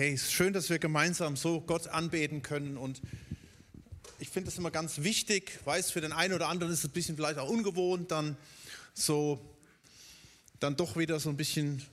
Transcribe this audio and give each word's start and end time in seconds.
hey, 0.00 0.14
es 0.14 0.22
ist 0.22 0.32
schön, 0.32 0.54
dass 0.54 0.70
wir 0.70 0.78
gemeinsam 0.78 1.36
so 1.36 1.60
Gott 1.60 1.86
anbeten 1.86 2.40
können 2.40 2.78
und 2.78 3.02
ich 4.18 4.30
finde 4.30 4.48
es 4.48 4.56
immer 4.56 4.70
ganz 4.70 5.02
wichtig, 5.02 5.58
weiß 5.66 5.90
für 5.90 6.00
den 6.00 6.14
einen 6.14 6.32
oder 6.32 6.48
anderen 6.48 6.72
ist 6.72 6.78
es 6.78 6.84
ein 6.86 6.92
bisschen 6.92 7.16
vielleicht 7.16 7.38
auch 7.38 7.50
ungewohnt, 7.50 8.10
dann 8.10 8.38
so, 8.94 9.38
dann 10.58 10.74
doch 10.74 10.96
wieder 10.96 11.20
so 11.20 11.28
ein 11.28 11.36
bisschen 11.36 11.84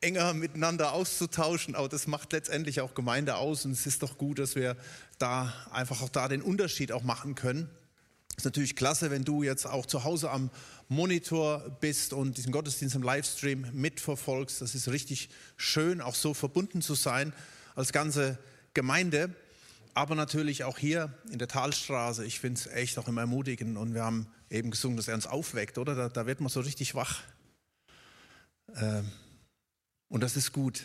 enger 0.00 0.34
miteinander 0.34 0.92
auszutauschen, 0.92 1.76
aber 1.76 1.88
das 1.88 2.08
macht 2.08 2.32
letztendlich 2.32 2.80
auch 2.80 2.94
Gemeinde 2.94 3.36
aus 3.36 3.64
und 3.64 3.70
es 3.70 3.86
ist 3.86 4.02
doch 4.02 4.18
gut, 4.18 4.40
dass 4.40 4.56
wir 4.56 4.76
da 5.20 5.54
einfach 5.70 6.02
auch 6.02 6.08
da 6.08 6.26
den 6.26 6.42
Unterschied 6.42 6.90
auch 6.90 7.04
machen 7.04 7.36
können. 7.36 7.70
Ist 8.42 8.46
natürlich 8.46 8.74
klasse, 8.74 9.12
wenn 9.12 9.24
du 9.24 9.44
jetzt 9.44 9.66
auch 9.66 9.86
zu 9.86 10.02
Hause 10.02 10.28
am 10.28 10.50
Monitor 10.88 11.60
bist 11.80 12.12
und 12.12 12.38
diesen 12.38 12.50
Gottesdienst 12.50 12.96
im 12.96 13.02
Livestream 13.04 13.68
mitverfolgst. 13.72 14.60
Das 14.60 14.74
ist 14.74 14.88
richtig 14.88 15.28
schön, 15.56 16.00
auch 16.00 16.16
so 16.16 16.34
verbunden 16.34 16.82
zu 16.82 16.96
sein 16.96 17.32
als 17.76 17.92
ganze 17.92 18.40
Gemeinde. 18.74 19.32
Aber 19.94 20.16
natürlich 20.16 20.64
auch 20.64 20.76
hier 20.76 21.16
in 21.30 21.38
der 21.38 21.46
Talstraße. 21.46 22.24
Ich 22.24 22.40
finde 22.40 22.58
es 22.58 22.66
echt 22.66 22.98
auch 22.98 23.06
immer 23.06 23.20
ermutigend. 23.20 23.78
Und 23.78 23.94
wir 23.94 24.02
haben 24.02 24.26
eben 24.50 24.72
gesungen, 24.72 24.96
dass 24.96 25.06
er 25.06 25.14
uns 25.14 25.28
aufweckt, 25.28 25.78
oder? 25.78 25.94
Da, 25.94 26.08
da 26.08 26.26
wird 26.26 26.40
man 26.40 26.48
so 26.48 26.62
richtig 26.62 26.96
wach. 26.96 27.22
Ähm, 28.74 29.08
und 30.08 30.20
das 30.20 30.36
ist 30.36 30.52
gut. 30.52 30.84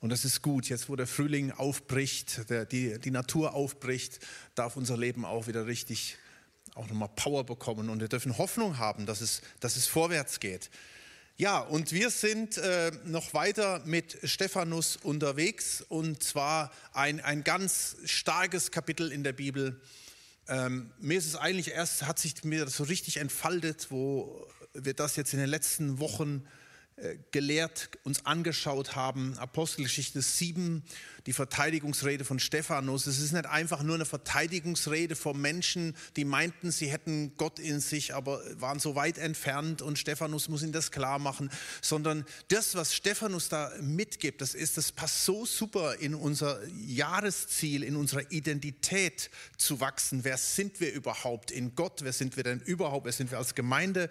Und 0.00 0.10
das 0.10 0.26
ist 0.26 0.42
gut. 0.42 0.68
Jetzt, 0.68 0.90
wo 0.90 0.96
der 0.96 1.06
Frühling 1.06 1.52
aufbricht, 1.52 2.50
der, 2.50 2.66
die, 2.66 2.98
die 2.98 3.10
Natur 3.10 3.54
aufbricht, 3.54 4.18
darf 4.54 4.76
unser 4.76 4.98
Leben 4.98 5.24
auch 5.24 5.46
wieder 5.46 5.66
richtig 5.66 6.18
auch 6.74 6.86
nochmal 6.88 7.10
Power 7.16 7.44
bekommen 7.44 7.90
und 7.90 8.00
wir 8.00 8.08
dürfen 8.08 8.38
Hoffnung 8.38 8.78
haben, 8.78 9.06
dass 9.06 9.20
es, 9.20 9.42
dass 9.60 9.76
es 9.76 9.86
vorwärts 9.86 10.40
geht. 10.40 10.70
Ja, 11.36 11.60
und 11.60 11.92
wir 11.92 12.10
sind 12.10 12.58
äh, 12.58 12.92
noch 13.06 13.32
weiter 13.32 13.80
mit 13.86 14.18
Stephanus 14.24 14.96
unterwegs 14.96 15.82
und 15.88 16.22
zwar 16.22 16.70
ein, 16.92 17.20
ein 17.20 17.44
ganz 17.44 17.96
starkes 18.04 18.70
Kapitel 18.70 19.10
in 19.10 19.24
der 19.24 19.32
Bibel. 19.32 19.80
Ähm, 20.48 20.90
mir 21.00 21.16
ist 21.16 21.26
es 21.26 21.36
eigentlich 21.36 21.70
erst, 21.70 22.02
hat 22.06 22.18
sich 22.18 22.44
mir 22.44 22.68
so 22.68 22.84
richtig 22.84 23.16
entfaltet, 23.16 23.86
wo 23.90 24.46
wir 24.74 24.94
das 24.94 25.16
jetzt 25.16 25.32
in 25.32 25.38
den 25.38 25.48
letzten 25.48 25.98
Wochen 25.98 26.44
äh, 26.44 26.59
gelehrt, 27.30 27.90
uns 28.04 28.26
angeschaut 28.26 28.94
haben. 28.94 29.36
Apostelgeschichte 29.38 30.20
7, 30.20 30.82
die 31.26 31.32
Verteidigungsrede 31.32 32.24
von 32.24 32.38
Stephanus. 32.38 33.06
Es 33.06 33.18
ist 33.20 33.32
nicht 33.32 33.46
einfach 33.46 33.82
nur 33.82 33.94
eine 33.94 34.04
Verteidigungsrede 34.04 35.16
von 35.16 35.40
Menschen, 35.40 35.96
die 36.16 36.24
meinten, 36.24 36.70
sie 36.70 36.90
hätten 36.90 37.36
Gott 37.36 37.58
in 37.58 37.80
sich, 37.80 38.14
aber 38.14 38.42
waren 38.60 38.78
so 38.78 38.94
weit 38.94 39.18
entfernt 39.18 39.82
und 39.82 39.98
Stephanus 39.98 40.48
muss 40.48 40.62
ihnen 40.62 40.72
das 40.72 40.90
klar 40.90 41.18
machen, 41.18 41.50
sondern 41.82 42.24
das, 42.48 42.74
was 42.74 42.94
Stephanus 42.94 43.48
da 43.48 43.72
mitgibt, 43.80 44.40
das 44.40 44.54
ist, 44.54 44.76
das 44.76 44.92
passt 44.92 45.24
so 45.24 45.46
super 45.46 45.96
in 45.96 46.14
unser 46.14 46.60
Jahresziel, 46.68 47.82
in 47.82 47.96
unserer 47.96 48.30
Identität 48.30 49.30
zu 49.56 49.80
wachsen. 49.80 50.24
Wer 50.24 50.36
sind 50.36 50.80
wir 50.80 50.92
überhaupt 50.92 51.50
in 51.50 51.74
Gott? 51.74 52.00
Wer 52.02 52.12
sind 52.12 52.36
wir 52.36 52.44
denn 52.44 52.60
überhaupt? 52.60 53.06
Wer 53.06 53.12
sind 53.12 53.30
wir 53.30 53.38
als 53.38 53.54
Gemeinde? 53.54 54.10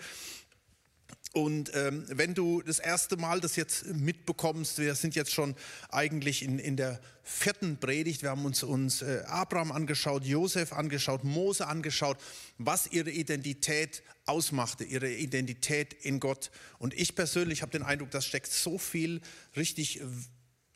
Und 1.32 1.72
ähm, 1.76 2.06
wenn 2.10 2.34
du 2.34 2.64
das 2.64 2.80
erste 2.80 3.16
Mal 3.16 3.40
das 3.40 3.56
jetzt 3.56 3.86
mitbekommst, 3.86 4.80
wir 4.80 4.96
sind 4.96 5.14
jetzt 5.14 5.32
schon 5.32 5.56
eigentlich 5.90 6.42
in, 6.42 6.58
in 6.58 6.76
der 6.76 7.00
vierten 7.22 7.78
Predigt, 7.78 8.24
wir 8.24 8.32
haben 8.32 8.46
uns, 8.46 8.64
uns 8.64 9.04
äh, 9.04 9.22
Abraham 9.28 9.72
angeschaut, 9.72 10.26
Josef 10.26 10.74
angeschaut, 10.74 11.24
Mose 11.24 11.68
angeschaut, 11.68 12.18
was 12.58 12.88
ihre 12.88 13.12
Identität 13.12 14.02
ausmachte, 14.26 14.84
ihre 14.84 15.12
Identität 15.12 15.94
in 15.94 16.20
Gott. 16.20 16.50
Und 16.80 16.96
ich 16.96 17.14
persönlich 17.14 17.62
habe 17.62 17.72
den 17.72 17.84
Eindruck, 17.84 18.10
da 18.10 18.22
steckt 18.22 18.52
so 18.52 18.80
viel 18.80 19.22
richtig 19.56 20.02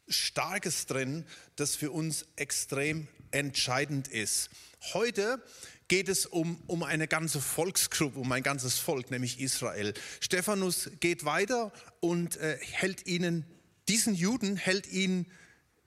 Starkes 0.08 0.86
drin, 0.86 1.26
das 1.56 1.76
für 1.76 1.90
uns 1.90 2.26
extrem 2.36 3.08
entscheidend 3.32 4.08
ist. 4.08 4.52
Heute 4.94 5.42
geht 5.88 6.10
es 6.10 6.26
um, 6.26 6.62
um 6.68 6.84
eine 6.84 7.08
ganze 7.08 7.42
Volksgruppe, 7.42 8.20
um 8.20 8.32
ein 8.32 8.44
ganzes 8.44 8.78
Volk, 8.78 9.12
nämlich 9.12 9.40
Israel. 9.40 9.94
Stephanus 10.20 10.90
geht 11.00 11.26
weiter 11.26 11.72
und 12.00 12.38
äh, 12.38 12.58
hält 12.62 13.06
ihnen, 13.08 13.46
diesen 13.88 14.16
Juden, 14.16 14.56
hält 14.56 14.88
ihnen 14.92 15.26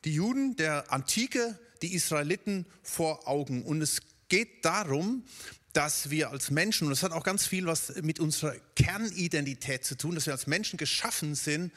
die 0.04 0.14
Juden 0.14 0.56
der 0.56 0.92
Antike, 0.92 1.58
die 1.82 1.94
Israeliten 1.94 2.66
vor 2.82 3.26
Augen. 3.26 3.62
Und 3.62 3.82
es 3.82 4.00
geht 4.28 4.64
darum, 4.64 5.24
dass 5.72 6.10
wir 6.10 6.30
als 6.30 6.50
Menschen, 6.50 6.84
und 6.86 6.90
das 6.90 7.02
hat 7.02 7.12
auch 7.12 7.24
ganz 7.24 7.46
viel 7.46 7.66
was 7.66 7.94
mit 8.02 8.18
unserer 8.18 8.54
Kernidentität 8.76 9.84
zu 9.84 9.96
tun, 9.96 10.14
dass 10.14 10.26
wir 10.26 10.32
als 10.32 10.46
Menschen 10.46 10.78
geschaffen 10.78 11.34
sind, 11.34 11.72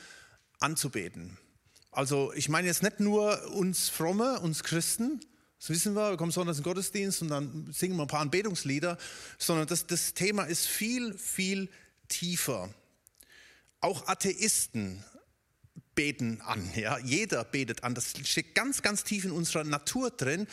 anzubeten. 0.60 1.38
Also 1.92 2.32
ich 2.34 2.48
meine 2.48 2.68
jetzt 2.68 2.84
nicht 2.84 3.00
nur 3.00 3.52
uns 3.52 3.90
Fromme, 3.90 4.40
uns 4.40 4.64
Christen, 4.64 5.20
das 5.59 5.70
wissen 5.70 5.94
wir, 5.94 6.12
wir 6.12 6.18
kommen 6.18 6.31
sonntags 6.31 6.58
in 6.58 6.64
den 6.64 6.70
Gottesdienst 6.70 7.22
und 7.22 7.28
dann 7.28 7.72
singen 7.72 7.97
wir 7.97 8.03
ein 8.03 8.08
paar 8.08 8.22
Anbetungslieder, 8.22 8.97
sondern 9.38 9.68
das, 9.68 9.86
das 9.86 10.14
Thema 10.14 10.44
ist 10.44 10.66
viel, 10.66 11.18
viel 11.18 11.70
tiefer. 12.08 12.74
Auch 13.81 14.08
Atheisten 14.08 15.03
beten 15.96 16.40
an, 16.42 16.72
ja, 16.75 16.98
jeder 17.00 17.44
betet 17.44 17.84
an. 17.84 17.94
Das 17.94 18.14
steht 18.24 18.56
ganz, 18.56 18.81
ganz 18.81 19.03
tief 19.03 19.25
in 19.25 19.31
unserer 19.31 19.66
Natur 19.66 20.12
drin. 20.12 20.48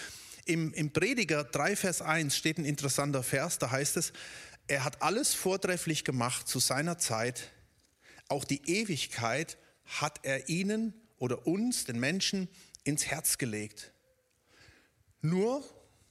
Im, 0.45 0.73
Im 0.75 0.93
Prediger 0.93 1.45
3, 1.45 1.77
Vers 1.77 2.03
1 2.03 2.37
steht 2.37 2.59
ein 2.59 2.65
interessanter 2.65 3.23
Vers, 3.23 3.59
da 3.59 3.71
heißt 3.71 3.97
es, 3.97 4.13
er 4.67 4.83
hat 4.83 5.03
alles 5.03 5.35
vortrefflich 5.35 6.05
gemacht 6.05 6.49
zu 6.49 6.59
seiner 6.59 6.99
Zeit, 6.99 7.53
auch 8.29 8.45
die 8.45 8.69
Ewigkeit 8.69 9.57
hat 9.85 10.19
er 10.25 10.49
ihnen 10.49 10.95
oder 11.19 11.47
uns, 11.47 11.85
den 11.85 12.01
Menschen, 12.01 12.49
ins 12.83 13.07
Herz 13.07 13.39
gelegt. 13.39 13.93
Nur, 15.27 15.65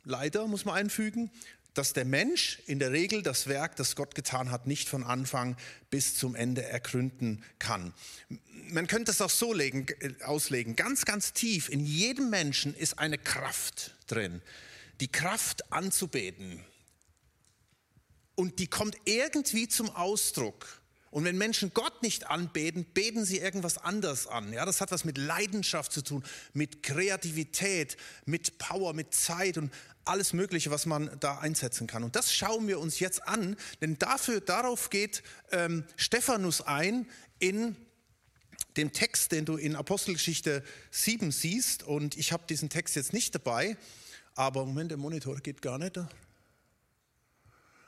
leider 0.04 0.46
muss 0.48 0.66
man 0.66 0.76
einfügen, 0.76 1.32
dass 1.74 1.94
der 1.94 2.06
Mensch 2.06 2.60
in 2.68 2.80
der 2.80 2.92
Regel 2.92 3.22
das 3.22 3.48
Werk, 3.48 3.76
das 3.76 3.96
Gott 3.96 4.14
getan 4.16 4.52
hat, 4.52 4.68
nicht 4.68 4.90
von 4.90 5.04
Anfang 5.04 5.58
bis 5.90 6.16
zum 6.16 6.36
Ende 6.36 6.64
ergründen 6.64 7.44
kann. 7.60 7.94
Man 8.70 8.88
könnte 8.88 9.12
es 9.12 9.22
auch 9.22 9.30
so 9.30 9.54
legen, 9.54 9.86
äh, 10.00 10.24
auslegen, 10.24 10.76
ganz, 10.76 11.06
ganz 11.06 11.34
tief, 11.34 11.70
in 11.70 11.86
jedem 11.86 12.30
Menschen 12.30 12.74
ist 12.74 13.00
eine 13.00 13.18
Kraft 13.18 13.96
drin, 14.08 14.42
die 15.00 15.10
Kraft 15.10 15.72
anzubeten. 15.72 16.64
Und 18.36 18.60
die 18.60 18.68
kommt 18.68 18.98
irgendwie 19.06 19.70
zum 19.70 19.90
Ausdruck 19.90 20.82
und 21.16 21.24
wenn 21.24 21.38
Menschen 21.38 21.74
Gott 21.74 22.04
nicht 22.04 22.28
anbeten, 22.28 22.84
beten 22.84 23.24
sie 23.24 23.38
irgendwas 23.38 23.78
anderes 23.78 24.28
an. 24.28 24.52
Ja, 24.52 24.66
das 24.66 24.82
hat 24.82 24.92
was 24.92 25.06
mit 25.06 25.18
Leidenschaft 25.18 25.94
zu 25.94 26.02
tun, 26.02 26.26
mit 26.52 26.84
Kreativität, 26.84 27.96
mit 28.26 28.58
Power, 28.58 28.92
mit 28.92 29.14
Zeit 29.14 29.58
und 29.58 29.72
alles 30.04 30.34
Mögliche, 30.34 30.72
was 30.72 30.86
man 30.86 31.10
da 31.22 31.38
einsetzen 31.38 31.88
kann. 31.88 32.04
Und 32.04 32.18
das 32.18 32.34
schauen 32.34 32.68
wir 32.68 32.82
uns 32.82 33.00
jetzt 33.00 33.26
an, 33.30 33.56
denn 33.80 33.98
dafür, 33.98 34.42
darauf 34.42 34.90
geht 34.90 35.24
ähm, 35.54 35.86
Stephanus 35.96 36.60
ein 36.60 37.08
in 37.40 37.78
dem 38.76 38.92
Text, 38.92 39.32
den 39.32 39.46
du 39.46 39.56
in 39.56 39.78
Apostelgeschichte 39.78 40.66
7 40.92 41.32
siehst. 41.32 41.84
Und 41.84 42.18
ich 42.18 42.34
habe 42.34 42.44
diesen 42.50 42.70
Text 42.70 42.94
jetzt 42.98 43.14
nicht 43.14 43.34
dabei, 43.34 43.78
aber 44.34 44.66
Moment, 44.66 44.92
der 44.92 44.98
Monitor 44.98 45.38
geht 45.38 45.62
gar 45.62 45.78
nicht. 45.78 45.98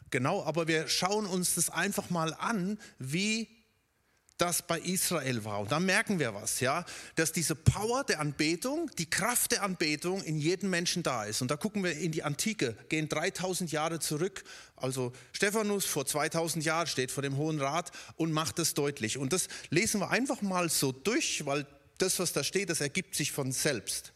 Genau, 0.10 0.44
aber 0.44 0.68
wir 0.68 0.88
schauen 0.88 1.26
uns 1.26 1.56
das 1.56 1.70
einfach 1.70 2.10
mal 2.10 2.34
an, 2.34 2.80
wie 3.00 3.50
das 4.38 4.62
bei 4.62 4.80
Israel 4.80 5.44
war. 5.44 5.62
Und 5.62 5.72
da 5.72 5.80
merken 5.80 6.20
wir 6.20 6.34
was, 6.34 6.60
ja, 6.60 6.86
dass 7.16 7.32
diese 7.32 7.56
Power 7.56 8.04
der 8.04 8.20
Anbetung, 8.20 8.90
die 8.98 9.10
Kraft 9.10 9.52
der 9.52 9.64
Anbetung 9.64 10.24
in 10.24 10.38
jedem 10.38 10.70
Menschen 10.70 11.04
da 11.04 11.26
ist. 11.26 11.42
Und 11.42 11.50
da 11.50 11.58
gucken 11.58 11.84
wir 11.84 11.94
in 11.98 12.12
die 12.12 12.24
Antike, 12.24 12.76
gehen 12.90 13.10
3000 13.10 13.72
Jahre 13.72 14.00
zurück. 14.00 14.44
Also 14.76 15.12
Stephanus 15.32 15.86
vor 15.86 16.06
2000 16.06 16.64
Jahren 16.64 16.88
steht 16.88 17.12
vor 17.12 17.24
dem 17.24 17.38
Hohen 17.38 17.60
Rat 17.60 17.92
und 18.16 18.32
macht 18.32 18.60
das 18.60 18.76
deutlich. 18.76 19.18
Und 19.18 19.34
das 19.34 19.48
lesen 19.70 20.02
wir 20.02 20.12
einfach 20.12 20.42
mal 20.42 20.70
so 20.70 20.92
durch, 20.92 21.46
weil 21.46 21.66
das, 21.98 22.20
was 22.20 22.32
da 22.32 22.44
steht, 22.44 22.70
das 22.70 22.82
ergibt 22.82 23.16
sich 23.16 23.32
von 23.32 23.52
selbst. 23.52 24.14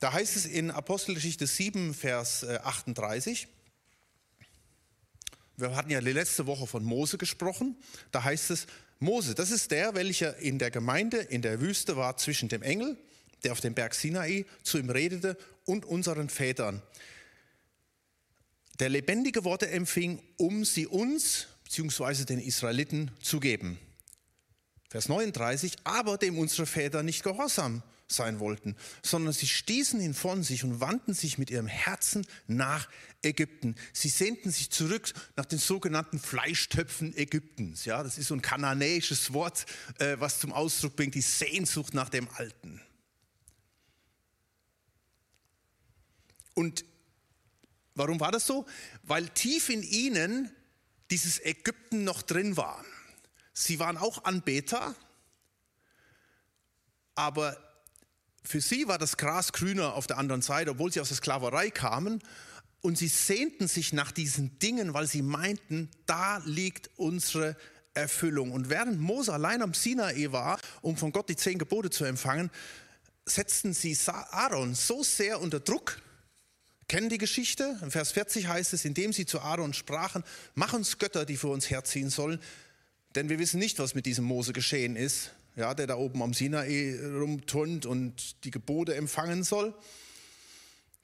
Da 0.00 0.12
heißt 0.12 0.34
es 0.34 0.46
in 0.46 0.72
Apostelgeschichte 0.72 1.46
7, 1.46 1.94
Vers 1.94 2.44
38, 2.44 3.44
äh, 3.44 3.46
wir 5.56 5.76
hatten 5.76 5.90
ja 5.90 6.00
letzte 6.00 6.46
Woche 6.46 6.66
von 6.66 6.84
Mose 6.84 7.18
gesprochen. 7.18 7.76
Da 8.10 8.24
heißt 8.24 8.50
es, 8.50 8.66
Mose, 8.98 9.34
das 9.34 9.50
ist 9.50 9.70
der, 9.70 9.94
welcher 9.94 10.36
in 10.38 10.58
der 10.58 10.70
Gemeinde 10.70 11.18
in 11.18 11.42
der 11.42 11.60
Wüste 11.60 11.96
war 11.96 12.16
zwischen 12.16 12.48
dem 12.48 12.62
Engel, 12.62 12.96
der 13.44 13.52
auf 13.52 13.60
dem 13.60 13.74
Berg 13.74 13.94
Sinai 13.94 14.46
zu 14.62 14.78
ihm 14.78 14.90
redete, 14.90 15.36
und 15.64 15.84
unseren 15.84 16.28
Vätern. 16.28 16.82
Der 18.80 18.88
lebendige 18.88 19.44
Worte 19.44 19.68
empfing, 19.70 20.20
um 20.38 20.64
sie 20.64 20.88
uns 20.88 21.46
bzw. 21.64 22.24
den 22.24 22.40
Israeliten 22.40 23.12
zu 23.20 23.38
geben. 23.38 23.78
Vers 24.88 25.08
39, 25.08 25.76
aber 25.84 26.18
dem 26.18 26.38
unsere 26.38 26.66
Väter 26.66 27.02
nicht 27.02 27.22
gehorsam 27.22 27.82
sein 28.12 28.40
wollten, 28.40 28.76
sondern 29.02 29.32
sie 29.32 29.46
stießen 29.46 30.00
ihn 30.00 30.14
von 30.14 30.42
sich 30.42 30.64
und 30.64 30.80
wandten 30.80 31.14
sich 31.14 31.38
mit 31.38 31.50
ihrem 31.50 31.66
Herzen 31.66 32.26
nach 32.46 32.88
Ägypten. 33.22 33.76
Sie 33.92 34.08
sehnten 34.08 34.50
sich 34.50 34.70
zurück 34.70 35.12
nach 35.36 35.46
den 35.46 35.58
sogenannten 35.58 36.18
Fleischtöpfen 36.18 37.16
Ägyptens. 37.16 37.84
Ja, 37.84 38.02
das 38.02 38.18
ist 38.18 38.28
so 38.28 38.34
ein 38.34 38.42
kananäisches 38.42 39.32
Wort, 39.32 39.66
äh, 39.98 40.16
was 40.18 40.38
zum 40.38 40.52
Ausdruck 40.52 40.96
bringt 40.96 41.14
die 41.14 41.20
Sehnsucht 41.20 41.94
nach 41.94 42.08
dem 42.08 42.28
Alten. 42.36 42.80
Und 46.54 46.84
warum 47.94 48.20
war 48.20 48.32
das 48.32 48.46
so? 48.46 48.66
Weil 49.02 49.28
tief 49.30 49.68
in 49.68 49.82
ihnen 49.82 50.50
dieses 51.10 51.44
Ägypten 51.44 52.04
noch 52.04 52.22
drin 52.22 52.56
war. 52.56 52.84
Sie 53.52 53.78
waren 53.78 53.98
auch 53.98 54.24
Anbeter, 54.24 54.94
aber 57.14 57.56
für 58.44 58.60
sie 58.60 58.88
war 58.88 58.98
das 58.98 59.16
Gras 59.16 59.52
grüner 59.52 59.94
auf 59.94 60.06
der 60.06 60.18
anderen 60.18 60.42
Seite, 60.42 60.72
obwohl 60.72 60.92
sie 60.92 61.00
aus 61.00 61.08
der 61.08 61.16
Sklaverei 61.16 61.70
kamen. 61.70 62.22
Und 62.80 62.98
sie 62.98 63.08
sehnten 63.08 63.68
sich 63.68 63.92
nach 63.92 64.10
diesen 64.10 64.58
Dingen, 64.58 64.92
weil 64.92 65.06
sie 65.06 65.22
meinten, 65.22 65.88
da 66.06 66.38
liegt 66.38 66.90
unsere 66.96 67.56
Erfüllung. 67.94 68.50
Und 68.50 68.70
während 68.70 69.00
Mose 69.00 69.32
allein 69.32 69.62
am 69.62 69.74
Sinai 69.74 70.32
war, 70.32 70.58
um 70.80 70.96
von 70.96 71.12
Gott 71.12 71.28
die 71.28 71.36
zehn 71.36 71.58
Gebote 71.58 71.90
zu 71.90 72.04
empfangen, 72.04 72.50
setzten 73.24 73.72
sie 73.72 73.96
Aaron 74.06 74.74
so 74.74 75.04
sehr 75.04 75.40
unter 75.40 75.60
Druck, 75.60 76.02
kennen 76.88 77.08
die 77.08 77.18
Geschichte? 77.18 77.78
In 77.82 77.92
Vers 77.92 78.10
40 78.12 78.48
heißt 78.48 78.72
es, 78.72 78.84
indem 78.84 79.12
sie 79.12 79.26
zu 79.26 79.40
Aaron 79.40 79.74
sprachen, 79.74 80.24
mach 80.56 80.72
uns 80.72 80.98
Götter, 80.98 81.24
die 81.24 81.36
für 81.36 81.48
uns 81.48 81.70
herziehen 81.70 82.10
sollen, 82.10 82.40
denn 83.14 83.28
wir 83.28 83.38
wissen 83.38 83.60
nicht, 83.60 83.78
was 83.78 83.94
mit 83.94 84.06
diesem 84.06 84.24
Mose 84.24 84.52
geschehen 84.52 84.96
ist 84.96 85.30
ja, 85.56 85.74
der 85.74 85.86
da 85.86 85.96
oben 85.96 86.22
am 86.22 86.34
Sinai 86.34 86.98
rumturnt 87.02 87.86
und 87.86 88.44
die 88.44 88.50
Gebote 88.50 88.94
empfangen 88.94 89.42
soll, 89.42 89.74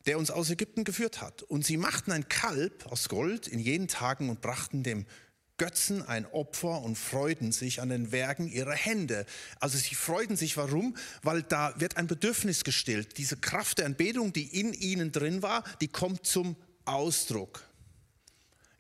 der 0.07 0.19
uns 0.19 0.31
aus 0.31 0.51
Ägypten 0.51 0.85
geführt 0.85 1.21
hat. 1.21 1.43
Und 1.43 1.65
sie 1.67 1.77
machten 1.77 2.13
ein 2.13 2.29
Kalb 2.29 2.87
aus 2.87 3.09
Gold 3.09 3.47
in 3.47 3.59
jenen 3.59 3.89
Tagen 3.89 4.31
und 4.31 4.41
brachten 4.41 4.83
dem 4.83 5.07
Götzen 5.59 6.03
ein 6.07 6.25
Opfer 6.27 6.83
und 6.83 6.97
freuten 6.97 7.53
sich 7.53 7.83
an 7.83 7.89
den 7.89 8.13
Werken 8.13 8.49
ihrer 8.49 8.75
Hände. 8.75 9.27
Also 9.61 9.77
sie 9.77 9.97
freuten 9.97 10.37
sich, 10.37 10.57
warum? 10.57 10.97
Weil 11.23 11.43
da 11.43 11.75
wird 11.79 11.97
ein 11.97 12.07
Bedürfnis 12.07 12.65
gestillt. 12.65 13.19
Diese 13.19 13.37
Kraft 13.37 13.79
der 13.79 13.87
Anbetung, 13.87 14.33
die 14.33 14.47
in 14.61 14.73
ihnen 14.73 15.13
drin 15.13 15.43
war, 15.43 15.65
die 15.81 15.89
kommt 15.89 16.25
zum 16.25 16.57
Ausdruck. 16.85 17.65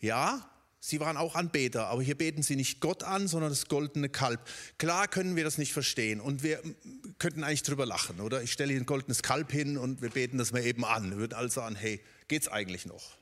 Ja, 0.00 0.48
Sie 0.88 1.00
waren 1.00 1.18
auch 1.18 1.34
Anbeter, 1.34 1.88
aber 1.88 2.02
hier 2.02 2.16
beten 2.16 2.42
sie 2.42 2.56
nicht 2.56 2.80
Gott 2.80 3.02
an, 3.02 3.28
sondern 3.28 3.50
das 3.50 3.66
goldene 3.66 4.08
Kalb. 4.08 4.40
Klar 4.78 5.06
können 5.06 5.36
wir 5.36 5.44
das 5.44 5.58
nicht 5.58 5.74
verstehen 5.74 6.18
und 6.18 6.42
wir 6.42 6.62
könnten 7.18 7.44
eigentlich 7.44 7.62
drüber 7.62 7.84
lachen, 7.84 8.20
oder? 8.20 8.42
Ich 8.42 8.52
stelle 8.52 8.72
hier 8.72 8.80
ein 8.80 8.86
goldenes 8.86 9.22
Kalb 9.22 9.52
hin 9.52 9.76
und 9.76 10.00
wir 10.00 10.08
beten 10.08 10.38
das 10.38 10.50
mal 10.50 10.64
eben 10.64 10.86
an. 10.86 11.10
Wir 11.10 11.18
würden 11.18 11.34
also 11.34 11.60
sagen, 11.60 11.76
hey, 11.76 12.00
geht's 12.28 12.48
eigentlich 12.48 12.86
noch? 12.86 13.18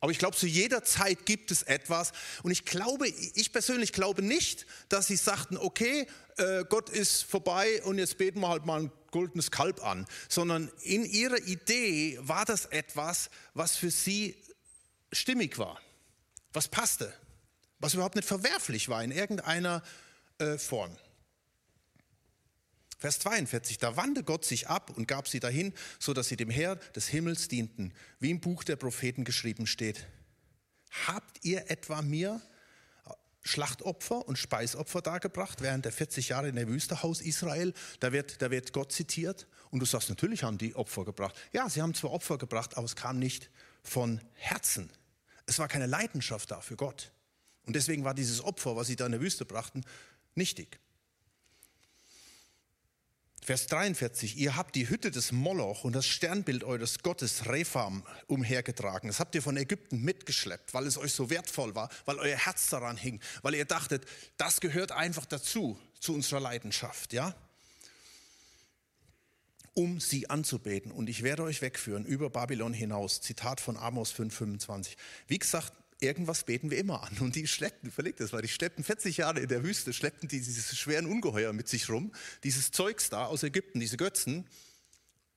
Aber 0.00 0.10
ich 0.10 0.18
glaube, 0.18 0.36
zu 0.36 0.48
jeder 0.48 0.82
Zeit 0.82 1.26
gibt 1.26 1.52
es 1.52 1.62
etwas. 1.62 2.10
Und 2.42 2.50
ich 2.50 2.64
glaube, 2.64 3.06
ich 3.06 3.52
persönlich 3.52 3.92
glaube 3.92 4.20
nicht, 4.20 4.66
dass 4.88 5.06
sie 5.06 5.16
sagten, 5.16 5.56
okay, 5.56 6.08
äh, 6.38 6.64
Gott 6.68 6.90
ist 6.90 7.22
vorbei 7.22 7.80
und 7.84 7.98
jetzt 7.98 8.18
beten 8.18 8.40
wir 8.40 8.48
halt 8.48 8.66
mal 8.66 8.80
ein 8.80 8.92
goldenes 9.12 9.52
Kalb 9.52 9.80
an. 9.86 10.06
Sondern 10.28 10.72
in 10.82 11.04
ihrer 11.04 11.38
Idee 11.38 12.18
war 12.20 12.44
das 12.44 12.66
etwas, 12.66 13.30
was 13.54 13.76
für 13.76 13.92
sie 13.92 14.34
stimmig 15.14 15.58
war, 15.58 15.78
was 16.54 16.68
passte, 16.68 17.12
was 17.80 17.94
überhaupt 17.94 18.16
nicht 18.16 18.26
verwerflich 18.26 18.88
war 18.88 19.04
in 19.04 19.10
irgendeiner 19.10 19.82
äh, 20.38 20.56
Form. 20.56 20.96
Vers 22.98 23.18
42, 23.18 23.76
da 23.76 23.96
wandte 23.96 24.24
Gott 24.24 24.46
sich 24.46 24.68
ab 24.68 24.90
und 24.96 25.06
gab 25.06 25.28
sie 25.28 25.40
dahin, 25.40 25.74
so 25.98 26.14
dass 26.14 26.28
sie 26.28 26.36
dem 26.36 26.48
Herr 26.48 26.76
des 26.76 27.08
Himmels 27.08 27.48
dienten, 27.48 27.92
wie 28.18 28.30
im 28.30 28.40
Buch 28.40 28.64
der 28.64 28.76
Propheten 28.76 29.24
geschrieben 29.24 29.66
steht. 29.66 30.06
Habt 31.06 31.44
ihr 31.44 31.70
etwa 31.70 32.00
mir 32.00 32.40
Schlachtopfer 33.42 34.26
und 34.26 34.38
Speisopfer 34.38 35.02
dargebracht 35.02 35.60
während 35.60 35.84
der 35.84 35.92
40 35.92 36.30
Jahre 36.30 36.48
in 36.48 36.56
der 36.56 36.66
Wüste, 36.66 37.02
Haus 37.02 37.20
Israel? 37.20 37.74
Da 38.00 38.12
wird, 38.12 38.40
da 38.40 38.50
wird 38.50 38.72
Gott 38.72 38.90
zitiert 38.92 39.46
und 39.70 39.80
du 39.80 39.86
sagst, 39.86 40.08
natürlich 40.08 40.42
haben 40.44 40.56
die 40.56 40.74
Opfer 40.74 41.04
gebracht. 41.04 41.34
Ja, 41.52 41.68
sie 41.68 41.82
haben 41.82 41.92
zwar 41.92 42.12
Opfer 42.12 42.38
gebracht, 42.38 42.78
aber 42.78 42.86
es 42.86 42.96
kam 42.96 43.18
nicht 43.18 43.50
von 43.82 44.22
Herzen. 44.32 44.88
Es 45.46 45.58
war 45.58 45.68
keine 45.68 45.86
Leidenschaft 45.86 46.50
da 46.50 46.60
für 46.60 46.76
Gott. 46.76 47.12
Und 47.66 47.76
deswegen 47.76 48.04
war 48.04 48.14
dieses 48.14 48.42
Opfer, 48.42 48.76
was 48.76 48.86
sie 48.86 48.96
da 48.96 49.06
in 49.06 49.12
der 49.12 49.20
Wüste 49.20 49.44
brachten, 49.44 49.84
nichtig. 50.34 50.78
Vers 53.44 53.66
43, 53.66 54.38
ihr 54.38 54.56
habt 54.56 54.74
die 54.74 54.88
Hütte 54.88 55.10
des 55.10 55.30
Moloch 55.30 55.84
und 55.84 55.92
das 55.92 56.06
Sternbild 56.06 56.64
eures 56.64 57.00
Gottes 57.00 57.46
Repham 57.46 58.02
umhergetragen. 58.26 59.08
Das 59.08 59.20
habt 59.20 59.34
ihr 59.34 59.42
von 59.42 59.58
Ägypten 59.58 60.00
mitgeschleppt, 60.00 60.72
weil 60.72 60.86
es 60.86 60.96
euch 60.96 61.12
so 61.12 61.28
wertvoll 61.28 61.74
war, 61.74 61.90
weil 62.06 62.18
euer 62.18 62.38
Herz 62.38 62.70
daran 62.70 62.96
hing, 62.96 63.20
weil 63.42 63.54
ihr 63.54 63.66
dachtet, 63.66 64.06
das 64.38 64.60
gehört 64.60 64.92
einfach 64.92 65.26
dazu, 65.26 65.78
zu 66.00 66.14
unserer 66.14 66.40
Leidenschaft, 66.40 67.12
ja? 67.12 67.34
Um 69.74 70.00
sie 70.00 70.30
anzubeten. 70.30 70.90
Und 70.90 71.08
ich 71.08 71.22
werde 71.22 71.42
euch 71.42 71.60
wegführen 71.60 72.04
über 72.04 72.30
Babylon 72.30 72.72
hinaus. 72.72 73.20
Zitat 73.20 73.60
von 73.60 73.76
Amos 73.76 74.14
5,25. 74.14 74.96
Wie 75.26 75.38
gesagt, 75.38 75.72
irgendwas 76.00 76.44
beten 76.44 76.70
wir 76.70 76.78
immer 76.78 77.02
an. 77.02 77.18
Und 77.18 77.34
die 77.34 77.46
schleppten, 77.46 77.90
verlegt 77.90 78.20
das, 78.20 78.32
weil 78.32 78.42
die 78.42 78.48
schleppten 78.48 78.84
40 78.84 79.18
Jahre 79.18 79.40
in 79.40 79.48
der 79.48 79.62
Wüste, 79.62 79.92
schleppten 79.92 80.28
die 80.28 80.40
dieses 80.40 80.76
schweren 80.78 81.06
Ungeheuer 81.06 81.52
mit 81.52 81.68
sich 81.68 81.88
rum, 81.88 82.12
dieses 82.44 82.70
Zeugs 82.70 83.10
da 83.10 83.26
aus 83.26 83.42
Ägypten, 83.42 83.80
diese 83.80 83.96
Götzen. 83.96 84.46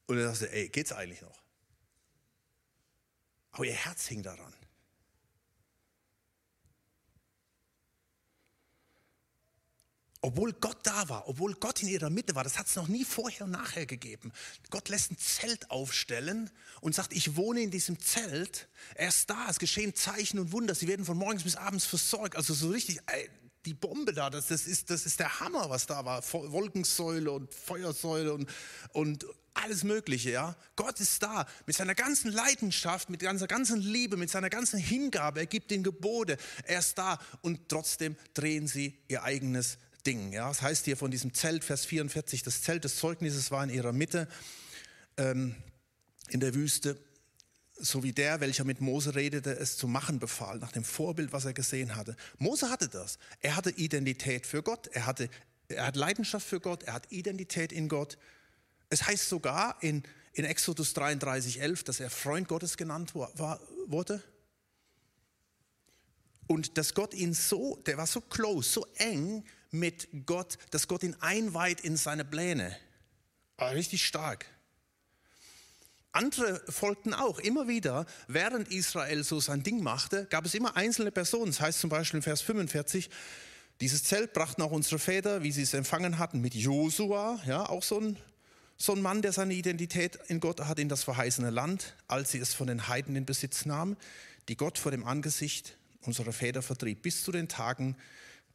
Und 0.05 0.17
er 0.17 0.27
dachte, 0.27 0.51
ey, 0.51 0.69
geht's 0.69 0.91
eigentlich 0.91 1.21
noch? 1.21 1.43
Aber 3.51 3.65
ihr 3.65 3.73
Herz 3.73 4.07
hing 4.07 4.21
daran. 4.23 4.53
Obwohl 10.27 10.51
Gott 10.51 10.79
da 10.83 11.07
war, 11.07 11.29
obwohl 11.29 11.53
Gott 11.53 11.81
in 11.81 11.87
ihrer 11.87 12.09
Mitte 12.09 12.35
war, 12.35 12.43
das 12.43 12.59
hat 12.59 12.67
es 12.67 12.75
noch 12.75 12.89
nie 12.89 13.05
vorher 13.05 13.45
und 13.45 13.51
nachher 13.51 13.85
gegeben. 13.85 14.33
Gott 14.69 14.89
lässt 14.89 15.09
ein 15.09 15.17
Zelt 15.17 15.71
aufstellen 15.71 16.49
und 16.81 16.93
sagt, 16.93 17.13
ich 17.13 17.37
wohne 17.37 17.61
in 17.61 17.71
diesem 17.71 17.97
Zelt. 17.97 18.67
Er 18.95 19.07
ist 19.07 19.29
da, 19.29 19.47
es 19.49 19.57
geschehen 19.57 19.95
Zeichen 19.95 20.37
und 20.37 20.51
Wunder. 20.51 20.75
Sie 20.75 20.89
werden 20.89 21.05
von 21.05 21.15
morgens 21.15 21.43
bis 21.43 21.55
abends 21.55 21.85
versorgt. 21.85 22.35
Also 22.35 22.53
so 22.53 22.71
richtig, 22.71 22.99
ey, 23.05 23.29
die 23.65 23.73
Bombe 23.73 24.11
da, 24.13 24.29
das, 24.29 24.47
das, 24.47 24.67
ist, 24.67 24.89
das 24.89 25.05
ist 25.05 25.21
der 25.21 25.39
Hammer, 25.39 25.69
was 25.69 25.85
da 25.85 26.03
war. 26.03 26.21
Wolkensäule 26.33 27.31
und 27.31 27.53
Feuersäule 27.53 28.33
und, 28.33 28.49
und 28.91 29.25
alles 29.53 29.85
Mögliche, 29.85 30.31
ja. 30.31 30.57
Gott 30.75 30.99
ist 30.99 31.23
da 31.23 31.47
mit 31.65 31.77
seiner 31.77 31.95
ganzen 31.95 32.33
Leidenschaft, 32.33 33.09
mit 33.09 33.21
seiner 33.21 33.47
ganzen 33.47 33.79
Liebe, 33.79 34.17
mit 34.17 34.29
seiner 34.29 34.49
ganzen 34.49 34.77
Hingabe. 34.77 35.39
Er 35.39 35.45
gibt 35.45 35.71
den 35.71 35.83
Gebote. 35.83 36.35
Er 36.63 36.79
ist 36.79 36.97
da 36.97 37.17
und 37.41 37.69
trotzdem 37.69 38.17
drehen 38.33 38.67
sie 38.67 38.99
ihr 39.07 39.23
eigenes 39.23 39.77
Ding. 40.07 40.31
Ja? 40.31 40.47
Das 40.47 40.61
heißt 40.61 40.85
hier 40.85 40.97
von 40.97 41.11
diesem 41.11 41.33
Zelt, 41.33 41.65
Vers 41.65 41.85
44, 41.85 42.41
das 42.41 42.61
Zelt 42.61 42.85
des 42.85 42.95
Zeugnisses 42.95 43.51
war 43.51 43.63
in 43.63 43.69
ihrer 43.69 43.91
Mitte 43.91 44.27
ähm, 45.17 45.55
in 46.29 46.39
der 46.39 46.55
Wüste, 46.55 46.97
so 47.77 48.03
wie 48.03 48.13
der, 48.13 48.39
welcher 48.39 48.63
mit 48.63 48.79
Mose 48.79 49.15
redete, 49.15 49.51
es 49.51 49.77
zu 49.77 49.87
machen 49.87 50.17
befahl, 50.17 50.59
nach 50.59 50.71
dem 50.71 50.83
Vorbild, 50.83 51.33
was 51.33 51.45
er 51.45 51.53
gesehen 51.53 51.95
hatte. 51.95 52.15
Mose 52.37 52.69
hatte 52.69 52.87
das. 52.87 53.19
Er 53.41 53.55
hatte 53.55 53.69
Identität 53.71 54.47
für 54.47 54.63
Gott, 54.63 54.87
er, 54.87 55.05
hatte, 55.05 55.29
er 55.67 55.87
hat 55.87 55.95
Leidenschaft 55.95 56.47
für 56.47 56.61
Gott, 56.61 56.83
er 56.83 56.93
hat 56.93 57.11
Identität 57.11 57.71
in 57.71 57.89
Gott. 57.89 58.17
Es 58.89 59.05
heißt 59.05 59.27
sogar 59.27 59.77
in, 59.81 60.03
in 60.31 60.45
Exodus 60.45 60.93
33, 60.93 61.61
11, 61.61 61.83
dass 61.83 61.99
er 61.99 62.09
Freund 62.09 62.47
Gottes 62.47 62.77
genannt 62.77 63.13
war, 63.13 63.59
wurde. 63.87 64.23
Und 66.47 66.77
dass 66.77 66.93
Gott 66.93 67.13
ihn 67.13 67.33
so, 67.33 67.75
der 67.85 67.97
war 67.97 68.07
so 68.07 68.21
close, 68.21 68.69
so 68.69 68.87
eng, 68.95 69.43
mit 69.71 70.07
Gott, 70.25 70.57
dass 70.71 70.87
Gott 70.87 71.03
ihn 71.03 71.15
einweiht 71.19 71.81
in 71.81 71.97
seine 71.97 72.25
Pläne. 72.25 72.75
Ah, 73.57 73.69
richtig 73.69 74.05
stark. 74.05 74.45
Andere 76.11 76.61
folgten 76.69 77.13
auch 77.13 77.39
immer 77.39 77.67
wieder, 77.67 78.05
während 78.27 78.71
Israel 78.71 79.23
so 79.23 79.39
sein 79.39 79.61
Ding 79.61 79.83
machte, 79.83 80.25
gab 80.25 80.45
es 80.45 80.55
immer 80.55 80.75
einzelne 80.75 81.11
Personen. 81.11 81.51
Das 81.51 81.61
heißt 81.61 81.79
zum 81.79 81.89
Beispiel 81.89 82.17
in 82.17 82.23
Vers 82.23 82.41
45, 82.41 83.09
dieses 83.81 84.03
Zelt 84.03 84.33
brachten 84.33 84.63
auch 84.63 84.71
unsere 84.71 84.97
Väter, 84.97 85.43
wie 85.43 85.51
sie 85.51 85.61
es 85.61 85.75
empfangen 85.75 86.17
hatten, 86.17 86.41
mit 86.41 86.55
Josua, 86.55 87.39
ja, 87.45 87.69
auch 87.69 87.83
so 87.83 87.99
ein, 87.99 88.17
so 88.77 88.93
ein 88.93 89.01
Mann, 89.01 89.21
der 89.21 89.31
seine 89.31 89.53
Identität 89.53 90.17
in 90.27 90.39
Gott 90.39 90.61
hat, 90.61 90.79
in 90.79 90.89
das 90.89 91.03
verheißene 91.03 91.51
Land, 91.51 91.93
als 92.07 92.31
sie 92.31 92.39
es 92.39 92.55
von 92.55 92.65
den 92.65 92.87
Heiden 92.87 93.15
in 93.15 93.25
Besitz 93.25 93.65
nahmen, 93.65 93.95
die 94.49 94.57
Gott 94.57 94.79
vor 94.79 94.91
dem 94.91 95.05
Angesicht 95.05 95.77
unserer 96.01 96.33
Väter 96.33 96.63
vertrieb, 96.63 97.03
bis 97.03 97.23
zu 97.23 97.31
den 97.31 97.47
Tagen 97.47 97.95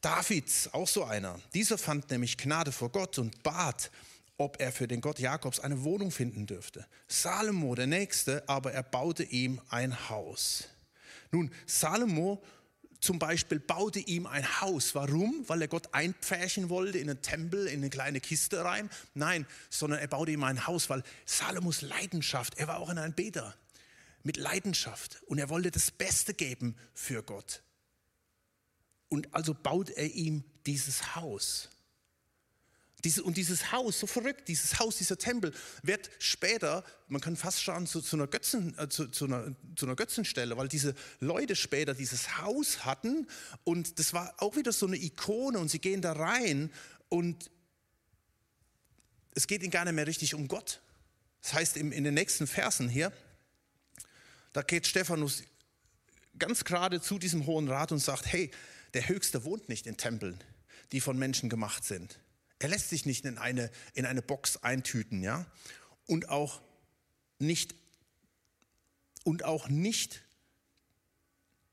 Davids, 0.02 0.68
auch 0.72 0.88
so 0.88 1.04
einer. 1.04 1.40
Dieser 1.54 1.78
fand 1.78 2.10
nämlich 2.10 2.36
Gnade 2.36 2.72
vor 2.72 2.90
Gott 2.90 3.18
und 3.18 3.42
bat, 3.42 3.90
ob 4.36 4.60
er 4.60 4.72
für 4.72 4.88
den 4.88 5.00
Gott 5.00 5.20
Jakobs 5.20 5.60
eine 5.60 5.84
Wohnung 5.84 6.10
finden 6.10 6.46
dürfte. 6.46 6.86
Salomo, 7.08 7.74
der 7.74 7.86
Nächste, 7.86 8.46
aber 8.48 8.72
er 8.72 8.82
baute 8.82 9.22
ihm 9.22 9.60
ein 9.70 10.10
Haus. 10.10 10.64
Nun, 11.30 11.50
Salomo 11.66 12.42
zum 13.00 13.18
Beispiel 13.18 13.58
baute 13.60 14.00
ihm 14.00 14.26
ein 14.26 14.60
Haus. 14.60 14.94
Warum? 14.94 15.44
Weil 15.48 15.62
er 15.62 15.68
Gott 15.68 15.92
einpferchen 15.92 16.68
wollte 16.68 16.98
in 16.98 17.08
einen 17.08 17.22
Tempel, 17.22 17.66
in 17.66 17.80
eine 17.80 17.90
kleine 17.90 18.20
Kiste 18.20 18.64
rein? 18.64 18.90
Nein, 19.14 19.46
sondern 19.70 20.00
er 20.00 20.08
baute 20.08 20.32
ihm 20.32 20.44
ein 20.44 20.66
Haus, 20.66 20.90
weil 20.90 21.02
Salomos 21.26 21.82
Leidenschaft, 21.82 22.58
er 22.58 22.68
war 22.68 22.78
auch 22.78 22.88
ein 22.88 23.14
Beter 23.14 23.54
mit 24.24 24.36
Leidenschaft 24.36 25.22
und 25.26 25.38
er 25.38 25.48
wollte 25.48 25.70
das 25.70 25.90
Beste 25.90 26.34
geben 26.34 26.76
für 26.94 27.22
Gott. 27.22 27.62
Und 29.12 29.34
also 29.34 29.52
baut 29.52 29.90
er 29.90 30.10
ihm 30.10 30.42
dieses 30.64 31.16
Haus. 31.16 31.68
Diese, 33.04 33.22
und 33.22 33.36
dieses 33.36 33.70
Haus, 33.70 34.00
so 34.00 34.06
verrückt, 34.06 34.48
dieses 34.48 34.78
Haus, 34.78 34.96
dieser 34.96 35.18
Tempel, 35.18 35.52
wird 35.82 36.08
später, 36.18 36.82
man 37.08 37.20
kann 37.20 37.36
fast 37.36 37.62
schauen, 37.62 37.86
zu, 37.86 38.00
zu, 38.00 38.16
einer, 38.16 38.26
Götzen, 38.26 38.74
äh, 38.78 38.88
zu, 38.88 39.08
zu, 39.08 39.26
einer, 39.26 39.54
zu 39.76 39.84
einer 39.84 39.96
Götzenstelle, 39.96 40.56
weil 40.56 40.66
diese 40.68 40.94
Leute 41.20 41.56
später 41.56 41.92
dieses 41.92 42.38
Haus 42.38 42.86
hatten 42.86 43.26
und 43.64 43.98
das 43.98 44.14
war 44.14 44.32
auch 44.38 44.56
wieder 44.56 44.72
so 44.72 44.86
eine 44.86 44.96
Ikone 44.96 45.58
und 45.58 45.68
sie 45.68 45.78
gehen 45.78 46.00
da 46.00 46.12
rein 46.12 46.72
und 47.10 47.50
es 49.34 49.46
geht 49.46 49.62
ihnen 49.62 49.72
gar 49.72 49.84
nicht 49.84 49.92
mehr 49.92 50.06
richtig 50.06 50.34
um 50.34 50.48
Gott. 50.48 50.80
Das 51.42 51.52
heißt, 51.52 51.76
in, 51.76 51.92
in 51.92 52.04
den 52.04 52.14
nächsten 52.14 52.46
Versen 52.46 52.88
hier, 52.88 53.12
da 54.54 54.62
geht 54.62 54.86
Stephanus 54.86 55.42
ganz 56.38 56.64
gerade 56.64 57.02
zu 57.02 57.18
diesem 57.18 57.44
Hohen 57.44 57.68
Rat 57.68 57.92
und 57.92 57.98
sagt, 57.98 58.24
hey, 58.32 58.50
der 58.94 59.08
Höchste 59.08 59.44
wohnt 59.44 59.68
nicht 59.68 59.86
in 59.86 59.96
Tempeln, 59.96 60.42
die 60.92 61.00
von 61.00 61.18
Menschen 61.18 61.48
gemacht 61.48 61.84
sind 61.84 62.18
er 62.62 62.68
lässt 62.68 62.90
sich 62.90 63.06
nicht 63.06 63.24
in 63.24 63.38
eine, 63.38 63.70
in 63.92 64.06
eine 64.06 64.22
Box 64.22 64.58
eintüten, 64.58 65.22
ja? 65.22 65.46
Und 66.06 66.28
auch 66.28 66.60
nicht, 67.38 67.74
und 69.24 69.44
auch 69.44 69.68
nicht, 69.68 70.22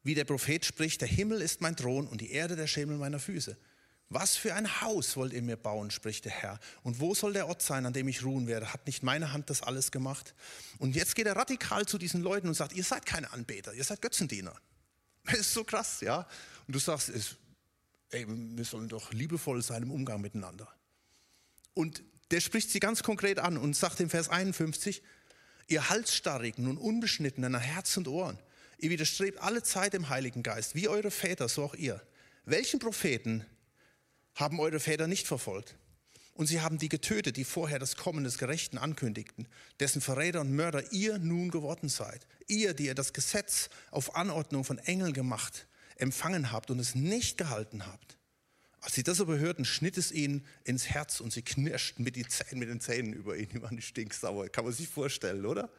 wie 0.03 0.15
der 0.15 0.25
Prophet 0.25 0.65
spricht, 0.65 1.01
der 1.01 1.07
Himmel 1.07 1.41
ist 1.41 1.61
mein 1.61 1.75
Thron 1.75 2.07
und 2.07 2.21
die 2.21 2.31
Erde 2.31 2.55
der 2.55 2.67
Schemel 2.67 2.97
meiner 2.97 3.19
Füße. 3.19 3.57
Was 4.11 4.35
für 4.35 4.55
ein 4.55 4.81
Haus 4.81 5.15
wollt 5.15 5.33
ihr 5.33 5.43
mir 5.43 5.57
bauen, 5.57 5.91
spricht 5.91 6.25
der 6.25 6.31
Herr. 6.31 6.59
Und 6.81 6.99
wo 6.99 7.13
soll 7.13 7.33
der 7.33 7.47
Ort 7.47 7.61
sein, 7.61 7.85
an 7.85 7.93
dem 7.93 8.07
ich 8.07 8.23
ruhen 8.23 8.47
werde? 8.47 8.73
Hat 8.73 8.87
nicht 8.87 9.03
meine 9.03 9.31
Hand 9.33 9.51
das 9.51 9.61
alles 9.61 9.91
gemacht? 9.91 10.33
Und 10.79 10.95
jetzt 10.95 11.15
geht 11.15 11.27
er 11.27 11.35
radikal 11.35 11.85
zu 11.85 11.99
diesen 11.99 12.23
Leuten 12.23 12.47
und 12.47 12.55
sagt, 12.55 12.73
ihr 12.73 12.83
seid 12.83 13.05
keine 13.05 13.31
Anbeter, 13.31 13.73
ihr 13.73 13.83
seid 13.83 14.01
Götzendiener. 14.01 14.55
Das 15.25 15.41
ist 15.41 15.53
so 15.53 15.63
krass, 15.63 16.01
ja. 16.01 16.27
Und 16.69 16.75
du 16.75 16.79
sagst, 16.79 17.11
ey, 18.11 18.27
wir 18.27 18.63
sollen 18.63 18.89
doch 18.89 19.11
liebevoll 19.11 19.63
sein 19.63 19.81
im 19.81 19.89
Umgang 19.89 20.21
miteinander. 20.21 20.71
Und 21.73 22.03
der 22.29 22.41
spricht 22.41 22.69
sie 22.69 22.79
ganz 22.79 23.01
konkret 23.01 23.39
an 23.39 23.57
und 23.57 23.75
sagt 23.75 23.99
im 24.01 24.11
Vers 24.11 24.29
51, 24.29 25.01
ihr 25.67 25.89
Halsstarrigen 25.89 26.67
und 26.67 26.77
Unbeschnittenen 26.77 27.55
an 27.55 27.61
Herz 27.61 27.97
und 27.97 28.07
Ohren, 28.07 28.37
ihr 28.77 28.91
widerstrebt 28.91 29.41
alle 29.41 29.63
Zeit 29.63 29.93
dem 29.93 30.09
Heiligen 30.09 30.43
Geist, 30.43 30.75
wie 30.75 30.87
eure 30.87 31.09
Väter, 31.09 31.49
so 31.49 31.63
auch 31.63 31.73
ihr. 31.73 32.03
Welchen 32.45 32.77
Propheten 32.77 33.43
haben 34.35 34.59
eure 34.59 34.79
Väter 34.79 35.07
nicht 35.07 35.25
verfolgt? 35.25 35.75
Und 36.33 36.45
sie 36.45 36.61
haben 36.61 36.77
die 36.77 36.89
getötet, 36.89 37.35
die 37.35 37.45
vorher 37.45 37.79
das 37.79 37.95
Kommen 37.95 38.23
des 38.23 38.37
Gerechten 38.37 38.77
ankündigten, 38.77 39.47
dessen 39.79 40.01
Verräter 40.01 40.41
und 40.41 40.55
Mörder 40.55 40.91
ihr 40.91 41.17
nun 41.17 41.49
geworden 41.49 41.89
seid. 41.89 42.27
Ihr, 42.45 42.75
die 42.75 42.85
ihr 42.85 42.95
das 42.95 43.13
Gesetz 43.13 43.71
auf 43.89 44.15
Anordnung 44.15 44.63
von 44.63 44.77
Engeln 44.77 45.13
gemacht, 45.13 45.65
empfangen 45.99 46.51
habt 46.51 46.71
und 46.71 46.79
es 46.79 46.95
nicht 46.95 47.37
gehalten 47.37 47.85
habt. 47.85 48.17
Als 48.81 48.95
sie 48.95 49.03
das 49.03 49.19
aber 49.19 49.37
hörten, 49.37 49.65
schnitt 49.65 49.97
es 49.97 50.11
ihnen 50.11 50.45
ins 50.63 50.87
Herz 50.87 51.19
und 51.19 51.33
sie 51.33 51.41
knirschten 51.41 52.03
mit, 52.03 52.15
Zähnen, 52.31 52.59
mit 52.59 52.69
den 52.69 52.79
Zähnen 52.79 53.13
über 53.13 53.35
ihn. 53.35 53.49
Die 53.49 53.61
waren 53.61 53.81
stinksauer. 53.81 54.47
Kann 54.49 54.63
man 54.63 54.73
sich 54.73 54.87
vorstellen, 54.87 55.45
oder? 55.45 55.69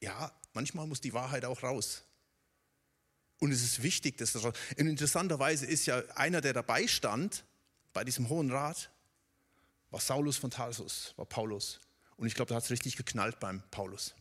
Ja, 0.00 0.32
manchmal 0.52 0.86
muss 0.86 1.00
die 1.00 1.14
Wahrheit 1.14 1.44
auch 1.44 1.62
raus. 1.62 2.04
Und 3.38 3.52
es 3.52 3.62
ist 3.62 3.82
wichtig, 3.82 4.18
dass 4.18 4.32
das 4.32 4.44
raus. 4.44 4.54
Und 4.76 4.86
interessanterweise 4.86 5.64
ist 5.64 5.86
ja 5.86 6.02
einer, 6.14 6.42
der 6.42 6.52
dabei 6.52 6.86
stand, 6.86 7.44
bei 7.94 8.04
diesem 8.04 8.28
Hohen 8.28 8.50
Rat, 8.50 8.90
war 9.90 10.00
Saulus 10.00 10.36
von 10.36 10.50
Tarsus, 10.50 11.14
war 11.16 11.24
Paulus. 11.24 11.80
Und 12.16 12.26
ich 12.26 12.34
glaube, 12.34 12.50
da 12.50 12.56
hat 12.56 12.64
es 12.64 12.70
richtig 12.70 12.96
geknallt 12.96 13.40
beim 13.40 13.62
Paulus. 13.70 14.14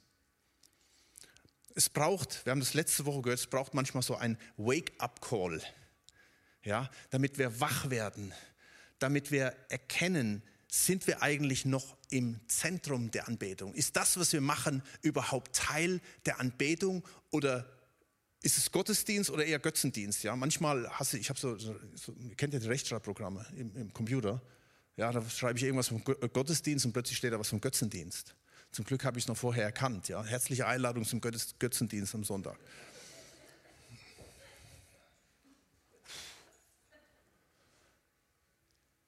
Es 1.75 1.89
braucht, 1.89 2.45
wir 2.45 2.51
haben 2.51 2.59
das 2.59 2.73
letzte 2.73 3.05
Woche 3.05 3.21
gehört, 3.21 3.39
es 3.39 3.47
braucht 3.47 3.73
manchmal 3.73 4.03
so 4.03 4.15
ein 4.15 4.37
Wake-up-Call, 4.57 5.61
ja, 6.63 6.89
damit 7.09 7.37
wir 7.37 7.59
wach 7.59 7.89
werden, 7.89 8.33
damit 8.99 9.31
wir 9.31 9.55
erkennen, 9.69 10.43
sind 10.71 11.07
wir 11.07 11.23
eigentlich 11.23 11.65
noch 11.65 11.97
im 12.09 12.39
Zentrum 12.47 13.11
der 13.11 13.27
Anbetung? 13.27 13.73
Ist 13.73 13.95
das, 13.95 14.19
was 14.19 14.33
wir 14.33 14.41
machen, 14.41 14.83
überhaupt 15.01 15.55
Teil 15.55 15.99
der 16.25 16.39
Anbetung 16.39 17.03
oder 17.31 17.65
ist 18.41 18.57
es 18.57 18.71
Gottesdienst 18.71 19.29
oder 19.29 19.45
eher 19.45 19.59
Götzendienst? 19.59 20.23
Ja, 20.23 20.35
manchmal 20.35 20.89
hasse 20.91 21.17
ich, 21.17 21.29
habe 21.29 21.39
so, 21.39 21.57
so, 21.57 21.75
so, 21.95 22.13
kennt 22.37 22.53
ihr 22.53 22.59
die 22.59 22.67
Rechtschreibprogramme 22.67 23.45
im, 23.55 23.75
im 23.75 23.93
Computer? 23.93 24.41
Ja, 24.95 25.11
da 25.11 25.27
schreibe 25.29 25.57
ich 25.57 25.63
irgendwas 25.63 25.87
vom 25.87 26.03
Gottesdienst 26.03 26.85
und 26.85 26.93
plötzlich 26.93 27.17
steht 27.17 27.33
da 27.33 27.39
was 27.39 27.49
vom 27.49 27.61
Götzendienst. 27.61 28.35
Zum 28.71 28.85
Glück 28.85 29.03
habe 29.03 29.17
ich 29.17 29.25
es 29.25 29.27
noch 29.27 29.37
vorher 29.37 29.63
erkannt. 29.63 30.09
Ja? 30.09 30.23
Herzliche 30.23 30.67
Einladung 30.67 31.05
zum 31.05 31.21
Götzendienst 31.21 32.13
am 32.15 32.23
Sonntag. 32.23 32.57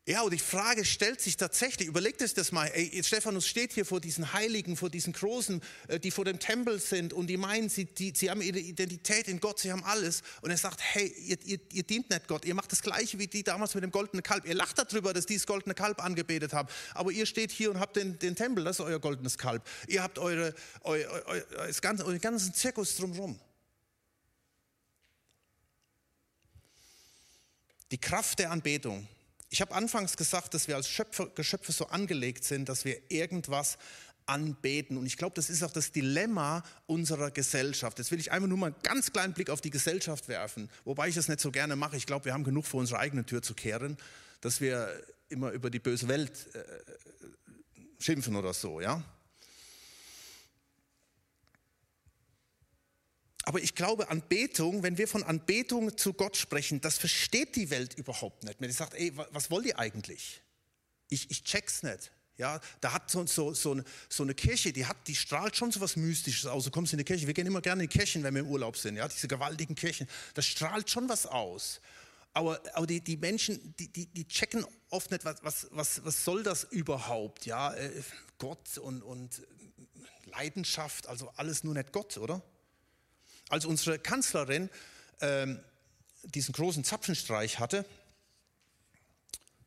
Ja, 0.07 0.23
und 0.23 0.33
die 0.33 0.39
Frage 0.39 0.83
stellt 0.83 1.21
sich 1.21 1.37
tatsächlich, 1.37 1.87
überlegt 1.87 2.23
euch 2.23 2.33
das 2.33 2.51
mal, 2.51 2.65
ey, 2.73 3.03
Stephanus 3.03 3.47
steht 3.47 3.71
hier 3.73 3.85
vor 3.85 4.01
diesen 4.01 4.33
Heiligen, 4.33 4.75
vor 4.75 4.89
diesen 4.89 5.13
Großen, 5.13 5.61
äh, 5.89 5.99
die 5.99 6.09
vor 6.09 6.25
dem 6.25 6.39
Tempel 6.39 6.79
sind 6.79 7.13
und 7.13 7.27
die 7.27 7.37
meinen, 7.37 7.69
sie, 7.69 7.85
die, 7.85 8.11
sie 8.15 8.31
haben 8.31 8.41
ihre 8.41 8.57
Identität 8.57 9.27
in 9.27 9.39
Gott, 9.39 9.59
sie 9.59 9.71
haben 9.71 9.83
alles. 9.83 10.23
Und 10.41 10.49
er 10.49 10.57
sagt, 10.57 10.79
hey, 10.81 11.07
ihr, 11.07 11.37
ihr, 11.45 11.59
ihr, 11.71 11.83
dient 11.83 12.09
nicht 12.09 12.27
Gott, 12.27 12.45
ihr 12.45 12.55
macht 12.55 12.71
das 12.71 12.81
Gleiche 12.81 13.19
wie 13.19 13.27
die 13.27 13.43
damals 13.43 13.75
mit 13.75 13.83
dem 13.83 13.91
goldenen 13.91 14.23
Kalb. 14.23 14.47
Ihr 14.47 14.55
lacht 14.55 14.79
darüber, 14.79 15.13
dass 15.13 15.27
die 15.27 15.35
das 15.35 15.45
goldene 15.45 15.75
Kalb 15.75 16.03
angebetet 16.03 16.51
haben. 16.51 16.67
Aber 16.95 17.11
ihr 17.11 17.27
steht 17.27 17.51
hier 17.51 17.69
und 17.69 17.79
habt 17.79 17.95
den, 17.95 18.17
den 18.17 18.35
Tempel, 18.35 18.63
das 18.63 18.79
ist 18.79 18.85
euer 18.85 18.99
goldenes 18.99 19.37
Kalb. 19.37 19.63
Ihr 19.87 20.01
habt 20.01 20.17
eure, 20.17 20.55
eu, 20.83 20.95
eu, 20.95 20.97
eu, 20.97 21.71
ganze, 21.79 22.05
euren 22.05 22.19
ganzen 22.19 22.55
Zirkus 22.55 22.95
drumherum. 22.95 23.39
Die 27.91 27.99
Kraft 27.99 28.39
der 28.39 28.49
Anbetung 28.49 29.07
ich 29.51 29.59
habe 29.59 29.75
anfangs 29.75 30.15
gesagt, 30.15 30.53
dass 30.53 30.69
wir 30.69 30.77
als 30.77 30.87
Schöpfer, 30.87 31.27
Geschöpfe 31.27 31.73
so 31.73 31.87
angelegt 31.87 32.45
sind, 32.45 32.69
dass 32.69 32.85
wir 32.85 32.97
irgendwas 33.09 33.77
anbeten. 34.25 34.97
Und 34.97 35.05
ich 35.05 35.17
glaube, 35.17 35.35
das 35.35 35.49
ist 35.49 35.61
auch 35.61 35.73
das 35.73 35.91
Dilemma 35.91 36.63
unserer 36.87 37.31
Gesellschaft. 37.31 37.99
Jetzt 37.99 38.11
will 38.11 38.19
ich 38.19 38.31
einfach 38.31 38.47
nur 38.47 38.57
mal 38.57 38.67
einen 38.67 38.81
ganz 38.81 39.11
kleinen 39.11 39.33
Blick 39.33 39.49
auf 39.49 39.59
die 39.59 39.69
Gesellschaft 39.69 40.29
werfen, 40.29 40.69
wobei 40.85 41.09
ich 41.09 41.15
das 41.15 41.27
nicht 41.27 41.41
so 41.41 41.51
gerne 41.51 41.75
mache. 41.75 41.97
Ich 41.97 42.05
glaube, 42.05 42.25
wir 42.25 42.33
haben 42.33 42.45
genug 42.45 42.65
vor 42.65 42.79
unserer 42.79 42.99
eigenen 42.99 43.25
Tür 43.25 43.41
zu 43.41 43.53
kehren, 43.53 43.97
dass 44.39 44.61
wir 44.61 44.89
immer 45.27 45.51
über 45.51 45.69
die 45.69 45.79
böse 45.79 46.07
Welt 46.07 46.47
äh, 46.55 46.63
schimpfen 47.99 48.37
oder 48.37 48.53
so, 48.53 48.79
ja. 48.79 49.03
Aber 53.51 53.61
ich 53.61 53.75
glaube, 53.75 54.07
Anbetung, 54.07 54.81
wenn 54.81 54.97
wir 54.97 55.09
von 55.09 55.23
Anbetung 55.23 55.97
zu 55.97 56.13
Gott 56.13 56.37
sprechen, 56.37 56.79
das 56.79 56.97
versteht 56.97 57.57
die 57.57 57.69
Welt 57.69 57.93
überhaupt 57.95 58.45
nicht 58.45 58.61
mehr. 58.61 58.69
Die 58.69 58.73
sagt, 58.73 58.93
ey, 58.93 59.11
was 59.31 59.51
wollt 59.51 59.65
ihr 59.65 59.77
eigentlich? 59.77 60.41
Ich, 61.09 61.29
ich 61.29 61.43
check's 61.43 61.83
nicht. 61.83 62.13
Ja, 62.37 62.61
da 62.79 62.93
hat 62.93 63.11
so, 63.11 63.25
so, 63.25 63.53
so, 63.53 63.73
eine, 63.73 63.83
so 64.07 64.23
eine 64.23 64.35
Kirche, 64.35 64.71
die, 64.71 64.85
hat, 64.85 64.95
die 65.05 65.17
strahlt 65.17 65.57
schon 65.57 65.69
so 65.69 65.81
was 65.81 65.97
Mystisches 65.97 66.45
aus. 66.45 66.63
Du 66.63 66.71
kommst 66.71 66.93
in 66.93 66.99
die 66.99 67.03
Kirche, 67.03 67.27
wir 67.27 67.33
gehen 67.33 67.45
immer 67.45 67.59
gerne 67.59 67.83
in 67.83 67.89
Kirchen, 67.89 68.23
wenn 68.23 68.33
wir 68.35 68.39
im 68.39 68.47
Urlaub 68.47 68.77
sind, 68.77 68.95
ja, 68.95 69.05
diese 69.09 69.27
gewaltigen 69.27 69.75
Kirchen. 69.75 70.07
Das 70.33 70.45
strahlt 70.45 70.89
schon 70.89 71.09
was 71.09 71.25
aus. 71.25 71.81
Aber, 72.31 72.61
aber 72.73 72.87
die, 72.87 73.01
die 73.01 73.17
Menschen, 73.17 73.75
die, 73.77 73.89
die, 73.89 74.05
die 74.05 74.29
checken 74.29 74.65
oft 74.91 75.11
nicht, 75.11 75.25
was, 75.25 75.43
was, 75.43 75.67
was, 75.71 76.05
was 76.05 76.23
soll 76.23 76.41
das 76.43 76.63
überhaupt? 76.63 77.45
Ja, 77.45 77.73
äh, 77.73 78.01
Gott 78.37 78.77
und, 78.77 79.03
und 79.03 79.41
Leidenschaft, 80.23 81.07
also 81.07 81.33
alles 81.35 81.65
nur 81.65 81.73
nicht 81.73 81.91
Gott, 81.91 82.17
oder? 82.17 82.41
Als 83.51 83.65
unsere 83.65 83.99
Kanzlerin 83.99 84.69
ähm, 85.19 85.59
diesen 86.23 86.53
großen 86.53 86.83
Zapfenstreich 86.83 87.59
hatte, 87.59 87.85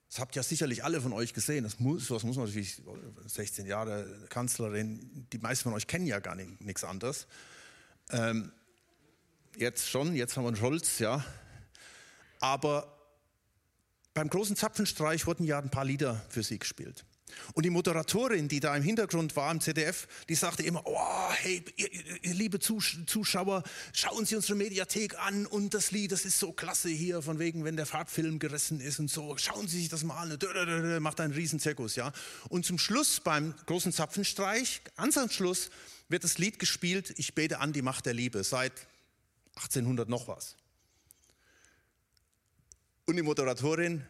das 0.08 0.20
habt 0.20 0.36
ja 0.36 0.44
sicherlich 0.44 0.84
alle 0.84 1.00
von 1.00 1.12
euch 1.12 1.34
gesehen, 1.34 1.64
das 1.64 1.80
muss, 1.80 2.06
das 2.06 2.22
muss 2.22 2.36
man 2.36 2.46
natürlich, 2.46 2.80
16 3.26 3.66
Jahre 3.66 4.06
Kanzlerin, 4.28 5.26
die 5.32 5.38
meisten 5.38 5.64
von 5.64 5.72
euch 5.74 5.88
kennen 5.88 6.06
ja 6.06 6.20
gar 6.20 6.36
nicht, 6.36 6.60
nichts 6.60 6.84
anderes. 6.84 7.26
Ähm, 8.10 8.52
jetzt 9.56 9.88
schon, 9.88 10.14
jetzt 10.14 10.36
haben 10.36 10.44
wir 10.44 10.48
einen 10.48 10.56
Scholz, 10.56 11.00
ja. 11.00 11.24
Aber 12.40 12.96
beim 14.14 14.28
großen 14.28 14.54
Zapfenstreich 14.54 15.26
wurden 15.26 15.44
ja 15.44 15.58
ein 15.58 15.70
paar 15.70 15.84
Lieder 15.84 16.24
für 16.28 16.44
sie 16.44 16.60
gespielt. 16.60 17.04
Und 17.54 17.64
die 17.64 17.70
Moderatorin, 17.70 18.48
die 18.48 18.60
da 18.60 18.76
im 18.76 18.82
Hintergrund 18.82 19.36
war 19.36 19.50
im 19.50 19.60
ZDF, 19.60 20.06
die 20.28 20.34
sagte 20.34 20.62
immer, 20.62 20.82
oh, 20.84 21.30
hey, 21.32 21.64
ihr, 21.76 21.92
ihr, 22.22 22.34
liebe 22.34 22.58
Zuschauer, 22.58 23.62
schauen 23.92 24.24
Sie 24.24 24.36
unsere 24.36 24.56
Mediathek 24.56 25.18
an 25.18 25.46
und 25.46 25.74
das 25.74 25.90
Lied, 25.90 26.12
das 26.12 26.24
ist 26.24 26.38
so 26.38 26.52
klasse 26.52 26.88
hier, 26.88 27.22
von 27.22 27.38
wegen, 27.38 27.64
wenn 27.64 27.76
der 27.76 27.86
Farbfilm 27.86 28.38
gerissen 28.38 28.80
ist 28.80 28.98
und 28.98 29.10
so, 29.10 29.36
schauen 29.36 29.68
Sie 29.68 29.78
sich 29.78 29.88
das 29.88 30.04
mal 30.04 30.16
an, 30.16 31.02
macht 31.02 31.20
einen 31.20 31.34
riesen 31.34 31.60
Zirkus, 31.60 31.96
ja. 31.96 32.12
Und 32.48 32.64
zum 32.66 32.78
Schluss 32.78 33.20
beim 33.20 33.54
großen 33.66 33.92
Zapfenstreich, 33.92 34.82
ganz 34.96 35.16
am 35.18 35.30
Schluss, 35.30 35.70
wird 36.08 36.24
das 36.24 36.38
Lied 36.38 36.58
gespielt, 36.58 37.14
ich 37.16 37.34
bete 37.34 37.60
an 37.60 37.72
die 37.72 37.82
Macht 37.82 38.06
der 38.06 38.14
Liebe, 38.14 38.44
seit 38.44 38.72
1800 39.56 40.08
noch 40.08 40.28
was. 40.28 40.56
Und 43.06 43.16
die 43.16 43.22
Moderatorin, 43.22 44.04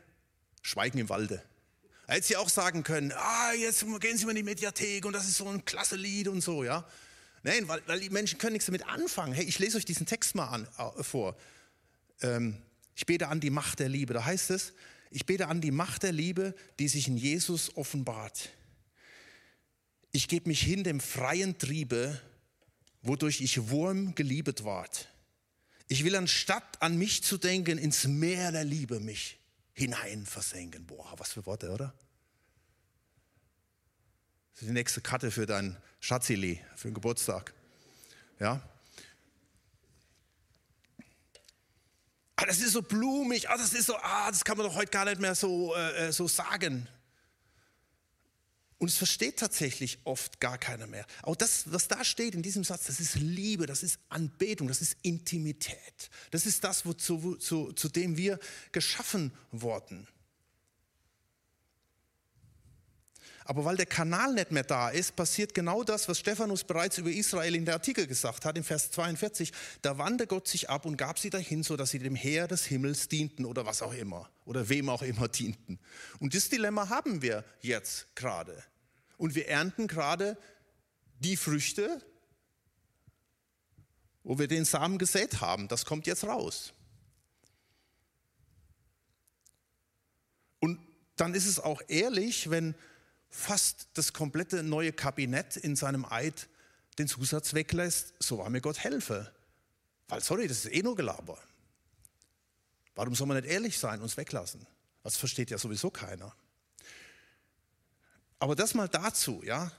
schweigen 0.63 0.99
im 0.99 1.09
Walde. 1.09 1.43
Hätte 2.07 2.27
sie 2.27 2.37
auch 2.37 2.49
sagen 2.51 2.83
können, 2.83 3.13
ah, 3.13 3.53
jetzt 3.53 3.85
gehen 4.01 4.19
Sie 4.19 4.25
mal 4.25 4.33
in 4.33 4.37
die 4.37 4.43
Mediathek 4.43 5.07
und 5.07 5.15
das 5.15 5.27
ist 5.27 5.39
so 5.39 5.49
ein 5.49 5.65
klasse 5.65 5.97
Lied 5.97 6.29
und 6.29 6.43
so, 6.43 6.63
ja. 6.63 6.87
Nein, 7.43 7.67
weil, 7.69 7.83
weil 7.87 8.01
die 8.01 8.11
Menschen 8.11 8.39
können 8.39 8.55
nichts 8.55 8.67
damit 8.67 8.87
anfangen. 8.87 9.33
Hey, 9.33 9.45
ich 9.45 9.59
lese 9.59 9.77
euch 9.79 9.85
diesen 9.85 10.07
Text 10.07 10.35
mal 10.35 10.47
an, 10.47 10.69
äh, 10.79 11.03
vor. 11.03 11.37
Ähm, 12.21 12.57
Ich 12.97 13.07
bete 13.07 13.29
an 13.29 13.41
die 13.41 13.51
Macht 13.51 13.81
der 13.81 13.89
Liebe. 13.89 14.15
Da 14.15 14.25
heißt 14.25 14.51
es, 14.51 14.73
ich 15.11 15.27
bete 15.27 15.49
an 15.49 15.61
die 15.61 15.71
Macht 15.71 16.03
der 16.03 16.13
Liebe, 16.13 16.55
die 16.79 16.89
sich 16.89 17.09
in 17.09 17.17
Jesus 17.17 17.77
offenbart. 17.77 18.51
Ich 20.13 20.29
gebe 20.29 20.49
mich 20.49 20.63
hin 20.63 20.85
dem 20.85 21.01
freien 21.01 21.59
Triebe, 21.59 22.21
wodurch 23.03 23.41
ich 23.41 23.69
Wurm 23.69 24.15
geliebet 24.15 24.65
ward. 24.65 25.09
Ich 25.89 26.05
will 26.05 26.17
anstatt 26.17 26.81
an 26.81 26.97
mich 26.97 27.23
zu 27.25 27.37
denken, 27.37 27.79
ins 27.79 28.07
Meer 28.07 28.53
der 28.53 28.65
Liebe 28.65 29.01
mich 29.01 29.39
hinein 29.75 30.25
versenken. 30.25 30.87
Boah, 30.87 31.15
was 31.19 31.33
für 31.33 31.45
Worte, 31.47 31.71
oder? 31.71 31.93
Das 34.53 34.63
ist 34.63 34.69
die 34.69 34.73
nächste 34.73 35.01
Karte 35.01 35.31
für 35.31 35.47
dein 35.47 35.77
Schatzili, 36.01 36.65
für 36.77 36.89
den 36.89 36.95
Geburtstag. 36.95 37.53
Ja? 38.39 38.63
Ah, 42.37 42.47
das 42.47 42.59
ist 42.59 42.73
so 42.73 42.83
blumig, 42.83 43.49
ah, 43.49 43.57
das 43.57 43.73
ist 43.73 43.87
so, 43.87 43.97
ah, 43.97 44.31
das 44.31 44.45
kann 44.45 44.57
man 44.57 44.67
doch 44.67 44.75
heute 44.75 44.91
gar 44.91 45.05
nicht 45.05 45.21
mehr 45.21 45.35
so, 45.35 45.75
äh, 45.75 46.09
äh 46.09 46.13
so 46.13 46.29
sagen. 46.29 46.89
Und 48.85 48.91
es 48.91 48.99
versteht 48.99 49.39
tatsächlich 49.39 49.99
oft 50.05 50.41
gar 50.41 50.59
keiner 50.59 50.87
mehr. 50.87 51.07
Auch 51.23 51.37
das, 51.37 51.73
was 51.73 51.89
da 51.89 52.05
steht 52.05 52.35
in 52.35 52.43
diesem 52.43 52.65
Satz, 52.65 52.85
das 52.85 53.01
ist 53.01 53.15
Liebe, 53.15 53.65
das 53.65 53.83
ist 53.83 53.99
Anbetung, 54.11 54.69
das 54.69 54.83
ist 54.83 54.99
Intimität. 55.01 56.11
Das 56.33 56.45
ist 56.45 56.63
das, 56.65 56.85
wozu, 56.85 57.37
zu, 57.37 57.73
zu 57.73 57.89
dem 57.89 58.19
wir 58.19 58.39
geschaffen 58.73 59.33
wurden. 59.53 60.07
Aber 63.47 63.65
weil 63.65 63.79
der 63.79 63.87
Kanal 63.87 64.35
nicht 64.35 64.53
mehr 64.53 64.65
da 64.65 64.91
ist, 64.91 65.17
passiert 65.17 65.55
genau 65.55 65.83
das, 65.83 66.07
was 66.07 66.19
Stephanus 66.19 66.63
bereits 66.65 66.99
über 66.99 67.11
Israel 67.11 67.55
in 67.55 67.65
der 67.65 67.77
Artikel 67.77 68.07
gesagt 68.07 68.45
hat, 68.45 68.59
in 68.59 68.65
Vers 68.65 68.91
42. 68.91 69.51
Da 69.81 69.97
wandte 69.97 70.27
Gott 70.27 70.47
sich 70.47 70.69
ab 70.69 70.85
und 70.85 70.99
gab 70.99 71.19
sie 71.19 71.31
dahin, 71.31 71.63
sodass 71.63 71.89
sie 71.89 72.01
dem 72.01 72.17
Heer 72.17 72.49
des 72.49 72.67
Himmels 72.67 73.09
dienten 73.09 73.47
oder 73.47 73.65
was 73.65 73.81
auch 73.81 73.95
immer 73.95 74.29
oder 74.45 74.69
wem 74.69 74.91
auch 74.91 75.01
immer 75.01 75.29
dienten. 75.29 75.79
Und 76.19 76.35
das 76.35 76.51
Dilemma 76.51 76.91
haben 76.91 77.23
wir 77.23 77.47
jetzt 77.63 78.15
gerade. 78.15 78.63
Und 79.17 79.35
wir 79.35 79.49
ernten 79.49 79.87
gerade 79.87 80.37
die 81.21 81.37
Früchte, 81.37 82.05
wo 84.23 84.39
wir 84.39 84.49
den 84.49 84.65
Samen 84.65 84.99
gesät 84.99 85.41
haben. 85.41 85.69
Das 85.69 85.85
kommt 85.85 86.07
jetzt 86.07 86.25
raus. 86.25 86.73
Und 90.61 90.81
dann 91.17 91.35
ist 91.35 91.47
es 91.47 91.61
auch 91.61 91.83
ehrlich, 91.89 92.51
wenn 92.51 92.75
fast 93.29 93.89
das 93.95 94.13
komplette 94.13 94.63
neue 94.63 94.93
Kabinett 94.93 95.57
in 95.57 95.77
seinem 95.77 96.05
Eid 96.05 96.49
den 96.99 97.09
Zusatz 97.09 97.55
weglässt, 97.55 98.15
so 98.19 98.39
war 98.39 98.49
mir 98.51 98.61
Gott 98.61 98.79
helfe. 98.79 99.33
Weil, 100.09 100.23
sorry, 100.23 100.49
das 100.49 100.65
ist 100.65 100.73
eh 100.73 100.83
nur 100.83 100.97
Gelaber. 100.97 101.39
Warum 102.95 103.15
soll 103.15 103.27
man 103.27 103.37
nicht 103.37 103.51
ehrlich 103.51 103.79
sein, 103.79 103.97
und 103.97 104.05
uns 104.05 104.17
weglassen? 104.17 104.67
Das 105.03 105.17
versteht 105.17 105.51
ja 105.51 105.59
sowieso 105.59 105.91
keiner. 105.91 106.35
Aber 108.45 108.55
das 108.55 108.75
mal 108.75 108.89
dazu, 108.89 109.41
ja. 109.43 109.73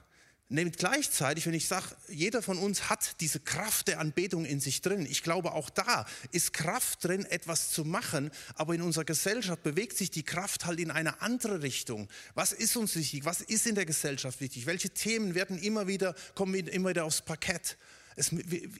Nehmt 0.48 0.76
gleichzeitig, 0.76 1.46
wenn 1.46 1.54
ich 1.54 1.68
sage, 1.68 1.86
jeder 2.08 2.42
von 2.42 2.58
uns 2.58 2.90
hat 2.90 3.20
diese 3.20 3.38
Kraft 3.38 3.86
der 3.86 4.00
Anbetung 4.00 4.44
in 4.44 4.58
sich 4.58 4.80
drin. 4.82 5.06
Ich 5.08 5.22
glaube, 5.22 5.52
auch 5.52 5.70
da 5.70 6.04
ist 6.32 6.52
Kraft 6.52 7.04
drin, 7.04 7.24
etwas 7.26 7.70
zu 7.70 7.84
machen, 7.84 8.32
aber 8.56 8.74
in 8.74 8.82
unserer 8.82 9.04
Gesellschaft 9.04 9.62
bewegt 9.62 9.96
sich 9.96 10.10
die 10.10 10.24
Kraft 10.24 10.66
halt 10.66 10.80
in 10.80 10.90
eine 10.90 11.22
andere 11.22 11.62
Richtung. 11.62 12.08
Was 12.34 12.50
ist 12.50 12.76
uns 12.76 12.96
wichtig? 12.96 13.24
Was 13.24 13.40
ist 13.40 13.68
in 13.68 13.76
der 13.76 13.86
Gesellschaft 13.86 14.40
wichtig? 14.40 14.66
Welche 14.66 14.90
Themen 14.90 15.36
werden 15.36 15.60
immer 15.60 15.86
wieder, 15.86 16.16
kommen 16.34 16.66
immer 16.66 16.88
wieder 16.88 17.04
aufs 17.04 17.22
Parkett? 17.22 17.78
Es, 18.16 18.32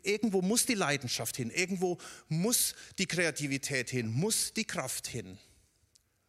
irgendwo 0.02 0.42
muss 0.42 0.66
die 0.66 0.74
Leidenschaft 0.74 1.36
hin, 1.36 1.52
irgendwo 1.52 1.98
muss 2.28 2.74
die 2.98 3.06
Kreativität 3.06 3.88
hin, 3.90 4.10
muss 4.10 4.52
die 4.52 4.64
Kraft 4.64 5.06
hin. 5.06 5.38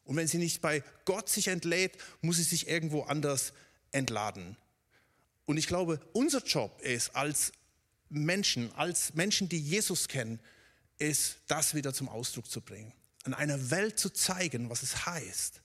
Und 0.07 0.15
wenn 0.15 0.27
sie 0.27 0.37
nicht 0.37 0.61
bei 0.61 0.83
Gott 1.05 1.29
sich 1.29 1.49
entlädt, 1.49 1.97
muss 2.21 2.37
sie 2.37 2.43
sich 2.43 2.67
irgendwo 2.67 3.03
anders 3.03 3.53
entladen. 3.91 4.57
Und 5.45 5.57
ich 5.57 5.67
glaube, 5.67 5.99
unser 6.13 6.43
Job 6.43 6.81
ist 6.81 7.15
als 7.15 7.51
Menschen, 8.09 8.73
als 8.73 9.13
Menschen, 9.13 9.49
die 9.49 9.59
Jesus 9.59 10.07
kennen, 10.07 10.39
ist, 10.97 11.37
das 11.47 11.75
wieder 11.75 11.93
zum 11.93 12.09
Ausdruck 12.09 12.49
zu 12.49 12.61
bringen. 12.61 12.93
An 13.23 13.33
einer 13.33 13.69
Welt 13.69 13.99
zu 13.99 14.09
zeigen, 14.09 14.69
was 14.69 14.83
es 14.83 15.05
heißt, 15.05 15.61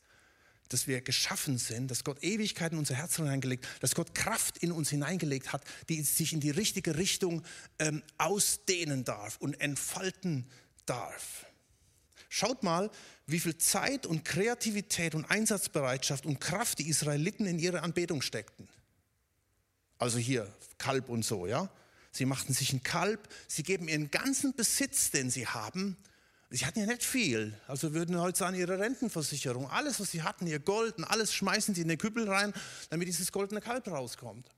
dass 0.68 0.86
wir 0.86 1.00
geschaffen 1.00 1.58
sind, 1.58 1.90
dass 1.90 2.04
Gott 2.04 2.22
Ewigkeit 2.22 2.72
in 2.72 2.78
unser 2.78 2.94
Herz 2.94 3.16
hineingelegt, 3.16 3.66
dass 3.80 3.94
Gott 3.94 4.14
Kraft 4.14 4.58
in 4.58 4.72
uns 4.72 4.90
hineingelegt 4.90 5.52
hat, 5.52 5.62
die 5.88 6.02
sich 6.02 6.32
in 6.32 6.40
die 6.40 6.50
richtige 6.50 6.96
Richtung 6.96 7.42
ähm, 7.78 8.02
ausdehnen 8.18 9.04
darf 9.04 9.36
und 9.38 9.60
entfalten 9.60 10.46
darf. 10.86 11.46
Schaut 12.34 12.62
mal, 12.62 12.90
wie 13.26 13.40
viel 13.40 13.58
Zeit 13.58 14.06
und 14.06 14.24
Kreativität 14.24 15.14
und 15.14 15.30
Einsatzbereitschaft 15.30 16.24
und 16.24 16.40
Kraft 16.40 16.78
die 16.78 16.88
Israeliten 16.88 17.44
in 17.44 17.58
ihre 17.58 17.82
Anbetung 17.82 18.22
steckten. 18.22 18.70
Also 19.98 20.16
hier 20.16 20.50
Kalb 20.78 21.10
und 21.10 21.26
so, 21.26 21.46
ja. 21.46 21.68
Sie 22.10 22.24
machten 22.24 22.54
sich 22.54 22.72
ein 22.72 22.82
Kalb, 22.82 23.28
sie 23.48 23.62
geben 23.62 23.86
ihren 23.86 24.10
ganzen 24.10 24.54
Besitz, 24.54 25.10
den 25.10 25.28
sie 25.28 25.46
haben. 25.46 25.98
Sie 26.48 26.64
hatten 26.64 26.80
ja 26.80 26.86
nicht 26.86 27.04
viel, 27.04 27.52
also 27.66 27.92
würden 27.92 28.18
heute 28.18 28.38
sagen, 28.38 28.56
ihre 28.56 28.78
Rentenversicherung, 28.78 29.68
alles, 29.68 30.00
was 30.00 30.10
sie 30.10 30.22
hatten, 30.22 30.46
ihr 30.46 30.58
Gold 30.58 30.96
und 30.96 31.04
alles 31.04 31.34
schmeißen 31.34 31.74
sie 31.74 31.82
in 31.82 31.88
den 31.88 31.98
Kübel 31.98 32.26
rein, 32.30 32.54
damit 32.88 33.08
dieses 33.08 33.30
goldene 33.30 33.60
Kalb 33.60 33.88
rauskommt. 33.88 34.48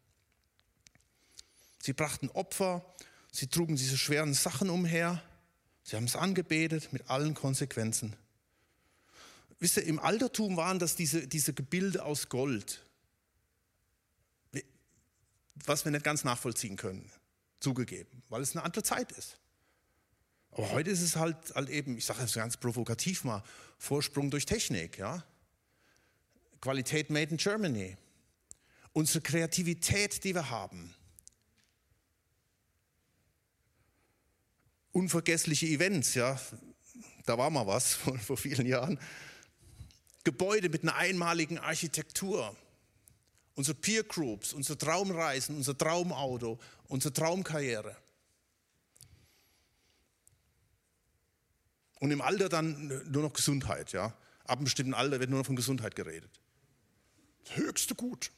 Sie 1.82 1.92
brachten 1.92 2.28
Opfer, 2.28 2.86
sie 3.32 3.48
trugen 3.48 3.74
diese 3.74 3.98
schweren 3.98 4.32
Sachen 4.32 4.70
umher, 4.70 5.20
sie 5.84 5.94
haben 5.94 6.04
es 6.04 6.16
angebetet 6.16 6.92
mit 6.92 7.08
allen 7.08 7.34
Konsequenzen. 7.34 8.16
Wisst 9.60 9.76
ihr, 9.76 9.84
im 9.84 10.00
Altertum 10.00 10.56
waren 10.56 10.80
das 10.80 10.96
diese, 10.96 11.28
diese 11.28 11.54
Gebilde 11.54 12.04
aus 12.04 12.28
Gold 12.28 12.84
was 15.66 15.84
wir 15.84 15.92
nicht 15.92 16.04
ganz 16.04 16.24
nachvollziehen 16.24 16.76
können, 16.76 17.10
zugegeben, 17.60 18.22
weil 18.28 18.42
es 18.42 18.54
eine 18.54 18.64
andere 18.64 18.82
Zeit 18.82 19.12
ist. 19.12 19.38
Aber 20.52 20.70
heute 20.70 20.90
ist 20.90 21.00
es 21.00 21.16
halt, 21.16 21.36
halt 21.54 21.68
eben, 21.68 21.96
ich 21.96 22.04
sage 22.04 22.22
es 22.22 22.34
ganz 22.34 22.56
provokativ 22.56 23.24
mal, 23.24 23.42
Vorsprung 23.78 24.30
durch 24.30 24.46
Technik, 24.46 24.98
ja. 24.98 25.24
Qualität 26.60 27.10
made 27.10 27.30
in 27.30 27.36
Germany. 27.36 27.96
Unsere 28.92 29.20
Kreativität, 29.20 30.22
die 30.22 30.34
wir 30.34 30.50
haben. 30.50 30.94
Unvergessliche 34.94 35.66
Events, 35.66 36.14
ja. 36.14 36.40
Da 37.26 37.36
war 37.36 37.50
mal 37.50 37.66
was 37.66 37.94
vor, 38.26 38.36
vielen 38.36 38.64
Jahren. 38.64 38.98
Gebäude 40.22 40.68
mit 40.68 40.82
einer 40.82 40.94
einmaligen 40.94 41.58
Architektur 41.58 42.56
unsere 43.56 43.76
Peer 43.76 44.04
Groups, 44.04 44.52
unsere 44.52 44.78
Traumreisen, 44.78 45.56
unser 45.56 45.76
Traumauto, 45.76 46.58
unsere 46.88 47.12
Traumkarriere. 47.12 47.96
Und 51.98 52.10
im 52.10 52.20
Alter 52.20 52.48
dann 52.48 53.02
nur 53.10 53.22
noch 53.22 53.32
Gesundheit, 53.32 53.92
ja. 53.92 54.16
Ab 54.44 54.58
einem 54.58 54.64
bestimmten 54.64 54.94
Alter 54.94 55.18
wird 55.18 55.30
nur 55.30 55.40
noch 55.40 55.46
von 55.46 55.56
Gesundheit 55.56 55.96
geredet. 55.96 56.40
Das 57.44 57.56
höchste 57.56 57.94
Gut. 57.96 58.30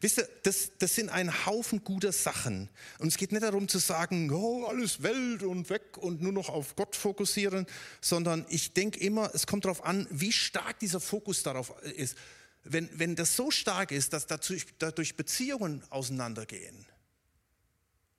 Wisst 0.00 0.18
ihr, 0.18 0.28
das, 0.42 0.72
das 0.78 0.94
sind 0.94 1.08
ein 1.08 1.46
Haufen 1.46 1.84
guter 1.84 2.12
Sachen. 2.12 2.68
Und 2.98 3.08
es 3.08 3.16
geht 3.16 3.32
nicht 3.32 3.42
darum 3.42 3.68
zu 3.68 3.78
sagen, 3.78 4.30
oh, 4.30 4.66
alles 4.66 5.02
Welt 5.02 5.42
und 5.42 5.70
weg 5.70 5.96
und 5.98 6.20
nur 6.20 6.32
noch 6.32 6.48
auf 6.48 6.76
Gott 6.76 6.96
fokussieren, 6.96 7.66
sondern 8.00 8.44
ich 8.48 8.72
denke 8.72 9.00
immer, 9.00 9.30
es 9.34 9.46
kommt 9.46 9.64
darauf 9.64 9.84
an, 9.84 10.06
wie 10.10 10.32
stark 10.32 10.78
dieser 10.78 11.00
Fokus 11.00 11.42
darauf 11.42 11.72
ist. 11.82 12.16
Wenn, 12.64 12.88
wenn 12.98 13.16
das 13.16 13.36
so 13.36 13.50
stark 13.50 13.90
ist, 13.90 14.12
dass 14.12 14.26
dadurch, 14.26 14.66
dadurch 14.78 15.16
Beziehungen 15.16 15.82
auseinandergehen, 15.90 16.86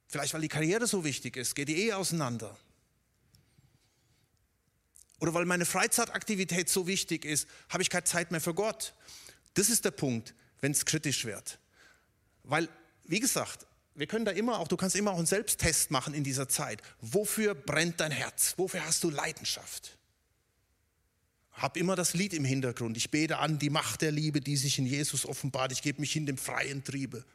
vielleicht 0.07 0.33
weil 0.33 0.41
die 0.41 0.49
Karriere 0.49 0.87
so 0.87 1.03
wichtig 1.03 1.37
ist, 1.37 1.55
geht 1.55 1.69
die 1.69 1.77
Ehe 1.77 1.97
auseinander. 1.97 2.57
Oder 5.23 5.33
weil 5.33 5.45
meine 5.45 5.65
Freizeitaktivität 5.65 6.67
so 6.67 6.85
wichtig 6.85 7.23
ist, 7.23 7.47
habe 7.69 7.81
ich 7.81 7.89
keine 7.89 8.03
Zeit 8.03 8.31
mehr 8.31 8.41
für 8.41 8.53
Gott. 8.53 8.93
Das 9.53 9.69
ist 9.69 9.85
der 9.85 9.91
Punkt, 9.91 10.33
wenn 10.63 10.71
es 10.71 10.85
kritisch 10.85 11.25
wird. 11.25 11.59
Weil, 12.43 12.69
wie 13.03 13.19
gesagt, 13.19 13.67
wir 13.95 14.07
können 14.07 14.23
da 14.23 14.31
immer 14.31 14.59
auch, 14.59 14.69
du 14.69 14.77
kannst 14.77 14.95
immer 14.95 15.11
auch 15.11 15.17
einen 15.17 15.25
Selbsttest 15.25 15.91
machen 15.91 16.13
in 16.13 16.23
dieser 16.23 16.47
Zeit. 16.47 16.81
Wofür 17.01 17.53
brennt 17.53 17.99
dein 17.99 18.11
Herz? 18.11 18.53
Wofür 18.55 18.83
hast 18.85 19.03
du 19.03 19.09
Leidenschaft? 19.09 19.97
Hab 21.51 21.75
immer 21.75 21.97
das 21.97 22.13
Lied 22.13 22.33
im 22.33 22.45
Hintergrund. 22.45 22.95
Ich 22.95 23.11
bete 23.11 23.39
an 23.39 23.59
die 23.59 23.69
Macht 23.69 24.01
der 24.01 24.13
Liebe, 24.13 24.39
die 24.39 24.55
sich 24.55 24.79
in 24.79 24.85
Jesus 24.85 25.25
offenbart. 25.25 25.73
Ich 25.73 25.81
gebe 25.81 25.99
mich 25.99 26.15
in 26.15 26.25
dem 26.25 26.37
freien 26.37 26.81
Triebe. 26.85 27.25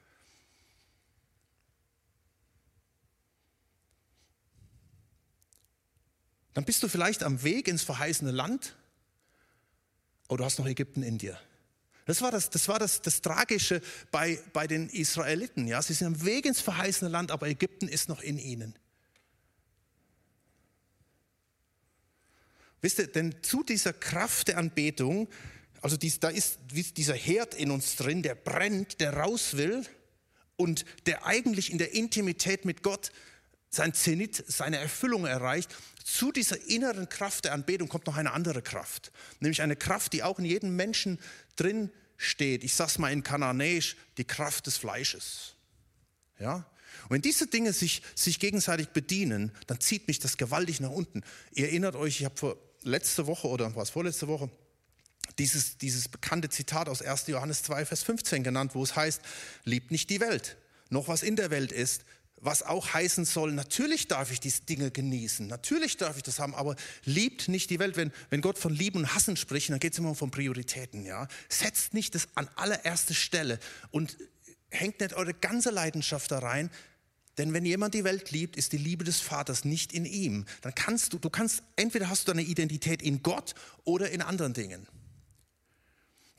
Dann 6.54 6.64
bist 6.64 6.82
du 6.82 6.88
vielleicht 6.88 7.22
am 7.22 7.42
Weg 7.42 7.68
ins 7.68 7.82
verheißene 7.82 8.30
Land 8.30 8.74
oder 10.28 10.38
du 10.38 10.44
hast 10.46 10.58
noch 10.58 10.66
Ägypten 10.66 11.02
in 11.02 11.18
dir. 11.18 11.38
Das 12.08 12.22
war 12.22 12.30
das, 12.30 12.48
das, 12.48 12.68
war 12.68 12.78
das, 12.78 13.02
das 13.02 13.20
Tragische 13.20 13.82
bei, 14.10 14.42
bei 14.54 14.66
den 14.66 14.88
Israeliten. 14.88 15.66
Ja? 15.66 15.82
Sie 15.82 15.92
sind 15.92 16.06
am 16.06 16.24
Weg 16.24 16.46
ins 16.46 16.62
verheißene 16.62 17.10
Land, 17.10 17.30
aber 17.30 17.48
Ägypten 17.48 17.86
ist 17.86 18.08
noch 18.08 18.22
in 18.22 18.38
ihnen. 18.38 18.74
Wisst 22.80 22.98
ihr, 22.98 23.08
denn 23.08 23.34
zu 23.42 23.62
dieser 23.62 23.92
Kraft 23.92 24.48
der 24.48 24.56
Anbetung, 24.56 25.28
also 25.82 25.98
dies, 25.98 26.18
da 26.18 26.30
ist 26.30 26.58
dieser 26.72 27.14
Herd 27.14 27.54
in 27.54 27.70
uns 27.70 27.96
drin, 27.96 28.22
der 28.22 28.36
brennt, 28.36 29.02
der 29.02 29.12
raus 29.12 29.58
will 29.58 29.84
und 30.56 30.86
der 31.04 31.26
eigentlich 31.26 31.70
in 31.70 31.76
der 31.76 31.92
Intimität 31.92 32.64
mit 32.64 32.82
Gott 32.82 33.12
sein 33.68 33.92
Zenit, 33.92 34.42
seine 34.48 34.78
Erfüllung 34.78 35.26
erreicht. 35.26 35.76
Zu 36.04 36.32
dieser 36.32 36.58
inneren 36.68 37.10
Kraft 37.10 37.44
der 37.44 37.52
Anbetung 37.52 37.88
kommt 37.88 38.06
noch 38.06 38.16
eine 38.16 38.32
andere 38.32 38.62
Kraft, 38.62 39.12
nämlich 39.40 39.60
eine 39.60 39.76
Kraft, 39.76 40.14
die 40.14 40.22
auch 40.22 40.38
in 40.38 40.46
jedem 40.46 40.74
Menschen 40.74 41.18
drin 41.60 41.90
steht. 42.16 42.64
Ich 42.64 42.74
sage 42.74 42.90
es 42.90 42.98
mal 42.98 43.12
in 43.12 43.22
Kananäisch, 43.22 43.96
die 44.16 44.24
Kraft 44.24 44.66
des 44.66 44.76
Fleisches. 44.76 45.54
Ja? 46.38 46.66
Und 47.04 47.10
wenn 47.10 47.22
diese 47.22 47.46
Dinge 47.46 47.72
sich, 47.72 48.02
sich 48.14 48.38
gegenseitig 48.38 48.88
bedienen, 48.88 49.52
dann 49.66 49.80
zieht 49.80 50.08
mich 50.08 50.18
das 50.18 50.36
gewaltig 50.36 50.80
nach 50.80 50.90
unten. 50.90 51.22
Ihr 51.52 51.66
erinnert 51.66 51.96
euch, 51.96 52.20
ich 52.20 52.24
habe 52.24 52.36
vor 52.36 52.56
letzte 52.82 53.26
Woche 53.26 53.48
oder 53.48 53.74
was 53.76 53.90
vorletzte 53.90 54.28
Woche 54.28 54.50
dieses, 55.38 55.78
dieses 55.78 56.08
bekannte 56.08 56.48
Zitat 56.48 56.88
aus 56.88 57.02
1. 57.02 57.26
Johannes 57.28 57.62
2, 57.62 57.86
Vers 57.86 58.02
15 58.02 58.42
genannt, 58.42 58.74
wo 58.74 58.82
es 58.82 58.96
heißt, 58.96 59.20
liebt 59.64 59.90
nicht 59.90 60.10
die 60.10 60.20
Welt, 60.20 60.56
noch 60.90 61.08
was 61.08 61.22
in 61.22 61.36
der 61.36 61.50
Welt 61.50 61.72
ist, 61.72 62.02
was 62.40 62.62
auch 62.62 62.92
heißen 62.92 63.24
soll, 63.24 63.52
natürlich 63.52 64.08
darf 64.08 64.30
ich 64.30 64.40
diese 64.40 64.62
Dinge 64.62 64.90
genießen, 64.90 65.46
natürlich 65.46 65.96
darf 65.96 66.16
ich 66.16 66.22
das 66.22 66.38
haben, 66.38 66.54
aber 66.54 66.76
liebt 67.04 67.48
nicht 67.48 67.70
die 67.70 67.78
Welt. 67.78 67.96
Wenn, 67.96 68.12
wenn 68.30 68.40
Gott 68.40 68.58
von 68.58 68.72
Lieben 68.72 69.00
und 69.00 69.14
Hassen 69.14 69.36
spricht, 69.36 69.70
dann 69.70 69.80
geht 69.80 69.92
es 69.92 69.98
immer 69.98 70.14
um 70.20 70.30
Prioritäten. 70.30 71.04
Ja? 71.04 71.28
Setzt 71.48 71.94
nicht 71.94 72.14
das 72.14 72.28
an 72.34 72.48
allererste 72.56 73.14
Stelle 73.14 73.58
und 73.90 74.16
hängt 74.70 75.00
nicht 75.00 75.14
eure 75.14 75.34
ganze 75.34 75.70
Leidenschaft 75.70 76.30
da 76.30 76.38
rein, 76.38 76.70
denn 77.38 77.52
wenn 77.52 77.64
jemand 77.64 77.94
die 77.94 78.02
Welt 78.02 78.32
liebt, 78.32 78.56
ist 78.56 78.72
die 78.72 78.78
Liebe 78.78 79.04
des 79.04 79.20
Vaters 79.20 79.64
nicht 79.64 79.92
in 79.92 80.04
ihm. 80.04 80.44
Dann 80.60 80.74
kannst 80.74 81.12
du, 81.12 81.18
du 81.18 81.30
kannst, 81.30 81.62
entweder 81.76 82.08
hast 82.08 82.26
du 82.26 82.32
deine 82.32 82.42
Identität 82.42 83.00
in 83.00 83.22
Gott 83.22 83.54
oder 83.84 84.10
in 84.10 84.22
anderen 84.22 84.54
Dingen. 84.54 84.88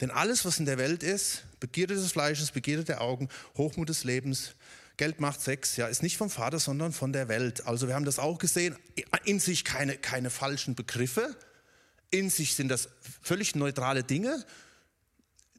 Denn 0.02 0.12
alles, 0.12 0.44
was 0.44 0.60
in 0.60 0.66
der 0.66 0.78
Welt 0.78 1.04
ist, 1.04 1.44
Begierde 1.60 1.96
des 1.96 2.12
Fleisches, 2.12 2.52
Begierde 2.52 2.84
der 2.84 3.02
Augen, 3.02 3.30
Hochmut 3.58 3.90
des 3.90 4.04
Lebens, 4.04 4.56
Geld 5.00 5.22
macht 5.22 5.40
Sex, 5.40 5.78
ja, 5.78 5.88
ist 5.88 6.04
nicht 6.04 6.18
vom 6.18 6.30
Vater, 6.30 6.60
sondern 6.60 6.92
von 6.92 7.14
der 7.14 7.30
Welt. 7.30 7.66
Also 7.66 7.88
wir 7.88 7.96
haben 7.96 8.04
das 8.04 8.20
auch 8.20 8.38
gesehen, 8.38 8.76
in 9.24 9.40
sich 9.40 9.64
keine, 9.64 9.98
keine 9.98 10.30
falschen 10.30 10.76
Begriffe, 10.76 11.38
in 12.12 12.30
sich 12.30 12.54
sind 12.54 12.68
das 12.68 12.90
völlig 13.22 13.56
neutrale 13.56 14.04
Dinge, 14.04 14.46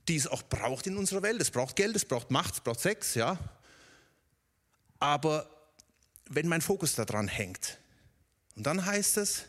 die 0.09 0.17
es 0.17 0.27
auch 0.27 0.43
braucht 0.43 0.87
in 0.87 0.99
unserer 0.99 1.23
Welt. 1.23 1.41
Es 1.41 1.51
braucht 1.51 1.75
Geld, 1.75 1.97
es 1.97 2.05
braucht 2.05 2.31
Macht, 2.31 2.53
es 2.53 2.61
braucht 2.61 2.81
Sex, 2.81 3.15
ja. 3.15 3.39
Aber 4.99 5.49
wenn 6.29 6.47
mein 6.47 6.61
Fokus 6.61 6.95
daran 6.95 7.27
hängt, 7.27 7.79
und 8.57 8.67
dann 8.67 8.85
heißt 8.85 9.17
es, 9.17 9.45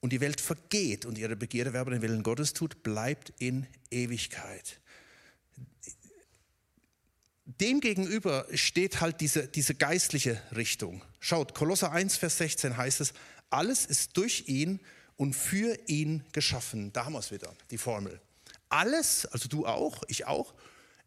und 0.00 0.12
die 0.12 0.20
Welt 0.20 0.42
vergeht 0.42 1.06
und 1.06 1.16
ihre 1.16 1.36
Begierde, 1.36 1.72
wer 1.72 1.86
den 1.86 2.02
Willen 2.02 2.22
Gottes 2.22 2.52
tut, 2.52 2.82
bleibt 2.82 3.32
in 3.38 3.66
Ewigkeit. 3.90 4.79
Demgegenüber 7.58 8.46
steht 8.54 9.00
halt 9.00 9.20
diese, 9.20 9.48
diese 9.48 9.74
geistliche 9.74 10.40
Richtung. 10.54 11.02
Schaut, 11.18 11.54
Kolosser 11.54 11.90
1, 11.90 12.16
Vers 12.16 12.38
16 12.38 12.76
heißt 12.76 13.00
es, 13.00 13.12
alles 13.48 13.86
ist 13.86 14.16
durch 14.16 14.44
ihn 14.46 14.80
und 15.16 15.34
für 15.34 15.76
ihn 15.88 16.24
geschaffen. 16.32 16.92
Da 16.92 17.04
haben 17.04 17.14
wir 17.14 17.18
es 17.18 17.32
wieder, 17.32 17.52
die 17.70 17.78
Formel. 17.78 18.20
Alles, 18.68 19.26
also 19.26 19.48
du 19.48 19.66
auch, 19.66 20.02
ich 20.06 20.26
auch, 20.26 20.54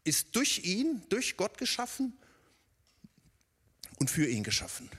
ist 0.04 0.36
durch 0.36 0.60
ihn, 0.66 1.02
durch 1.10 1.38
Gott 1.38 1.58
geschaffen 1.58 2.18
und 4.00 4.10
für 4.10 4.28
ihn 4.28 4.44
geschaffen. 4.44 4.90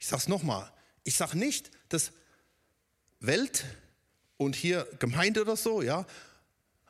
Ich 0.00 0.08
sage 0.08 0.22
es 0.22 0.28
nochmal, 0.28 0.70
ich 1.04 1.16
sage 1.16 1.38
nicht, 1.38 1.70
dass 1.88 2.12
Welt 3.20 3.64
und 4.36 4.56
hier 4.56 4.88
Gemeinde 4.98 5.42
oder 5.42 5.56
so, 5.56 5.80
ja, 5.80 6.04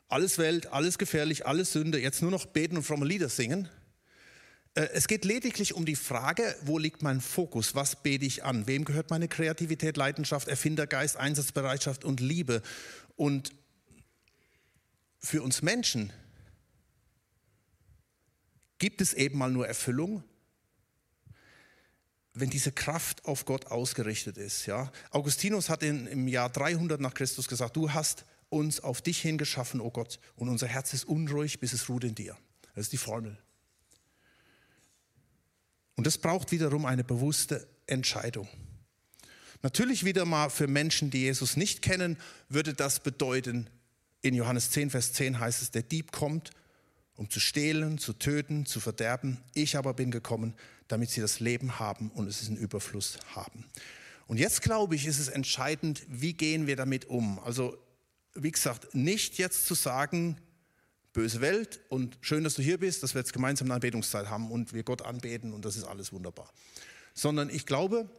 alles 0.07 0.37
Welt, 0.37 0.67
alles 0.67 0.97
gefährlich, 0.97 1.45
alles 1.45 1.71
Sünde, 1.71 1.99
jetzt 1.99 2.21
nur 2.21 2.31
noch 2.31 2.45
beten 2.45 2.77
und 2.77 2.83
fromme 2.83 3.05
Lieder 3.05 3.29
singen. 3.29 3.69
Äh, 4.75 4.89
es 4.93 5.07
geht 5.07 5.25
lediglich 5.25 5.73
um 5.73 5.85
die 5.85 5.95
Frage, 5.95 6.55
wo 6.61 6.77
liegt 6.77 7.01
mein 7.01 7.21
Fokus, 7.21 7.75
was 7.75 8.03
bete 8.03 8.25
ich 8.25 8.43
an, 8.43 8.67
wem 8.67 8.85
gehört 8.85 9.09
meine 9.09 9.27
Kreativität, 9.27 9.97
Leidenschaft, 9.97 10.47
Erfindergeist, 10.47 11.17
Einsatzbereitschaft 11.17 12.05
und 12.05 12.19
Liebe. 12.19 12.61
Und 13.15 13.51
für 15.19 15.41
uns 15.41 15.61
Menschen 15.61 16.13
gibt 18.77 19.01
es 19.01 19.13
eben 19.13 19.37
mal 19.37 19.51
nur 19.51 19.67
Erfüllung, 19.67 20.23
wenn 22.33 22.49
diese 22.49 22.71
Kraft 22.71 23.25
auf 23.25 23.45
Gott 23.45 23.67
ausgerichtet 23.67 24.37
ist. 24.37 24.65
Ja? 24.65 24.91
Augustinus 25.09 25.69
hat 25.69 25.81
in, 25.81 26.05
im 26.05 26.27
Jahr 26.27 26.49
300 26.49 26.99
nach 26.99 27.13
Christus 27.13 27.47
gesagt, 27.47 27.75
du 27.77 27.93
hast 27.93 28.25
uns 28.49 28.79
auf 28.79 29.01
dich 29.01 29.21
hingeschaffen, 29.21 29.81
o 29.81 29.85
oh 29.85 29.91
Gott, 29.91 30.19
und 30.35 30.49
unser 30.49 30.67
Herz 30.67 30.93
ist 30.93 31.05
unruhig, 31.05 31.59
bis 31.59 31.73
es 31.73 31.89
ruht 31.89 32.03
in 32.03 32.15
dir. 32.15 32.37
Das 32.73 32.85
ist 32.85 32.93
die 32.93 32.97
Formel. 32.97 33.37
Und 35.95 36.05
das 36.07 36.17
braucht 36.17 36.51
wiederum 36.51 36.85
eine 36.85 37.03
bewusste 37.03 37.67
Entscheidung. 37.87 38.47
Natürlich 39.61 40.03
wieder 40.03 40.25
mal 40.25 40.49
für 40.49 40.67
Menschen, 40.67 41.09
die 41.09 41.21
Jesus 41.21 41.57
nicht 41.57 41.81
kennen, 41.81 42.17
würde 42.49 42.73
das 42.73 42.99
bedeuten, 42.99 43.69
in 44.21 44.33
Johannes 44.33 44.71
10, 44.71 44.89
Vers 44.89 45.13
10 45.13 45.39
heißt 45.39 45.61
es, 45.61 45.71
der 45.71 45.83
Dieb 45.83 46.11
kommt, 46.11 46.49
um 47.15 47.29
zu 47.29 47.39
stehlen, 47.39 47.99
zu 47.99 48.13
töten, 48.13 48.65
zu 48.65 48.79
verderben. 48.79 49.37
Ich 49.53 49.77
aber 49.77 49.93
bin 49.93 50.09
gekommen, 50.09 50.55
damit 50.87 51.11
sie 51.11 51.21
das 51.21 51.39
Leben 51.39 51.79
haben 51.79 52.09
und 52.09 52.27
es 52.27 52.47
in 52.47 52.57
Überfluss 52.57 53.19
haben. 53.35 53.65
Und 54.27 54.37
jetzt 54.37 54.63
glaube 54.63 54.95
ich, 54.95 55.05
ist 55.05 55.19
es 55.19 55.27
entscheidend, 55.27 56.03
wie 56.07 56.33
gehen 56.33 56.65
wir 56.65 56.75
damit 56.75 57.05
um. 57.05 57.39
Also, 57.39 57.77
wie 58.35 58.51
gesagt, 58.51 58.93
nicht 58.93 59.37
jetzt 59.37 59.65
zu 59.65 59.73
sagen, 59.73 60.37
böse 61.13 61.39
Welt 61.39 61.79
und 61.89 62.17
schön, 62.21 62.43
dass 62.43 62.55
du 62.55 62.61
hier 62.61 62.77
bist, 62.77 63.01
dass 63.01 63.15
wir 63.15 63.21
jetzt 63.21 63.33
gemeinsam 63.33 63.67
eine 63.67 63.75
Anbetungszeit 63.75 64.29
haben 64.29 64.51
und 64.51 64.73
wir 64.73 64.83
Gott 64.83 65.01
anbeten 65.01 65.53
und 65.53 65.63
das 65.63 65.77
ist 65.77 65.85
alles 65.85 66.11
wunderbar. 66.11 66.51
Sondern 67.13 67.49
ich 67.49 67.65
glaube, 67.65 68.09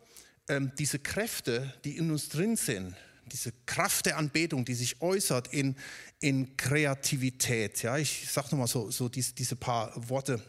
ähm, 0.48 0.72
diese 0.78 0.98
Kräfte, 0.98 1.74
die 1.84 1.98
in 1.98 2.10
uns 2.10 2.30
drin 2.30 2.56
sind, 2.56 2.96
diese 3.26 3.52
Kraft 3.66 4.06
der 4.06 4.16
Anbetung, 4.16 4.64
die 4.64 4.74
sich 4.74 5.02
äußert 5.02 5.52
in, 5.52 5.76
in 6.20 6.56
Kreativität. 6.56 7.82
Ja, 7.82 7.98
ich 7.98 8.30
sage 8.30 8.48
nochmal 8.52 8.68
so, 8.68 8.90
so 8.90 9.08
diese, 9.08 9.34
diese 9.34 9.56
paar 9.56 9.92
Worte. 10.08 10.40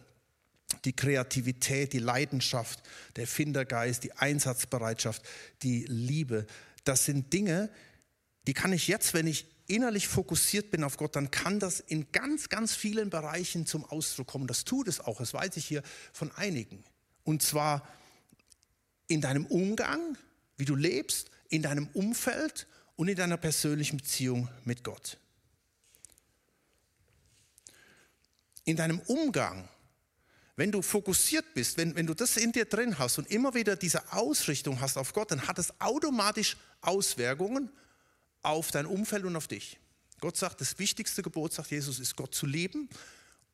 Die 0.85 0.93
Kreativität, 0.93 1.93
die 1.93 1.99
Leidenschaft, 1.99 2.83
der 3.15 3.25
Findergeist, 3.25 4.03
die 4.03 4.13
Einsatzbereitschaft, 4.13 5.23
die 5.63 5.85
Liebe. 5.85 6.45
Das 6.83 7.05
sind 7.05 7.31
Dinge, 7.33 7.69
die 8.47 8.53
kann 8.53 8.73
ich 8.73 8.87
jetzt, 8.87 9.13
wenn 9.13 9.27
ich 9.27 9.45
innerlich 9.67 10.07
fokussiert 10.07 10.71
bin 10.71 10.83
auf 10.83 10.97
Gott, 10.97 11.15
dann 11.15 11.29
kann 11.29 11.59
das 11.59 11.79
in 11.79 12.11
ganz, 12.11 12.49
ganz 12.49 12.75
vielen 12.75 13.09
Bereichen 13.09 13.65
zum 13.65 13.85
Ausdruck 13.85 14.27
kommen. 14.27 14.47
Das 14.47 14.65
tut 14.65 14.87
es 14.87 14.99
auch, 14.99 15.19
das 15.19 15.33
weiß 15.33 15.57
ich 15.57 15.65
hier 15.65 15.83
von 16.13 16.31
einigen. 16.31 16.83
Und 17.23 17.43
zwar 17.43 17.87
in 19.07 19.21
deinem 19.21 19.45
Umgang, 19.45 20.17
wie 20.57 20.65
du 20.65 20.75
lebst, 20.75 21.29
in 21.49 21.61
deinem 21.61 21.87
Umfeld 21.93 22.67
und 22.95 23.07
in 23.07 23.15
deiner 23.15 23.37
persönlichen 23.37 23.97
Beziehung 23.97 24.49
mit 24.65 24.83
Gott. 24.83 25.17
In 28.63 28.75
deinem 28.75 28.99
Umgang, 29.01 29.69
wenn 30.55 30.71
du 30.71 30.81
fokussiert 30.81 31.53
bist, 31.53 31.77
wenn, 31.77 31.95
wenn 31.95 32.07
du 32.07 32.13
das 32.13 32.35
in 32.35 32.51
dir 32.51 32.65
drin 32.65 32.97
hast 32.97 33.17
und 33.17 33.29
immer 33.29 33.53
wieder 33.53 33.75
diese 33.75 34.11
Ausrichtung 34.11 34.81
hast 34.81 34.97
auf 34.97 35.13
Gott, 35.13 35.31
dann 35.31 35.47
hat 35.47 35.59
es 35.59 35.79
automatisch 35.79 36.57
Auswirkungen 36.81 37.69
auf 38.47 38.71
dein 38.71 38.85
Umfeld 38.85 39.25
und 39.25 39.35
auf 39.35 39.47
dich. 39.47 39.77
Gott 40.19 40.37
sagt, 40.37 40.61
das 40.61 40.79
wichtigste 40.79 41.21
Gebot, 41.21 41.53
sagt 41.53 41.71
Jesus, 41.71 41.99
ist 41.99 42.15
Gott 42.15 42.33
zu 42.33 42.45
lieben 42.45 42.89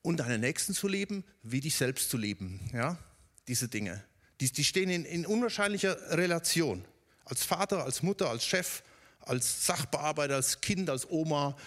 und 0.02 0.18
deinen 0.18 0.42
Nächsten 0.42 0.74
zu 0.74 0.88
lieben, 0.88 1.24
wie 1.42 1.60
dich 1.60 1.76
selbst 1.76 2.10
zu 2.10 2.18
lieben. 2.18 2.60
Ja, 2.74 2.98
diese 3.48 3.68
Dinge. 3.68 4.04
Die, 4.40 4.52
die 4.52 4.64
stehen 4.64 4.90
in, 4.90 5.06
in 5.06 5.26
unwahrscheinlicher 5.26 6.18
Relation. 6.18 6.86
Als 7.26 7.44
Vater, 7.44 7.84
als 7.84 8.02
Mutter, 8.04 8.30
als 8.30 8.46
Chef, 8.46 8.84
als 9.20 9.66
Sachbearbeiter, 9.66 10.36
als 10.36 10.62
Kind, 10.62 10.90
als 10.90 11.10
Oma, 11.10 11.58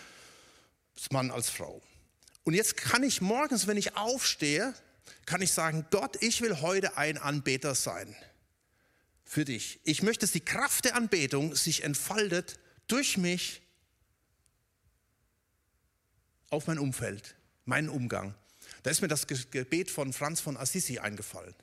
als 0.95 1.11
Mann, 1.11 1.31
als 1.31 1.51
Frau. 1.51 1.83
Und 2.45 2.55
jetzt 2.55 2.77
kann 2.77 3.03
ich 3.03 3.21
morgens, 3.21 3.67
wenn 3.67 3.77
ich 3.77 3.97
aufstehe, 3.97 4.75
kann 5.25 5.43
ich 5.43 5.53
sagen, 5.53 5.87
Gott, 5.91 6.23
ich 6.23 6.41
will 6.41 6.61
heute 6.61 6.97
ein 6.97 7.19
Anbeter 7.19 7.75
sein 7.75 8.15
für 9.25 9.45
dich. 9.45 9.81
Ich 9.85 10.03
möchte, 10.03 10.21
dass 10.21 10.33
die 10.33 10.41
Kraft 10.41 10.85
der 10.85 10.95
Anbetung 10.95 11.55
sich 11.55 11.83
entfaltet 11.83 12.59
durch 12.87 13.17
mich 13.17 13.63
auf 16.51 16.67
mein 16.67 16.79
Umfeld, 16.79 17.37
meinen 17.65 17.89
Umgang. 17.89 18.35
Da 18.83 18.91
ist 18.91 19.01
mir 19.03 19.09
das 19.09 19.27
Gebet 19.27 19.91
von 19.91 20.13
Franz 20.13 20.41
von 20.41 20.57
Assisi 20.57 20.99
eingefallen 20.99 21.55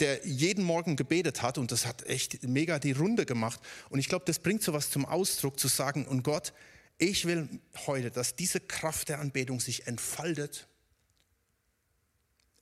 der 0.00 0.26
jeden 0.26 0.64
Morgen 0.64 0.96
gebetet 0.96 1.42
hat 1.42 1.58
und 1.58 1.72
das 1.72 1.86
hat 1.86 2.04
echt 2.06 2.42
mega 2.42 2.78
die 2.78 2.92
Runde 2.92 3.24
gemacht. 3.24 3.60
Und 3.88 3.98
ich 3.98 4.08
glaube, 4.08 4.24
das 4.24 4.38
bringt 4.38 4.62
so 4.62 4.72
was 4.72 4.90
zum 4.90 5.04
Ausdruck, 5.04 5.58
zu 5.58 5.68
sagen, 5.68 6.06
und 6.06 6.22
Gott, 6.22 6.52
ich 6.98 7.26
will 7.26 7.48
heute, 7.86 8.10
dass 8.10 8.36
diese 8.36 8.60
Kraft 8.60 9.08
der 9.08 9.20
Anbetung 9.20 9.60
sich 9.60 9.86
entfaltet 9.86 10.66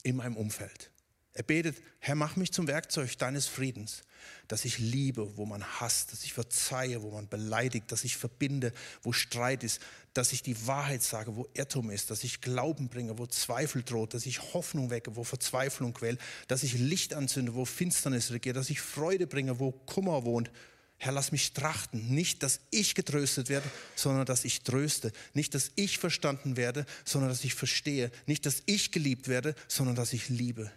in 0.02 0.16
meinem 0.16 0.36
Umfeld. 0.36 0.90
Er 1.36 1.42
betet, 1.42 1.82
Herr, 1.98 2.14
mach 2.14 2.36
mich 2.36 2.52
zum 2.52 2.68
Werkzeug 2.68 3.18
deines 3.18 3.48
Friedens, 3.48 4.02
dass 4.46 4.64
ich 4.64 4.78
liebe, 4.78 5.36
wo 5.36 5.44
man 5.46 5.64
hasst, 5.64 6.12
dass 6.12 6.22
ich 6.22 6.32
verzeihe, 6.32 7.02
wo 7.02 7.10
man 7.10 7.28
beleidigt, 7.28 7.90
dass 7.90 8.04
ich 8.04 8.16
verbinde, 8.16 8.72
wo 9.02 9.12
Streit 9.12 9.64
ist, 9.64 9.80
dass 10.12 10.32
ich 10.32 10.42
die 10.42 10.68
Wahrheit 10.68 11.02
sage, 11.02 11.34
wo 11.34 11.48
Irrtum 11.54 11.90
ist, 11.90 12.12
dass 12.12 12.22
ich 12.22 12.40
Glauben 12.40 12.88
bringe, 12.88 13.18
wo 13.18 13.26
Zweifel 13.26 13.82
droht, 13.82 14.14
dass 14.14 14.26
ich 14.26 14.54
Hoffnung 14.54 14.90
wecke, 14.90 15.16
wo 15.16 15.24
Verzweiflung 15.24 15.92
quält, 15.92 16.20
dass 16.46 16.62
ich 16.62 16.74
Licht 16.74 17.14
anzünde, 17.14 17.54
wo 17.54 17.64
Finsternis 17.64 18.30
regiert, 18.30 18.56
dass 18.56 18.70
ich 18.70 18.80
Freude 18.80 19.26
bringe, 19.26 19.58
wo 19.58 19.72
Kummer 19.72 20.24
wohnt. 20.24 20.52
Herr, 20.98 21.10
lass 21.10 21.32
mich 21.32 21.52
trachten, 21.52 22.14
nicht, 22.14 22.44
dass 22.44 22.60
ich 22.70 22.94
getröstet 22.94 23.48
werde, 23.48 23.68
sondern 23.96 24.24
dass 24.24 24.44
ich 24.44 24.62
tröste, 24.62 25.10
nicht, 25.32 25.52
dass 25.56 25.72
ich 25.74 25.98
verstanden 25.98 26.56
werde, 26.56 26.86
sondern 27.04 27.30
dass 27.30 27.42
ich 27.42 27.54
verstehe, 27.54 28.12
nicht, 28.26 28.46
dass 28.46 28.62
ich 28.66 28.92
geliebt 28.92 29.26
werde, 29.26 29.56
sondern 29.66 29.96
dass 29.96 30.12
ich 30.12 30.28
liebe. 30.28 30.70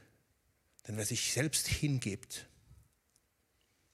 Denn 0.87 0.97
wer 0.97 1.05
sich 1.05 1.33
selbst 1.33 1.67
hingibt, 1.67 2.47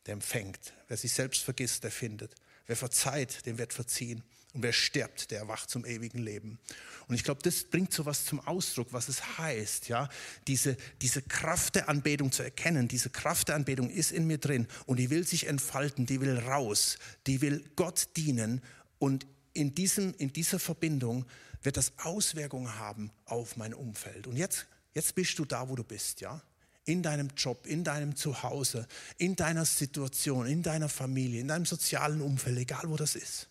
der 0.05 0.13
empfängt. 0.13 0.73
Wer 0.87 0.97
sich 0.97 1.13
selbst 1.13 1.43
vergisst, 1.43 1.83
der 1.83 1.91
findet. 1.91 2.35
Wer 2.65 2.75
verzeiht, 2.75 3.45
dem 3.45 3.57
wird 3.57 3.73
verziehen. 3.73 4.23
Und 4.53 4.61
wer 4.61 4.73
stirbt, 4.73 5.31
der 5.31 5.39
erwacht 5.39 5.69
zum 5.69 5.83
ewigen 5.83 6.19
Leben. 6.19 6.59
Und 7.07 7.15
ich 7.15 7.23
glaube, 7.23 7.41
das 7.41 7.63
bringt 7.63 7.91
so 7.91 8.05
was 8.05 8.25
zum 8.25 8.39
Ausdruck, 8.39 8.89
was 8.91 9.09
es 9.09 9.39
heißt, 9.39 9.87
ja, 9.89 10.09
diese, 10.47 10.77
diese 11.01 11.23
Kraft 11.23 11.75
der 11.75 11.89
Anbetung 11.89 12.31
zu 12.31 12.43
erkennen. 12.43 12.87
Diese 12.87 13.09
Kraft 13.09 13.47
der 13.47 13.55
Anbetung 13.55 13.89
ist 13.89 14.11
in 14.11 14.27
mir 14.27 14.37
drin 14.37 14.67
und 14.85 14.97
die 14.97 15.09
will 15.09 15.25
sich 15.25 15.47
entfalten, 15.47 16.05
die 16.05 16.21
will 16.21 16.37
raus, 16.37 16.99
die 17.25 17.41
will 17.41 17.65
Gott 17.75 18.09
dienen. 18.15 18.61
Und 18.99 19.25
in, 19.53 19.73
diesem, 19.73 20.13
in 20.19 20.31
dieser 20.31 20.59
Verbindung 20.59 21.25
wird 21.63 21.77
das 21.77 21.97
Auswirkungen 21.97 22.75
haben 22.77 23.11
auf 23.25 23.57
mein 23.57 23.73
Umfeld. 23.73 24.27
Und 24.27 24.35
jetzt, 24.35 24.67
jetzt 24.93 25.15
bist 25.15 25.39
du 25.39 25.45
da, 25.45 25.67
wo 25.67 25.75
du 25.75 25.83
bist, 25.83 26.21
ja 26.21 26.43
in 26.85 27.01
deinem 27.01 27.29
Job, 27.37 27.65
in 27.65 27.83
deinem 27.83 28.15
Zuhause, 28.15 28.87
in 29.17 29.35
deiner 29.35 29.65
Situation, 29.65 30.45
in 30.45 30.63
deiner 30.63 30.89
Familie, 30.89 31.41
in 31.41 31.47
deinem 31.47 31.65
sozialen 31.65 32.21
Umfeld, 32.21 32.57
egal 32.57 32.83
wo 32.85 32.97
das 32.97 33.15
ist. 33.15 33.47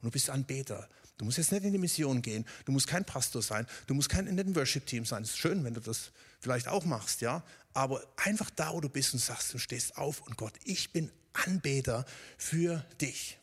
Und 0.00 0.06
du 0.06 0.10
bist 0.10 0.30
Anbeter. 0.30 0.88
Du 1.18 1.24
musst 1.24 1.38
jetzt 1.38 1.52
nicht 1.52 1.62
in 1.62 1.72
die 1.72 1.78
Mission 1.78 2.20
gehen, 2.22 2.44
du 2.64 2.72
musst 2.72 2.88
kein 2.88 3.04
Pastor 3.04 3.42
sein, 3.42 3.66
du 3.86 3.94
musst 3.94 4.08
kein 4.08 4.26
in 4.26 4.36
dem 4.36 4.56
Worship-Team 4.56 5.04
sein. 5.04 5.22
Es 5.22 5.30
ist 5.30 5.38
schön, 5.38 5.62
wenn 5.62 5.74
du 5.74 5.80
das 5.80 6.10
vielleicht 6.40 6.66
auch 6.66 6.84
machst, 6.84 7.20
ja. 7.20 7.44
Aber 7.74 8.02
einfach 8.16 8.50
da, 8.50 8.72
wo 8.72 8.80
du 8.80 8.88
bist 8.88 9.14
und 9.14 9.20
sagst, 9.20 9.54
du 9.54 9.58
stehst 9.58 9.96
auf 9.96 10.20
und 10.22 10.36
Gott, 10.36 10.54
ich 10.64 10.92
bin 10.92 11.10
Anbeter 11.32 12.04
für 12.36 12.84
dich. 13.00 13.38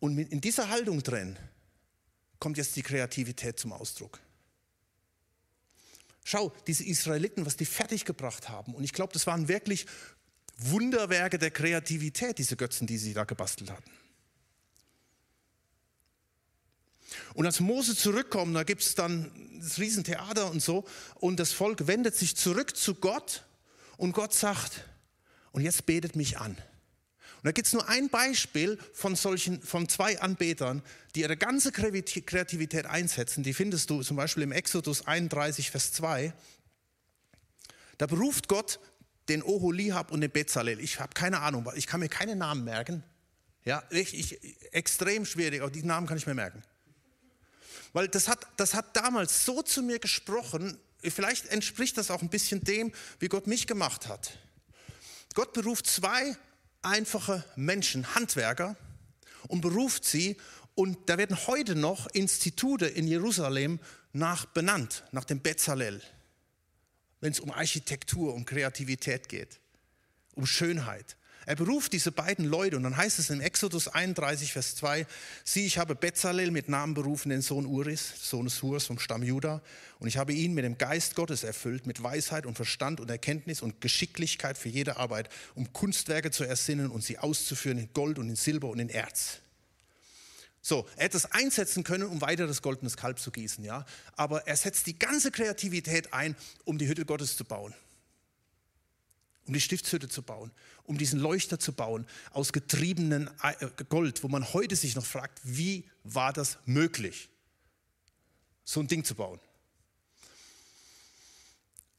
Und 0.00 0.18
in 0.18 0.40
dieser 0.40 0.70
Haltung 0.70 1.02
drin 1.02 1.38
kommt 2.40 2.56
jetzt 2.56 2.74
die 2.74 2.82
Kreativität 2.82 3.60
zum 3.60 3.72
Ausdruck. 3.72 4.18
Schau, 6.24 6.52
diese 6.66 6.84
Israeliten, 6.84 7.46
was 7.46 7.56
die 7.56 7.64
fertiggebracht 7.64 8.48
haben. 8.48 8.74
Und 8.74 8.84
ich 8.84 8.92
glaube, 8.92 9.12
das 9.12 9.26
waren 9.26 9.48
wirklich 9.48 9.86
Wunderwerke 10.58 11.38
der 11.38 11.50
Kreativität, 11.50 12.38
diese 12.38 12.56
Götzen, 12.56 12.86
die 12.86 12.98
sie 12.98 13.14
da 13.14 13.24
gebastelt 13.24 13.70
hatten. 13.70 13.90
Und 17.34 17.46
als 17.46 17.60
Mose 17.60 17.96
zurückkommt, 17.96 18.54
da 18.54 18.62
gibt 18.62 18.82
es 18.82 18.94
dann 18.94 19.30
das 19.60 19.78
Riesentheater 19.78 20.50
und 20.50 20.62
so, 20.62 20.84
und 21.16 21.38
das 21.38 21.52
Volk 21.52 21.86
wendet 21.86 22.16
sich 22.16 22.36
zurück 22.36 22.76
zu 22.76 22.94
Gott 22.94 23.44
und 23.96 24.12
Gott 24.12 24.32
sagt, 24.32 24.84
und 25.52 25.62
jetzt 25.62 25.84
betet 25.86 26.16
mich 26.16 26.38
an. 26.38 26.56
Und 27.42 27.48
da 27.48 27.52
gibt 27.52 27.66
es 27.66 27.72
nur 27.72 27.88
ein 27.88 28.08
Beispiel 28.08 28.78
von 28.92 29.16
solchen, 29.16 29.60
von 29.62 29.88
zwei 29.88 30.20
Anbetern, 30.20 30.80
die 31.16 31.22
ihre 31.22 31.36
ganze 31.36 31.72
Kreativität 31.72 32.86
einsetzen. 32.86 33.42
Die 33.42 33.52
findest 33.52 33.90
du 33.90 34.00
zum 34.04 34.16
Beispiel 34.16 34.44
im 34.44 34.52
Exodus 34.52 35.08
31, 35.08 35.72
Vers 35.72 35.92
2. 35.92 36.32
Da 37.98 38.06
beruft 38.06 38.46
Gott 38.46 38.78
den 39.28 39.42
Oholihab 39.42 40.12
und 40.12 40.20
den 40.20 40.30
Bezalel. 40.30 40.78
Ich 40.78 41.00
habe 41.00 41.14
keine 41.14 41.40
Ahnung, 41.40 41.68
ich 41.74 41.88
kann 41.88 41.98
mir 41.98 42.08
keine 42.08 42.36
Namen 42.36 42.62
merken. 42.62 43.02
Ja, 43.64 43.82
ich, 43.90 44.14
ich, 44.14 44.72
extrem 44.72 45.26
schwierig, 45.26 45.62
aber 45.62 45.70
die 45.72 45.82
Namen 45.82 46.06
kann 46.06 46.18
ich 46.18 46.28
mir 46.28 46.34
merken. 46.34 46.62
Weil 47.92 48.06
das 48.06 48.28
hat, 48.28 48.46
das 48.56 48.74
hat 48.74 48.96
damals 48.96 49.44
so 49.44 49.62
zu 49.62 49.82
mir 49.82 49.98
gesprochen, 49.98 50.78
vielleicht 51.02 51.46
entspricht 51.46 51.98
das 51.98 52.12
auch 52.12 52.22
ein 52.22 52.30
bisschen 52.30 52.62
dem, 52.62 52.92
wie 53.18 53.26
Gott 53.26 53.48
mich 53.48 53.66
gemacht 53.66 54.06
hat. 54.06 54.38
Gott 55.34 55.52
beruft 55.52 55.88
zwei 55.88 56.36
einfache 56.82 57.44
Menschen, 57.56 58.14
Handwerker, 58.14 58.76
und 59.48 59.60
beruft 59.60 60.04
sie. 60.04 60.36
Und 60.74 61.08
da 61.08 61.18
werden 61.18 61.36
heute 61.46 61.74
noch 61.74 62.06
Institute 62.08 62.86
in 62.86 63.06
Jerusalem 63.06 63.80
nach 64.12 64.46
benannt, 64.46 65.04
nach 65.12 65.24
dem 65.24 65.40
Bezalel, 65.40 66.02
wenn 67.20 67.32
es 67.32 67.40
um 67.40 67.50
Architektur, 67.50 68.34
um 68.34 68.44
Kreativität 68.44 69.28
geht, 69.28 69.60
um 70.34 70.46
Schönheit. 70.46 71.16
Er 71.44 71.56
beruft 71.56 71.92
diese 71.92 72.12
beiden 72.12 72.44
Leute 72.44 72.76
und 72.76 72.84
dann 72.84 72.96
heißt 72.96 73.18
es 73.18 73.30
in 73.30 73.40
Exodus 73.40 73.88
31, 73.88 74.52
Vers 74.52 74.76
2, 74.76 75.06
sieh, 75.44 75.66
ich 75.66 75.78
habe 75.78 75.96
Bezalel 75.96 76.52
mit 76.52 76.68
Namen 76.68 76.94
berufen, 76.94 77.30
den 77.30 77.42
Sohn 77.42 77.66
Uris, 77.66 78.12
Sohn 78.22 78.44
des 78.44 78.62
Hurs 78.62 78.86
vom 78.86 79.00
Stamm 79.00 79.24
Juda 79.24 79.60
und 79.98 80.06
ich 80.06 80.18
habe 80.18 80.32
ihn 80.32 80.54
mit 80.54 80.64
dem 80.64 80.78
Geist 80.78 81.16
Gottes 81.16 81.42
erfüllt, 81.42 81.86
mit 81.86 82.02
Weisheit 82.02 82.46
und 82.46 82.54
Verstand 82.54 83.00
und 83.00 83.10
Erkenntnis 83.10 83.60
und 83.60 83.80
Geschicklichkeit 83.80 84.56
für 84.56 84.68
jede 84.68 84.98
Arbeit, 84.98 85.28
um 85.56 85.72
Kunstwerke 85.72 86.30
zu 86.30 86.44
ersinnen 86.44 86.90
und 86.90 87.02
sie 87.02 87.18
auszuführen 87.18 87.78
in 87.78 87.92
Gold 87.92 88.20
und 88.20 88.28
in 88.28 88.36
Silber 88.36 88.68
und 88.68 88.78
in 88.78 88.88
Erz. 88.88 89.38
So, 90.64 90.86
er 90.96 91.06
hätte 91.06 91.16
es 91.16 91.26
einsetzen 91.32 91.82
können, 91.82 92.04
um 92.04 92.20
weiter 92.20 92.46
das 92.46 92.62
goldene 92.62 92.88
Kalb 92.92 93.18
zu 93.18 93.32
gießen, 93.32 93.64
ja. 93.64 93.84
Aber 94.14 94.46
er 94.46 94.56
setzt 94.56 94.86
die 94.86 94.96
ganze 94.96 95.32
Kreativität 95.32 96.12
ein, 96.12 96.36
um 96.64 96.78
die 96.78 96.86
Hütte 96.86 97.04
Gottes 97.04 97.36
zu 97.36 97.44
bauen 97.44 97.74
um 99.46 99.54
die 99.54 99.60
Stiftshütte 99.60 100.08
zu 100.08 100.22
bauen, 100.22 100.50
um 100.84 100.98
diesen 100.98 101.18
Leuchter 101.18 101.58
zu 101.58 101.72
bauen 101.72 102.06
aus 102.30 102.52
getriebenen 102.52 103.30
äh, 103.42 103.68
Gold, 103.88 104.22
wo 104.22 104.28
man 104.28 104.52
heute 104.52 104.76
sich 104.76 104.94
noch 104.94 105.04
fragt, 105.04 105.40
wie 105.42 105.88
war 106.04 106.32
das 106.32 106.58
möglich, 106.64 107.28
so 108.64 108.80
ein 108.80 108.88
Ding 108.88 109.04
zu 109.04 109.14
bauen. 109.14 109.40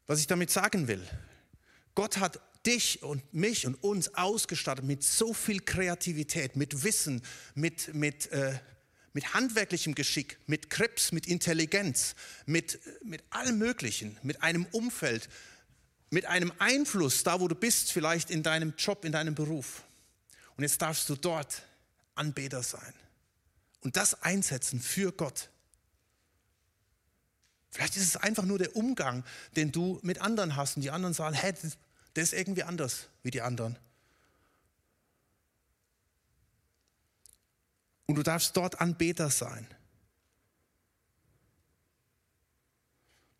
Was 0.08 0.20
ich 0.20 0.28
damit 0.28 0.52
sagen 0.52 0.88
will, 0.88 1.06
Gott 1.96 2.18
hat 2.18 2.40
dich 2.66 3.04
und 3.04 3.34
mich 3.34 3.66
und 3.66 3.76
uns 3.76 4.14
ausgestattet 4.16 4.86
mit 4.86 5.04
so 5.04 5.34
viel 5.34 5.60
Kreativität, 5.60 6.56
mit 6.56 6.84
Wissen, 6.84 7.22
mit, 7.56 7.94
mit, 7.94 8.32
äh, 8.32 8.58
mit 9.14 9.34
handwerklichem 9.34 9.96
Geschick, 9.96 10.38
mit 10.48 10.70
Krebs, 10.70 11.12
mit 11.12 11.28
Intelligenz, 11.28 12.16
mit, 12.46 12.80
mit 13.04 13.24
allem 13.30 13.58
Möglichen, 13.58 14.18
mit 14.24 14.42
einem 14.42 14.66
Umfeld, 14.72 15.30
mit 16.14 16.28
einem 16.28 16.54
Einfluss, 16.60 17.24
da 17.24 17.40
wo 17.40 17.48
du 17.48 17.56
bist, 17.56 17.92
vielleicht 17.92 18.30
in 18.30 18.44
deinem 18.44 18.76
Job, 18.78 19.04
in 19.04 19.12
deinem 19.12 19.34
Beruf. 19.34 19.82
Und 20.56 20.64
jetzt 20.64 20.80
darfst 20.80 21.10
du 21.10 21.16
dort 21.16 21.64
Anbeter 22.14 22.62
sein 22.62 22.94
und 23.82 23.98
das 23.98 24.22
einsetzen 24.22 24.80
für 24.80 25.12
Gott. 25.12 25.50
Vielleicht 27.72 27.98
ist 27.98 28.04
es 28.04 28.18
einfach 28.18 28.44
nur 28.44 28.60
der 28.60 28.76
Umgang, 28.76 29.24
den 29.56 29.72
du 29.72 30.00
mit 30.04 30.22
anderen 30.22 30.56
hast 30.56 30.76
und 30.76 30.84
die 30.84 30.92
anderen 30.92 31.16
sagen, 31.16 31.34
hey, 31.34 31.52
der 32.16 32.24
ist 32.24 32.34
irgendwie 32.34 32.62
anders 32.62 33.08
wie 33.24 33.32
die 33.32 33.42
anderen. 33.42 33.80
Und 38.06 38.16
du 38.16 38.22
darfst 38.22 38.56
dort 38.56 38.80
Anbeter 38.80 39.32
sein. 39.32 39.66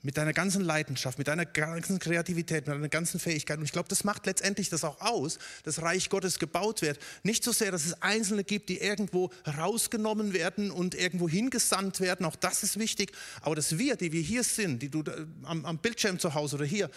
Mit 0.04 0.18
deiner 0.18 0.34
ganzen 0.34 0.62
Leidenschaft, 0.62 1.18
mit 1.18 1.30
deiner 1.30 1.46
ganzen 1.46 1.98
Kreativität, 1.98 2.68
mit 2.68 2.76
deiner 2.76 2.90
ganzen 2.90 3.22
Fähigkeit. 3.22 3.58
Und 3.58 3.64
ich 3.64 3.72
glaube, 3.72 3.88
das 3.88 4.04
macht 4.04 4.26
letztendlich 4.26 4.70
das 4.70 4.84
auch 4.84 5.00
aus, 5.00 5.40
dass 5.64 5.82
Reich 5.82 6.10
Gottes 6.10 6.40
gebaut 6.40 6.82
wird. 6.82 7.00
Nicht 7.24 7.44
so 7.44 7.54
sehr, 7.54 7.72
dass 7.72 7.86
es 7.86 8.02
Einzelne 8.02 8.44
gibt, 8.44 8.68
die 8.68 8.80
irgendwo 8.80 9.32
rausgenommen 9.58 10.34
werden 10.34 10.72
und 10.72 10.94
irgendwo 10.94 11.30
hingesandt 11.30 12.02
werden. 12.02 12.26
Auch 12.26 12.36
das 12.36 12.64
ist 12.64 12.78
wichtig. 12.78 13.14
Aber 13.42 13.56
dass 13.56 13.78
wir, 13.78 13.96
die 13.96 14.12
wir 14.12 14.22
hier 14.22 14.44
sind, 14.44 14.82
die 14.82 14.90
du 14.90 15.04
am, 15.44 15.66
am 15.66 15.78
Bildschirm 15.78 16.20
zu 16.20 16.34
Hause 16.34 16.58
oder 16.58 16.66
hier, 16.66 16.92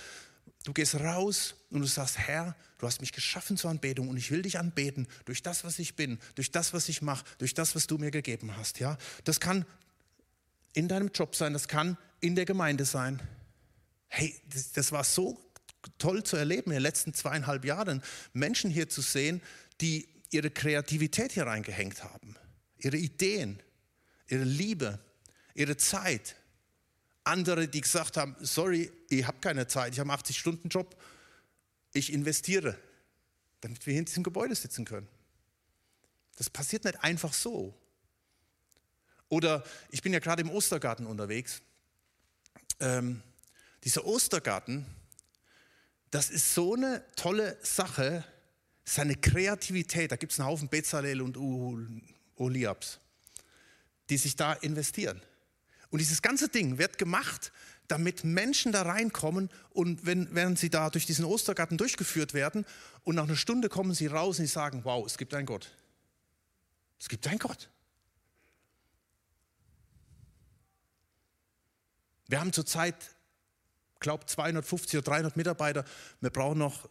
du 0.64 0.73
gehst 0.73 0.97
raus 0.97 1.55
und 1.71 1.83
du 1.83 1.87
sagst, 1.87 2.19
Herr, 2.19 2.57
du 2.79 2.88
hast 2.88 3.01
mich 3.01 3.12
geschaffen 3.12 3.57
zur 3.57 3.71
Anbetung 3.71 4.09
und 4.09 4.16
ich 4.16 4.33
will 4.33 4.42
dich 4.42 4.59
anbeten 4.59 5.07
durch 5.27 5.45
das, 5.45 5.62
was 5.62 5.79
ich 5.79 5.95
bin, 5.95 6.19
durch 6.35 6.51
das, 6.51 6.75
was 6.75 6.88
ich 6.88 7.03
mache, 7.03 7.25
durch 7.38 7.55
das, 7.55 7.77
was 7.77 7.87
du 7.87 7.99
mir 7.99 8.11
gegeben 8.11 8.57
hast. 8.57 8.81
Ja, 8.81 8.99
das 9.23 9.38
kann 9.38 9.64
in 10.73 10.88
deinem 10.88 11.11
Job 11.14 11.37
sein, 11.37 11.53
das 11.53 11.69
kann 11.69 11.97
in 12.20 12.35
der 12.35 12.44
Gemeinde 12.44 12.85
sein. 12.85 13.20
Hey, 14.09 14.35
das, 14.52 14.72
das 14.72 14.92
war 14.92 15.05
so 15.05 15.38
toll 15.98 16.22
zu 16.24 16.37
erleben 16.37 16.70
in 16.70 16.76
den 16.76 16.83
letzten 16.83 17.14
zweieinhalb 17.14 17.64
Jahren, 17.64 18.02
Menschen 18.33 18.70
hier 18.70 18.88
zu 18.88 19.02
sehen, 19.02 19.42
die 19.81 20.09
ihre 20.31 20.50
Kreativität 20.50 21.33
hier 21.33 21.46
reingehängt 21.46 22.02
haben, 22.02 22.37
ihre 22.79 22.96
Ideen, 22.96 23.62
ihre 24.29 24.44
Liebe, 24.44 24.98
ihre 25.55 25.76
Zeit. 25.76 26.37
Andere, 27.24 27.68
die 27.68 27.81
gesagt 27.81 28.16
haben, 28.16 28.37
sorry, 28.40 28.90
ich 29.09 29.26
habe 29.26 29.38
keine 29.40 29.66
Zeit, 29.66 29.92
ich 29.92 30.00
habe 30.00 30.11
einen 30.11 30.20
80-Stunden-Job, 30.20 30.96
ich 31.92 32.12
investiere, 32.12 32.79
damit 33.61 33.85
wir 33.87 33.92
hier 33.92 34.00
in 34.00 34.05
diesem 34.05 34.22
Gebäude 34.22 34.55
sitzen 34.55 34.85
können. 34.85 35.09
Das 36.37 36.50
passiert 36.50 36.85
nicht 36.85 37.02
einfach 37.02 37.33
so. 37.33 37.74
Oder 39.29 39.64
ich 39.90 40.02
bin 40.02 40.12
ja 40.12 40.18
gerade 40.18 40.42
im 40.42 40.50
Ostergarten 40.50 41.07
unterwegs. 41.07 41.62
Ähm, 42.81 43.23
dieser 43.85 44.05
Ostergarten, 44.05 44.87
das 46.11 46.31
ist 46.31 46.55
so 46.55 46.75
eine 46.75 47.05
tolle 47.15 47.57
Sache, 47.62 48.25
seine 48.85 49.17
Kreativität. 49.17 50.12
Da 50.12 50.17
gibt 50.17 50.33
es 50.33 50.41
einen 50.41 50.49
Haufen 50.49 50.69
Bezalel 50.69 51.21
und 51.21 51.37
Oliabs, 52.37 53.01
die 54.09 54.17
sich 54.17 54.37
da 54.37 54.53
investieren. 54.55 55.21
Und 55.91 56.01
dieses 56.01 56.23
ganze 56.23 56.49
Ding 56.49 56.79
wird 56.79 56.99
gemacht, 56.99 57.53
damit 57.89 58.25
Menschen 58.25 58.73
da 58.73 58.83
reinkommen 58.83 59.51
und 59.71 60.05
wenn, 60.07 60.35
während 60.35 60.59
sie 60.59 60.71
da 60.71 60.91
durch 60.91 61.07
diesen 61.07 61.25
Ostergarten 61.25 61.79
durchgeführt 61.79 62.35
werden 62.35 62.67
und 63.05 63.15
nach 63.15 63.25
einer 63.25 63.37
Stunde 63.37 63.69
kommen 63.69 63.95
sie 63.95 64.09
raus 64.09 64.39
und 64.39 64.47
sie 64.47 64.53
sagen, 64.53 64.81
wow, 64.85 65.07
es 65.07 65.19
gibt 65.19 65.35
einen 65.35 65.47
Gott. 65.47 65.71
Es 66.99 67.09
gibt 67.09 67.27
einen 67.29 67.39
Gott. 67.39 67.71
Wir 72.29 72.41
haben 72.41 72.53
zurzeit, 72.53 72.97
glaube 74.01 74.27
250 74.27 74.99
oder 74.99 75.11
300 75.11 75.37
Mitarbeiter. 75.37 75.85
Wir 76.21 76.31
brauchen 76.31 76.59
noch 76.59 76.89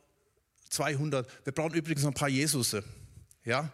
200. 0.69 1.28
Wir 1.45 1.54
brauchen 1.54 1.74
übrigens 1.74 2.04
noch 2.04 2.12
ein 2.12 2.15
paar 2.15 2.30
Jesusse. 2.30 2.84
Ja, 3.43 3.69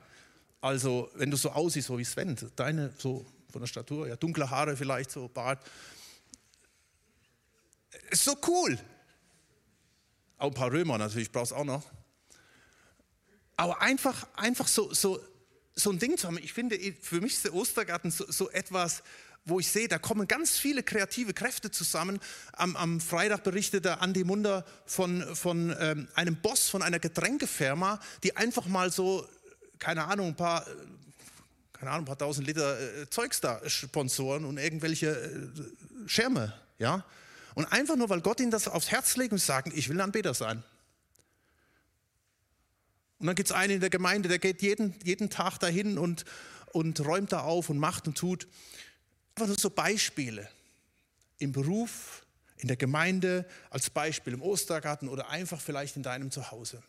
also 0.59 1.09
wenn 1.15 1.31
du 1.31 1.37
so 1.37 1.51
aussiehst, 1.51 1.87
so 1.87 1.97
wie 1.97 2.05
Sven, 2.05 2.35
deine 2.55 2.93
so 2.97 3.25
von 3.51 3.61
der 3.61 3.67
Statur, 3.67 4.07
ja, 4.07 4.15
dunkle 4.15 4.49
Haare 4.49 4.75
vielleicht, 4.75 5.11
so 5.11 5.27
Bart. 5.27 5.59
Ist 8.09 8.23
so 8.23 8.35
cool. 8.47 8.77
Auch 10.37 10.47
ein 10.47 10.53
paar 10.53 10.71
Römer 10.71 10.97
natürlich 10.97 11.31
brauchst 11.31 11.53
auch 11.53 11.63
noch. 11.63 11.83
Aber 13.57 13.81
einfach, 13.81 14.27
einfach 14.35 14.67
so, 14.67 14.93
so, 14.93 15.19
so 15.75 15.91
ein 15.91 15.99
Ding 15.99 16.17
zu 16.17 16.27
haben. 16.27 16.37
Ich 16.39 16.53
finde, 16.53 16.77
für 17.01 17.21
mich 17.21 17.33
ist 17.33 17.45
der 17.45 17.53
Ostergarten 17.53 18.09
so, 18.09 18.25
so 18.31 18.49
etwas, 18.49 19.03
wo 19.45 19.59
ich 19.59 19.71
sehe, 19.71 19.87
da 19.87 19.97
kommen 19.97 20.27
ganz 20.27 20.57
viele 20.57 20.83
kreative 20.83 21.33
Kräfte 21.33 21.71
zusammen. 21.71 22.19
Am, 22.53 22.75
am 22.75 23.01
Freitag 23.01 23.43
berichtete 23.43 23.99
Andi 23.99 24.23
Munder 24.23 24.65
von, 24.85 25.35
von 25.35 25.75
ähm, 25.79 26.07
einem 26.13 26.35
Boss 26.35 26.69
von 26.69 26.81
einer 26.81 26.99
Getränkefirma, 26.99 27.99
die 28.23 28.37
einfach 28.37 28.67
mal 28.67 28.91
so, 28.91 29.27
keine 29.79 30.05
Ahnung, 30.05 30.27
ein 30.27 30.35
paar, 30.35 30.65
keine 31.73 31.91
Ahnung, 31.91 32.03
ein 32.03 32.05
paar 32.05 32.17
tausend 32.17 32.47
Liter 32.47 32.79
äh, 32.79 33.09
Zeugs 33.09 33.41
da 33.41 33.67
sponsoren 33.67 34.45
und 34.45 34.57
irgendwelche 34.57 35.09
äh, 35.09 36.07
Schirme, 36.07 36.53
ja. 36.77 37.03
Und 37.53 37.65
einfach 37.65 37.97
nur, 37.97 38.09
weil 38.09 38.21
Gott 38.21 38.39
ihnen 38.39 38.51
das 38.51 38.67
aufs 38.67 38.91
Herz 38.91 39.17
legt 39.17 39.33
und 39.33 39.39
sagen, 39.39 39.73
ich 39.75 39.89
will 39.89 39.97
ein 39.97 40.01
Anbeter 40.01 40.33
sein. 40.33 40.63
Und 43.19 43.27
dann 43.27 43.35
gibt 43.35 43.49
es 43.49 43.55
einen 43.55 43.73
in 43.73 43.79
der 43.81 43.89
Gemeinde, 43.89 44.29
der 44.29 44.39
geht 44.39 44.61
jeden, 44.61 44.95
jeden 45.03 45.29
Tag 45.29 45.57
dahin 45.57 45.97
und, 45.97 46.25
und 46.71 46.99
räumt 47.01 47.31
da 47.33 47.41
auf 47.41 47.69
und 47.69 47.77
macht 47.77 48.07
und 48.07 48.17
tut. 48.17 48.47
Einfach 49.35 49.47
nur 49.47 49.59
so 49.59 49.69
Beispiele 49.69 50.49
im 51.37 51.51
Beruf, 51.51 52.25
in 52.57 52.67
der 52.67 52.77
Gemeinde, 52.77 53.45
als 53.69 53.89
Beispiel 53.89 54.33
im 54.33 54.41
Ostergarten 54.41 55.09
oder 55.09 55.29
einfach 55.29 55.59
vielleicht 55.59 55.95
in 55.95 56.03
deinem 56.03 56.29
Zuhause. 56.31 56.83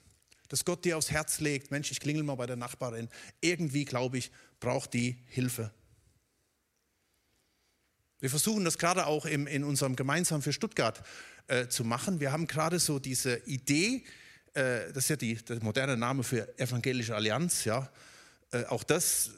Dass 0.49 0.65
Gott 0.65 0.85
dir 0.85 0.99
aufs 0.99 1.11
Herz 1.11 1.41
legt, 1.41 1.71
Mensch, 1.71 1.91
ich 1.91 2.01
klingel 2.01 2.23
mal 2.23 2.35
bei 2.35 2.47
der 2.47 2.57
Nachbarin. 2.57 3.09
Irgendwie, 3.41 3.87
glaube 3.87 4.19
ich, 4.19 4.31
braucht 4.61 4.93
die 4.93 5.19
Hilfe. 5.29 5.73
Wir 8.21 8.29
versuchen 8.29 8.65
das 8.65 8.79
gerade 8.79 9.07
auch 9.07 9.25
im, 9.25 9.47
in 9.47 9.65
unserem 9.65 9.97
Gemeinsam 9.97 10.43
für 10.43 10.53
Stuttgart 10.53 11.03
äh, 11.49 11.69
zu 11.69 11.85
machen. 11.85 12.21
Wir 12.21 12.33
haben 12.33 12.47
gerade 12.47 12.79
so 12.79 12.99
diese 12.99 13.39
Idee, 13.47 14.05
äh, 14.55 14.93
das 14.93 15.05
ist 15.05 15.09
ja 15.09 15.17
die, 15.17 15.35
der 15.37 15.63
moderne 15.63 15.97
Name 15.97 16.23
für 16.23 16.57
Evangelische 16.59 17.17
Allianz, 17.17 17.65
ja. 17.65 17.91
Äh, 18.53 18.65
auch 18.67 18.85
das 18.85 19.31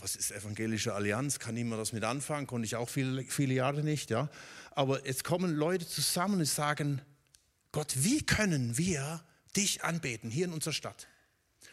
was 0.00 0.16
ist 0.16 0.30
evangelische 0.30 0.94
Allianz? 0.94 1.38
Kann 1.38 1.54
niemand 1.54 1.80
das 1.80 1.92
mit 1.92 2.04
anfangen? 2.04 2.46
Konnte 2.46 2.66
ich 2.66 2.76
auch 2.76 2.88
viele, 2.88 3.22
viele 3.24 3.54
Jahre 3.54 3.82
nicht, 3.82 4.10
ja. 4.10 4.28
Aber 4.72 5.06
jetzt 5.06 5.24
kommen 5.24 5.54
Leute 5.54 5.86
zusammen 5.86 6.40
und 6.40 6.46
sagen, 6.46 7.02
Gott, 7.72 7.92
wie 7.96 8.24
können 8.24 8.78
wir 8.78 9.22
dich 9.56 9.84
anbeten 9.84 10.30
hier 10.30 10.46
in 10.46 10.52
unserer 10.52 10.72
Stadt? 10.72 11.06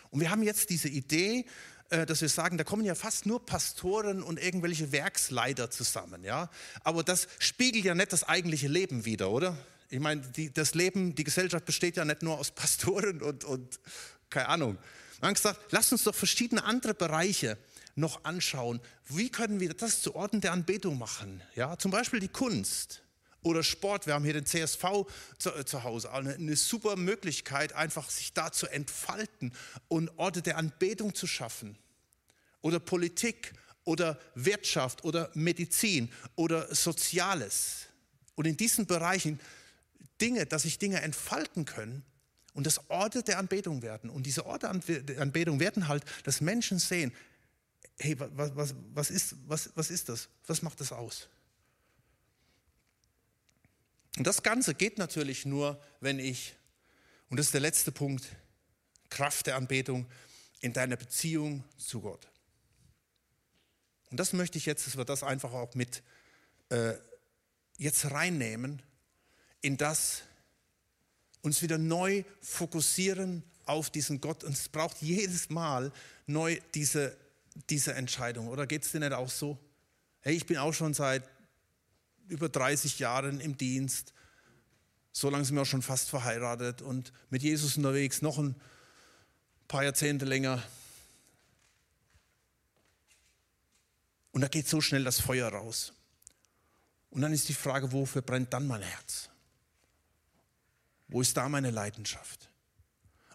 Und 0.09 0.19
wir 0.19 0.29
haben 0.29 0.43
jetzt 0.43 0.69
diese 0.69 0.89
Idee, 0.89 1.45
äh, 1.89 2.05
dass 2.05 2.21
wir 2.21 2.29
sagen, 2.29 2.57
da 2.57 2.63
kommen 2.63 2.85
ja 2.85 2.95
fast 2.95 3.25
nur 3.25 3.45
Pastoren 3.45 4.21
und 4.21 4.41
irgendwelche 4.41 4.91
Werksleiter 4.91 5.71
zusammen, 5.71 6.23
ja. 6.23 6.49
Aber 6.83 7.03
das 7.03 7.27
spiegelt 7.39 7.85
ja 7.85 7.95
nicht 7.95 8.13
das 8.13 8.23
eigentliche 8.23 8.67
Leben 8.67 9.05
wider, 9.05 9.29
oder? 9.29 9.57
Ich 9.89 9.99
meine, 9.99 10.21
die, 10.21 10.51
das 10.51 10.75
Leben, 10.75 11.15
die 11.15 11.23
Gesellschaft 11.23 11.65
besteht 11.65 11.95
ja 11.95 12.03
nicht 12.03 12.23
nur 12.23 12.37
aus 12.37 12.51
Pastoren 12.51 13.21
und, 13.21 13.45
und 13.45 13.79
keine 14.29 14.49
Ahnung. 14.49 14.77
Wir 15.19 15.27
haben 15.27 15.33
gesagt, 15.33 15.71
lasst 15.71 15.93
uns 15.93 16.03
doch 16.03 16.13
verschiedene 16.13 16.63
andere 16.63 16.93
Bereiche 16.93 17.57
noch 17.97 18.23
anschauen. 18.23 18.79
Wie 19.07 19.29
können 19.29 19.59
wir 19.59 19.73
das 19.73 20.01
zu 20.01 20.15
Orten 20.15 20.41
der 20.41 20.51
Anbetung 20.51 20.97
machen? 20.97 21.41
Ja, 21.55 21.77
zum 21.77 21.91
Beispiel 21.91 22.19
die 22.19 22.27
Kunst 22.27 23.01
oder 23.41 23.63
Sport. 23.63 24.05
Wir 24.05 24.13
haben 24.13 24.23
hier 24.23 24.33
den 24.33 24.45
CSV 24.45 24.83
zu, 25.37 25.53
äh, 25.53 25.65
zu 25.65 25.83
Hause. 25.83 26.11
Eine, 26.11 26.35
eine, 26.35 26.55
super 26.55 26.95
Möglichkeit, 26.95 27.73
einfach 27.73 28.09
sich 28.09 28.33
da 28.33 28.51
zu 28.51 28.67
entfalten 28.67 29.53
und 29.87 30.09
Orte 30.17 30.41
der 30.41 30.57
Anbetung 30.57 31.15
zu 31.15 31.27
schaffen. 31.27 31.77
Oder 32.61 32.79
Politik 32.79 33.53
oder 33.83 34.19
Wirtschaft 34.35 35.03
oder 35.03 35.31
Medizin 35.33 36.11
oder 36.35 36.73
Soziales. 36.73 37.87
Und 38.35 38.45
in 38.45 38.57
diesen 38.57 38.85
Bereichen 38.85 39.39
Dinge, 40.21 40.45
dass 40.45 40.63
sich 40.63 40.77
Dinge 40.77 41.01
entfalten 41.01 41.65
können 41.65 42.03
und 42.53 42.65
das 42.65 42.89
Orte 42.89 43.23
der 43.23 43.37
Anbetung 43.37 43.81
werden. 43.81 44.09
Und 44.09 44.25
diese 44.25 44.45
Orte 44.45 44.69
der 44.87 45.21
Anbetung 45.21 45.59
werden 45.59 45.87
halt, 45.87 46.03
dass 46.23 46.41
Menschen 46.41 46.79
sehen, 46.79 47.13
hey, 47.99 48.19
was, 48.19 48.55
was, 48.55 48.75
was, 48.93 49.09
ist, 49.09 49.35
was, 49.47 49.71
was 49.75 49.89
ist 49.89 50.09
das? 50.09 50.29
Was 50.45 50.61
macht 50.61 50.79
das 50.79 50.91
aus? 50.91 51.27
Und 54.17 54.25
das 54.25 54.43
Ganze 54.43 54.73
geht 54.73 54.97
natürlich 54.97 55.45
nur, 55.45 55.81
wenn 55.99 56.19
ich, 56.19 56.55
und 57.29 57.37
das 57.37 57.47
ist 57.47 57.53
der 57.53 57.61
letzte 57.61 57.91
Punkt, 57.91 58.35
Kraft 59.09 59.47
der 59.47 59.55
Anbetung 59.55 60.07
in 60.59 60.73
deiner 60.73 60.95
Beziehung 60.95 61.63
zu 61.77 62.01
Gott. 62.01 62.27
Und 64.09 64.19
das 64.19 64.33
möchte 64.33 64.57
ich 64.57 64.65
jetzt, 64.65 64.87
dass 64.87 64.97
wir 64.97 65.05
das 65.05 65.23
einfach 65.23 65.53
auch 65.53 65.75
mit 65.75 66.01
äh, 66.69 66.93
jetzt 67.77 68.09
reinnehmen, 68.09 68.81
in 69.61 69.77
das 69.77 70.23
uns 71.41 71.61
wieder 71.61 71.77
neu 71.77 72.23
fokussieren 72.41 73.43
auf 73.65 73.89
diesen 73.89 74.19
Gott. 74.21 74.43
Und 74.43 74.53
es 74.53 74.69
braucht 74.69 75.01
jedes 75.01 75.49
Mal 75.49 75.91
neu 76.25 76.59
diese 76.73 77.15
diese 77.69 77.93
Entscheidung? 77.93 78.47
Oder 78.47 78.67
geht 78.67 78.83
es 78.83 78.91
dir 78.91 78.99
nicht 78.99 79.13
auch 79.13 79.29
so? 79.29 79.57
Hey, 80.21 80.35
ich 80.35 80.45
bin 80.45 80.57
auch 80.57 80.73
schon 80.73 80.93
seit 80.93 81.23
über 82.27 82.49
30 82.49 82.99
Jahren 82.99 83.39
im 83.39 83.57
Dienst. 83.57 84.13
So 85.11 85.29
lange 85.29 85.45
sind 85.45 85.55
wir 85.55 85.61
auch 85.61 85.65
schon 85.65 85.81
fast 85.81 86.09
verheiratet 86.09 86.81
und 86.81 87.13
mit 87.29 87.41
Jesus 87.41 87.77
unterwegs, 87.77 88.21
noch 88.21 88.37
ein 88.37 88.55
paar 89.67 89.83
Jahrzehnte 89.83 90.25
länger. 90.25 90.61
Und 94.31 94.41
da 94.41 94.47
geht 94.47 94.67
so 94.67 94.81
schnell 94.81 95.03
das 95.03 95.19
Feuer 95.19 95.49
raus. 95.49 95.93
Und 97.09 97.21
dann 97.21 97.33
ist 97.33 97.49
die 97.49 97.53
Frage, 97.53 97.91
wofür 97.91 98.21
brennt 98.21 98.53
dann 98.53 98.67
mein 98.67 98.81
Herz? 98.81 99.29
Wo 101.07 101.21
ist 101.21 101.37
da 101.37 101.49
meine 101.49 101.71
Leidenschaft? 101.71 102.49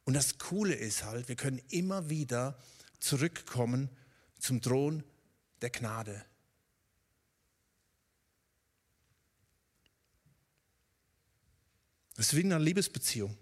Und 0.05 0.15
das 0.15 0.39
Coole 0.39 0.75
ist 0.75 1.05
halt, 1.05 1.29
wir 1.29 1.37
können 1.37 1.61
immer 1.71 2.09
wieder 2.09 2.59
zurückkommen 3.01 3.89
zum 4.43 4.61
Thron 4.61 5.05
der 5.61 5.71
Gnade. 5.71 6.25
Das 12.17 12.27
ist 12.27 12.37
wie 12.37 12.41
in 12.41 12.53
einer 12.53 12.63
Liebesbeziehung. 12.63 13.39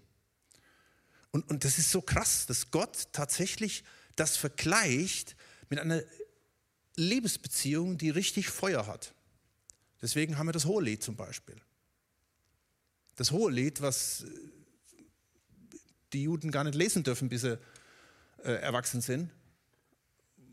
Und, 1.31 1.49
und 1.49 1.65
das 1.65 1.79
ist 1.79 1.89
so 1.89 2.01
krass, 2.01 2.45
dass 2.45 2.69
Gott 2.69 3.07
tatsächlich 3.13 3.83
das 4.15 4.37
vergleicht 4.37 5.35
mit 5.69 5.79
einer 5.79 6.03
Liebesbeziehung, 6.95 7.97
die 7.97 8.11
richtig 8.11 8.49
Feuer 8.49 8.85
hat. 8.85 9.15
Deswegen 10.01 10.37
haben 10.37 10.47
wir 10.47 10.53
das 10.53 10.65
Hohelied 10.65 11.01
zum 11.01 11.15
Beispiel. 11.15 11.59
Das 13.15 13.31
Hohelied, 13.31 13.81
was 13.81 14.25
die 16.13 16.23
Juden 16.23 16.51
gar 16.51 16.63
nicht 16.63 16.75
lesen 16.75 17.03
dürfen, 17.03 17.27
bis 17.29 17.41
sie 17.41 17.59
äh, 18.43 18.51
erwachsen 18.53 19.01
sind, 19.01 19.31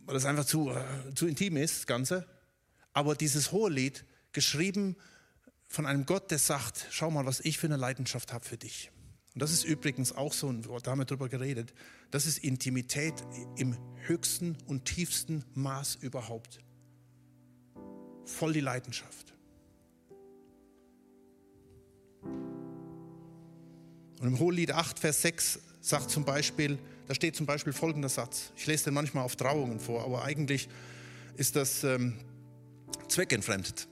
weil 0.08 0.14
das 0.14 0.24
einfach 0.24 0.46
zu, 0.46 0.70
äh, 0.70 1.14
zu 1.14 1.26
intim 1.26 1.58
ist, 1.58 1.80
das 1.80 1.86
Ganze. 1.86 2.26
Aber 2.94 3.14
dieses 3.14 3.52
hohe 3.52 3.68
Lied, 3.68 4.06
geschrieben 4.32 4.96
von 5.66 5.84
einem 5.84 6.06
Gott, 6.06 6.30
der 6.30 6.38
sagt, 6.38 6.86
schau 6.90 7.10
mal, 7.10 7.26
was 7.26 7.40
ich 7.40 7.58
für 7.58 7.66
eine 7.66 7.76
Leidenschaft 7.76 8.32
habe 8.32 8.42
für 8.42 8.56
dich. 8.56 8.90
Und 9.34 9.42
das 9.42 9.52
ist 9.52 9.64
übrigens 9.64 10.12
auch 10.12 10.32
so, 10.32 10.50
da 10.50 10.90
haben 10.90 10.98
wir 10.98 11.04
drüber 11.04 11.28
geredet, 11.28 11.74
das 12.10 12.24
ist 12.24 12.38
Intimität 12.38 13.22
im 13.56 13.76
höchsten 14.06 14.56
und 14.66 14.86
tiefsten 14.86 15.44
Maß 15.52 15.96
überhaupt. 15.96 16.60
Voll 18.24 18.54
die 18.54 18.60
Leidenschaft. 18.60 19.34
Und 22.22 24.26
im 24.26 24.38
Hohelied 24.38 24.72
8, 24.72 24.98
Vers 24.98 25.20
6 25.20 25.60
sagt 25.80 26.10
zum 26.10 26.24
Beispiel, 26.24 26.78
da 27.06 27.14
steht 27.14 27.36
zum 27.36 27.46
Beispiel 27.46 27.72
folgender 27.72 28.08
Satz. 28.08 28.52
Ich 28.56 28.66
lese 28.66 28.84
den 28.84 28.94
manchmal 28.94 29.24
auf 29.24 29.36
Trauungen 29.36 29.80
vor, 29.80 30.04
aber 30.04 30.24
eigentlich 30.24 30.68
ist 31.36 31.56
das 31.56 31.84
ähm, 31.84 32.18
zweckentfremdet. 33.08 33.88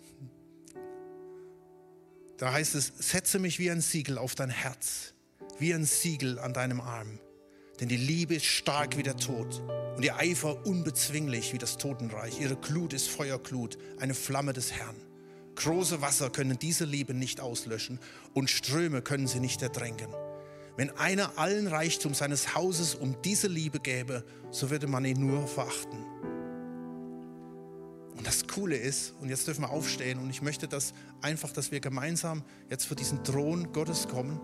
da 2.39 2.53
heißt 2.53 2.75
es, 2.75 2.93
setze 2.99 3.39
mich 3.39 3.59
wie 3.59 3.71
ein 3.71 3.81
Siegel 3.81 4.19
auf 4.19 4.35
dein 4.35 4.51
Herz, 4.51 5.15
wie 5.59 5.73
ein 5.73 5.85
Siegel 5.85 6.39
an 6.39 6.53
deinem 6.53 6.81
Arm. 6.81 7.19
Denn 7.81 7.89
die 7.89 7.97
Liebe 7.97 8.35
ist 8.35 8.47
stark 8.47 8.97
wie 8.97 9.03
der 9.03 9.17
Tod 9.17 9.63
und 9.97 10.05
ihr 10.05 10.17
Eifer 10.17 10.67
unbezwinglich 10.67 11.53
wie 11.53 11.59
das 11.59 11.79
Totenreich. 11.79 12.41
Ihre 12.41 12.57
Glut 12.57 12.93
ist 12.93 13.09
Feuerglut, 13.09 13.79
eine 13.99 14.15
Flamme 14.15 14.53
des 14.53 14.73
Herrn. 14.73 14.97
Große 15.57 16.03
Wasser 16.03 16.29
können 16.29 16.59
diese 16.59 16.85
Liebe 16.85 17.15
nicht 17.15 17.41
auslöschen 17.41 17.99
und 18.35 18.51
Ströme 18.51 19.01
können 19.01 19.27
sie 19.27 19.41
nicht 19.41 19.63
erdrängen. 19.63 20.09
Wenn 20.77 20.91
einer 20.91 21.39
allen 21.39 21.67
Reichtum 21.67 22.13
seines 22.13 22.55
Hauses 22.55 22.95
um 22.95 23.17
diese 23.23 23.49
Liebe 23.49 23.81
gäbe, 23.81 24.25
so 24.51 24.71
würde 24.71 24.87
man 24.87 25.05
ihn 25.05 25.27
nur 25.27 25.47
verachten. 25.47 25.99
Und 28.17 28.27
das 28.27 28.47
Coole 28.47 28.77
ist, 28.77 29.15
und 29.21 29.29
jetzt 29.29 29.47
dürfen 29.47 29.63
wir 29.63 29.71
aufstehen, 29.71 30.19
und 30.19 30.31
ich 30.31 30.43
möchte 30.43 30.69
das 30.69 30.93
einfach, 31.23 31.53
dass 31.53 31.71
wir 31.71 31.81
gemeinsam 31.81 32.43
jetzt 32.71 32.87
vor 32.87 32.97
diesen 32.97 33.25
Thron 33.25 33.73
Gottes 33.73 34.09
kommen 34.09 34.41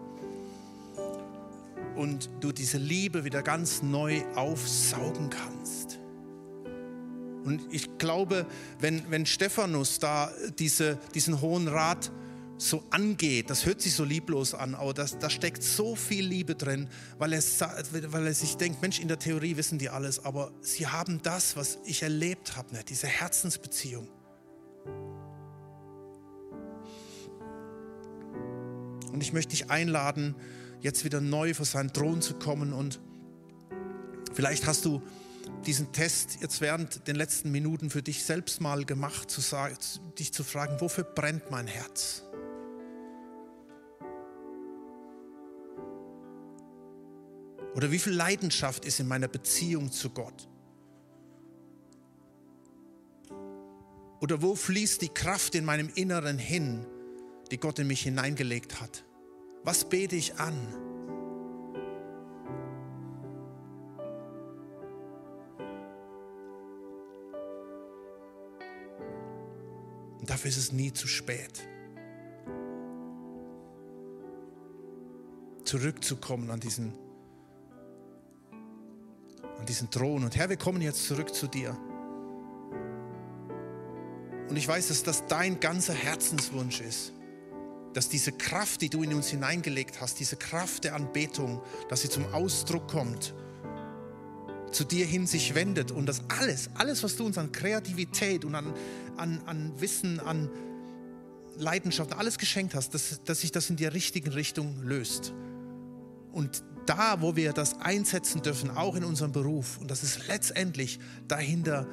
und 1.97 2.31
du 2.41 2.53
diese 2.53 2.79
Liebe 2.79 3.25
wieder 3.25 3.43
ganz 3.43 3.83
neu 3.83 4.23
aufsaugen 4.35 5.31
kannst. 5.31 5.99
Und 7.45 7.63
ich 7.71 7.99
glaube, 7.99 8.47
wenn, 8.79 9.11
wenn 9.11 9.27
Stephanus 9.27 9.99
da 9.99 10.31
diese, 10.59 10.99
diesen 11.15 11.41
Hohen 11.41 11.69
Rat 11.69 12.13
so 12.69 12.85
angeht, 12.91 13.51
das 13.51 13.67
hört 13.67 13.81
sich 13.81 13.95
so 13.95 14.05
lieblos 14.05 14.55
an, 14.55 14.75
aber 14.75 14.95
das, 14.95 15.19
da 15.19 15.29
steckt 15.31 15.63
so 15.63 15.97
viel 15.97 16.25
Liebe 16.25 16.55
drin, 16.55 16.89
weil 17.19 17.33
er, 17.33 17.43
weil 18.09 18.27
er 18.27 18.35
sich 18.35 18.57
denkt, 18.57 18.83
Mensch, 18.83 19.01
in 19.01 19.09
der 19.09 19.19
Theorie 19.19 19.57
wissen 19.57 19.79
die 19.79 19.89
alles, 19.89 20.25
aber 20.25 20.53
sie 20.61 20.87
haben 20.87 21.21
das, 21.23 21.57
was 21.57 21.79
ich 21.85 22.03
erlebt 22.03 22.57
habe, 22.57 22.75
ne? 22.75 22.81
diese 22.89 23.07
Herzensbeziehung. 23.07 24.09
Und 29.13 29.21
ich 29.21 29.33
möchte 29.33 29.51
dich 29.51 29.71
einladen, 29.71 30.35
jetzt 30.81 31.05
wieder 31.05 31.21
neu 31.21 31.55
vor 31.55 31.67
seinen 31.67 31.93
Thron 31.93 32.23
zu 32.23 32.35
kommen 32.35 32.73
und 32.73 33.01
vielleicht 34.33 34.67
hast 34.67 34.85
du 34.85 35.03
diesen 35.67 35.93
Test 35.93 36.39
jetzt 36.41 36.61
während 36.61 37.07
den 37.07 37.17
letzten 37.17 37.51
Minuten 37.51 37.91
für 37.91 38.03
dich 38.03 38.25
selbst 38.25 38.61
mal 38.61 38.85
gemacht, 38.85 39.31
zu 39.31 39.41
sagen, 39.41 39.77
dich 40.19 40.33
zu 40.33 40.45
fragen, 40.45 40.81
wofür 40.81 41.05
brennt 41.05 41.51
mein 41.51 41.67
Herz? 41.67 42.25
Oder 47.75 47.91
wie 47.91 47.99
viel 47.99 48.13
Leidenschaft 48.13 48.85
ist 48.85 49.01
in 49.01 49.09
meiner 49.09 49.29
Beziehung 49.29 49.91
zu 49.91 50.11
Gott? 50.11 50.49
Oder 54.21 54.41
wo 54.43 54.55
fließt 54.55 55.03
die 55.03 55.09
Kraft 55.09 55.55
in 55.55 55.65
meinem 55.65 55.91
Inneren 55.95 56.39
hin, 56.39 56.87
die 57.51 57.59
Gott 57.59 57.79
in 57.79 57.87
mich 57.87 58.03
hineingelegt 58.03 58.81
hat? 58.81 59.05
Was 59.65 59.89
bete 59.89 60.17
ich 60.17 60.39
an? 60.39 60.55
Und 70.21 70.31
dafür 70.31 70.51
ist 70.51 70.57
es 70.57 70.73
nie 70.73 70.93
zu 70.93 71.09
spät. 71.09 71.67
Zurückzukommen 75.65 76.51
an 76.51 76.61
diesen 76.61 76.95
an 79.63 79.67
diesen 79.67 79.91
Thron. 79.91 80.25
Und 80.25 80.35
Herr, 80.35 80.49
wir 80.49 80.57
kommen 80.57 80.83
jetzt 80.83 81.07
zurück 81.07 81.33
zu 81.33 81.47
dir. 81.47 81.79
Und 84.49 84.57
ich 84.57 84.67
weiß, 84.67 84.89
dass 84.89 85.05
das 85.05 85.25
dein 85.29 85.61
ganzer 85.61 85.95
Herzenswunsch 85.95 86.81
ist, 86.81 87.13
dass 87.95 88.09
diese 88.09 88.33
Kraft, 88.33 88.83
die 88.83 88.89
du 88.89 89.05
in 89.05 89.15
uns 89.15 89.29
hineingelegt 89.29 90.01
hast, 90.01 90.19
diese 90.19 90.35
Kraft 90.35 90.83
der 90.83 90.97
Anbetung, 90.97 91.63
dass 91.89 92.03
sie 92.03 92.09
zum 92.09 92.27
Ausdruck 92.35 92.89
kommt, 92.89 93.35
zu 94.73 94.83
dir 94.83 95.07
hin 95.07 95.29
sich 95.29 95.55
wendet 95.55 95.93
und 95.93 96.07
dass 96.07 96.23
alles, 96.41 96.69
alles, 96.75 97.05
was 97.05 97.15
du 97.15 97.25
uns 97.25 97.39
an 97.39 97.53
Kreativität 97.53 98.45
und 98.45 98.57
an, 98.57 98.75
an, 99.17 99.43
an 99.47 99.81
Wissen, 99.81 100.19
an 100.19 100.51
Leidenschaft, 101.57 102.15
alles 102.15 102.37
geschenkt 102.39 102.75
hast, 102.75 102.95
dass, 102.95 103.23
dass 103.23 103.43
sich 103.43 103.53
das 103.53 103.71
in 103.71 103.77
die 103.77 103.87
richtige 103.87 104.35
Richtung 104.35 104.83
löst. 104.83 105.33
Und 106.33 106.65
da, 106.87 107.21
wo 107.21 107.37
wir 107.37 107.53
das 107.53 107.81
einsetzen 107.81 108.43
dürfen, 108.43 108.71
auch 108.71 108.95
in 108.97 109.05
unserem 109.05 109.33
Beruf, 109.33 109.79
und 109.79 109.91
dass 109.91 110.03
es 110.03 110.27
letztendlich 110.29 110.99
dahinter 111.29 111.87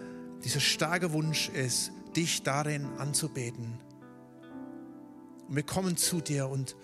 dieser 0.43 0.59
starke 0.59 1.13
Wunsch 1.13 1.49
ist, 1.49 1.91
dich 2.15 2.43
darin 2.43 2.85
anzubeten. 2.97 3.77
Und 5.47 5.55
wir 5.55 5.63
kommen 5.63 5.97
zu 5.97 6.21
dir 6.21 6.47
und 6.47 6.75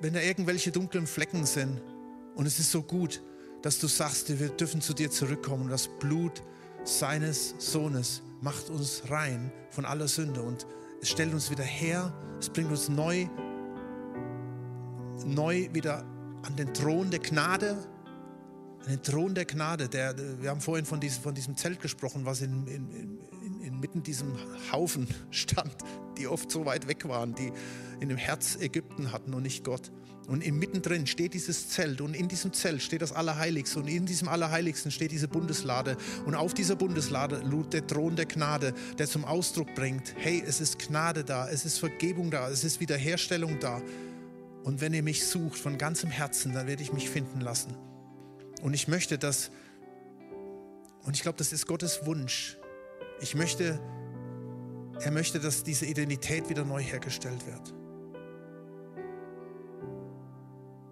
wenn 0.00 0.14
da 0.14 0.20
irgendwelche 0.20 0.70
dunklen 0.70 1.06
Flecken 1.06 1.44
sind, 1.44 1.80
und 2.36 2.46
es 2.46 2.58
ist 2.58 2.70
so 2.70 2.82
gut, 2.82 3.20
dass 3.62 3.80
du 3.80 3.88
sagst, 3.88 4.38
wir 4.38 4.48
dürfen 4.50 4.80
zu 4.80 4.94
dir 4.94 5.10
zurückkommen. 5.10 5.68
Das 5.68 5.88
Blut 5.98 6.42
seines 6.84 7.54
Sohnes 7.58 8.22
macht 8.40 8.70
uns 8.70 9.02
rein 9.10 9.50
von 9.70 9.84
aller 9.84 10.06
Sünde 10.06 10.42
und 10.42 10.66
es 11.02 11.10
stellt 11.10 11.34
uns 11.34 11.50
wieder 11.50 11.64
her, 11.64 12.12
es 12.38 12.48
bringt 12.48 12.70
uns 12.70 12.88
neu, 12.88 13.26
neu 15.26 15.68
wieder 15.72 16.04
an 16.42 16.56
den 16.56 16.72
Thron 16.74 17.10
der 17.10 17.20
Gnade, 17.20 17.76
an 18.82 18.88
den 18.88 19.02
Thron 19.02 19.34
der 19.34 19.44
Gnade. 19.44 19.88
Der, 19.88 20.14
wir 20.40 20.50
haben 20.50 20.60
vorhin 20.60 20.86
von 20.86 21.00
diesem, 21.00 21.22
von 21.22 21.34
diesem 21.34 21.56
Zelt 21.56 21.80
gesprochen, 21.80 22.24
was 22.24 22.40
in, 22.40 22.66
in, 22.66 22.90
in, 22.90 23.60
inmitten 23.62 24.02
diesem 24.02 24.32
Haufen 24.72 25.08
stand, 25.30 25.76
die 26.16 26.26
oft 26.26 26.50
so 26.50 26.64
weit 26.66 26.88
weg 26.88 27.08
waren, 27.08 27.34
die 27.34 27.52
in 28.00 28.08
dem 28.08 28.18
Herz 28.18 28.56
Ägypten 28.60 29.12
hatten 29.12 29.34
und 29.34 29.42
nicht 29.42 29.64
Gott. 29.64 29.90
Und 30.28 30.46
mittendrin 30.46 31.06
steht 31.06 31.32
dieses 31.32 31.70
Zelt 31.70 32.02
und 32.02 32.14
in 32.14 32.28
diesem 32.28 32.52
Zelt 32.52 32.82
steht 32.82 33.00
das 33.00 33.12
Allerheiligste 33.12 33.78
und 33.78 33.88
in 33.88 34.04
diesem 34.04 34.28
Allerheiligsten 34.28 34.90
steht 34.90 35.10
diese 35.10 35.26
Bundeslade 35.26 35.96
und 36.26 36.34
auf 36.34 36.52
dieser 36.52 36.76
Bundeslade 36.76 37.40
ruht 37.50 37.72
der 37.72 37.86
Thron 37.86 38.14
der 38.14 38.26
Gnade, 38.26 38.74
der 38.98 39.06
zum 39.06 39.24
Ausdruck 39.24 39.74
bringt, 39.74 40.14
hey, 40.18 40.42
es 40.46 40.60
ist 40.60 40.78
Gnade 40.78 41.24
da, 41.24 41.48
es 41.48 41.64
ist 41.64 41.78
Vergebung 41.78 42.30
da, 42.30 42.50
es 42.50 42.62
ist 42.62 42.78
Wiederherstellung 42.78 43.58
da. 43.58 43.80
Und 44.64 44.80
wenn 44.80 44.92
ihr 44.92 45.02
mich 45.02 45.26
sucht 45.26 45.58
von 45.58 45.78
ganzem 45.78 46.10
Herzen, 46.10 46.52
dann 46.52 46.66
werde 46.66 46.82
ich 46.82 46.92
mich 46.92 47.08
finden 47.08 47.40
lassen. 47.40 47.76
Und 48.62 48.74
ich 48.74 48.88
möchte 48.88 49.18
das, 49.18 49.50
und 51.04 51.16
ich 51.16 51.22
glaube, 51.22 51.38
das 51.38 51.52
ist 51.52 51.66
Gottes 51.66 52.04
Wunsch. 52.06 52.58
Ich 53.20 53.34
möchte, 53.34 53.80
er 55.00 55.10
möchte, 55.10 55.40
dass 55.40 55.64
diese 55.64 55.86
Identität 55.86 56.48
wieder 56.48 56.64
neu 56.64 56.82
hergestellt 56.82 57.46
wird. 57.46 57.74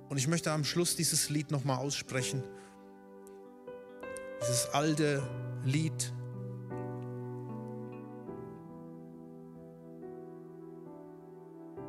Und 0.09 0.17
ich 0.17 0.29
möchte 0.29 0.53
am 0.53 0.65
Schluss 0.65 0.97
dieses 0.97 1.29
Lied 1.29 1.51
nochmal 1.51 1.79
aussprechen. 1.79 2.43
Dieses 4.41 4.69
alte 4.69 5.23
Lied 5.65 6.13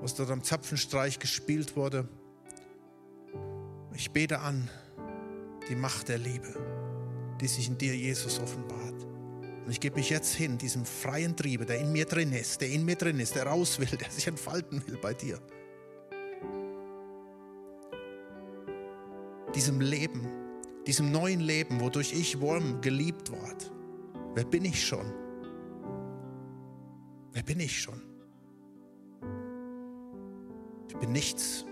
was 0.07 0.15
dort 0.15 0.31
am 0.31 0.41
Zapfenstreich 0.41 1.19
gespielt 1.19 1.75
wurde. 1.75 2.07
Ich 3.93 4.09
bete 4.11 4.39
an 4.39 4.69
die 5.67 5.75
Macht 5.75 6.07
der 6.07 6.17
Liebe, 6.17 6.55
die 7.41 7.47
sich 7.47 7.67
in 7.67 7.77
dir, 7.77 7.93
Jesus, 7.93 8.39
offenbart. 8.39 9.03
Und 9.65 9.69
ich 9.69 9.81
gebe 9.81 9.97
mich 9.97 10.09
jetzt 10.09 10.33
hin, 10.33 10.57
diesem 10.57 10.85
freien 10.85 11.35
Triebe, 11.35 11.65
der 11.65 11.79
in 11.79 11.91
mir 11.91 12.05
drin 12.05 12.31
ist, 12.31 12.61
der 12.61 12.69
in 12.69 12.85
mir 12.85 12.95
drin 12.95 13.19
ist, 13.19 13.35
der 13.35 13.47
raus 13.47 13.79
will, 13.79 13.97
der 13.99 14.09
sich 14.09 14.27
entfalten 14.27 14.81
will 14.87 14.97
bei 14.97 15.13
dir. 15.13 15.41
Diesem 19.55 19.81
Leben, 19.81 20.25
diesem 20.85 21.11
neuen 21.11 21.41
Leben, 21.41 21.81
wodurch 21.81 22.13
ich 22.13 22.39
Wurm 22.39 22.79
geliebt 22.79 23.29
ward. 23.29 23.73
Wer 24.35 24.45
bin 24.45 24.63
ich 24.63 24.87
schon? 24.87 25.11
Wer 27.33 27.43
bin 27.43 27.59
ich 27.59 27.81
schon? 27.81 28.01
Ich 30.97 31.01
bin 31.01 31.11
nichts 31.11 31.63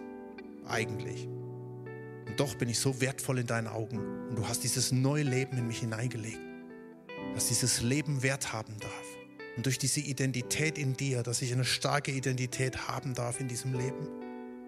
eigentlich. 0.68 1.28
Und 2.28 2.40
doch 2.40 2.54
bin 2.54 2.70
ich 2.70 2.78
so 2.78 3.02
wertvoll 3.02 3.40
in 3.40 3.48
deinen 3.48 3.66
Augen. 3.66 3.98
Und 4.30 4.36
du 4.36 4.48
hast 4.48 4.64
dieses 4.64 4.92
neue 4.92 5.24
Leben 5.24 5.58
in 5.58 5.66
mich 5.66 5.80
hineingelegt, 5.80 6.40
dass 7.34 7.48
dieses 7.48 7.82
Leben 7.82 8.22
Wert 8.22 8.54
haben 8.54 8.78
darf. 8.80 9.18
Und 9.58 9.66
durch 9.66 9.80
diese 9.80 10.00
Identität 10.00 10.78
in 10.78 10.94
dir, 10.94 11.24
dass 11.24 11.42
ich 11.42 11.52
eine 11.54 11.66
starke 11.66 12.12
Identität 12.12 12.88
haben 12.88 13.16
darf 13.16 13.40
in 13.40 13.48
diesem 13.48 13.74
Leben. 13.74 14.08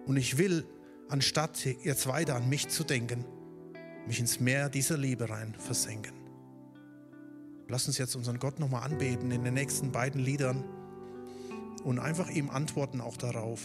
Und 0.07 0.17
ich 0.17 0.39
will, 0.39 0.65
anstatt 1.07 1.63
jetzt 1.63 2.07
weiter 2.07 2.35
an 2.35 2.49
mich 2.49 2.67
zu 2.67 2.83
denken, 2.83 3.25
mich 4.07 4.19
ins 4.19 4.39
Meer 4.39 4.69
dieser 4.69 4.97
Liebe 4.97 5.29
rein 5.29 5.53
versenken. 5.59 6.13
Lass 7.67 7.85
uns 7.85 7.99
jetzt 7.99 8.15
unseren 8.15 8.39
Gott 8.39 8.59
nochmal 8.59 8.89
anbeten 8.89 9.29
in 9.29 9.43
den 9.43 9.53
nächsten 9.53 9.91
beiden 9.91 10.19
Liedern 10.19 10.63
und 11.83 11.99
einfach 11.99 12.31
ihm 12.31 12.49
antworten 12.49 13.01
auch 13.01 13.17
darauf. 13.17 13.61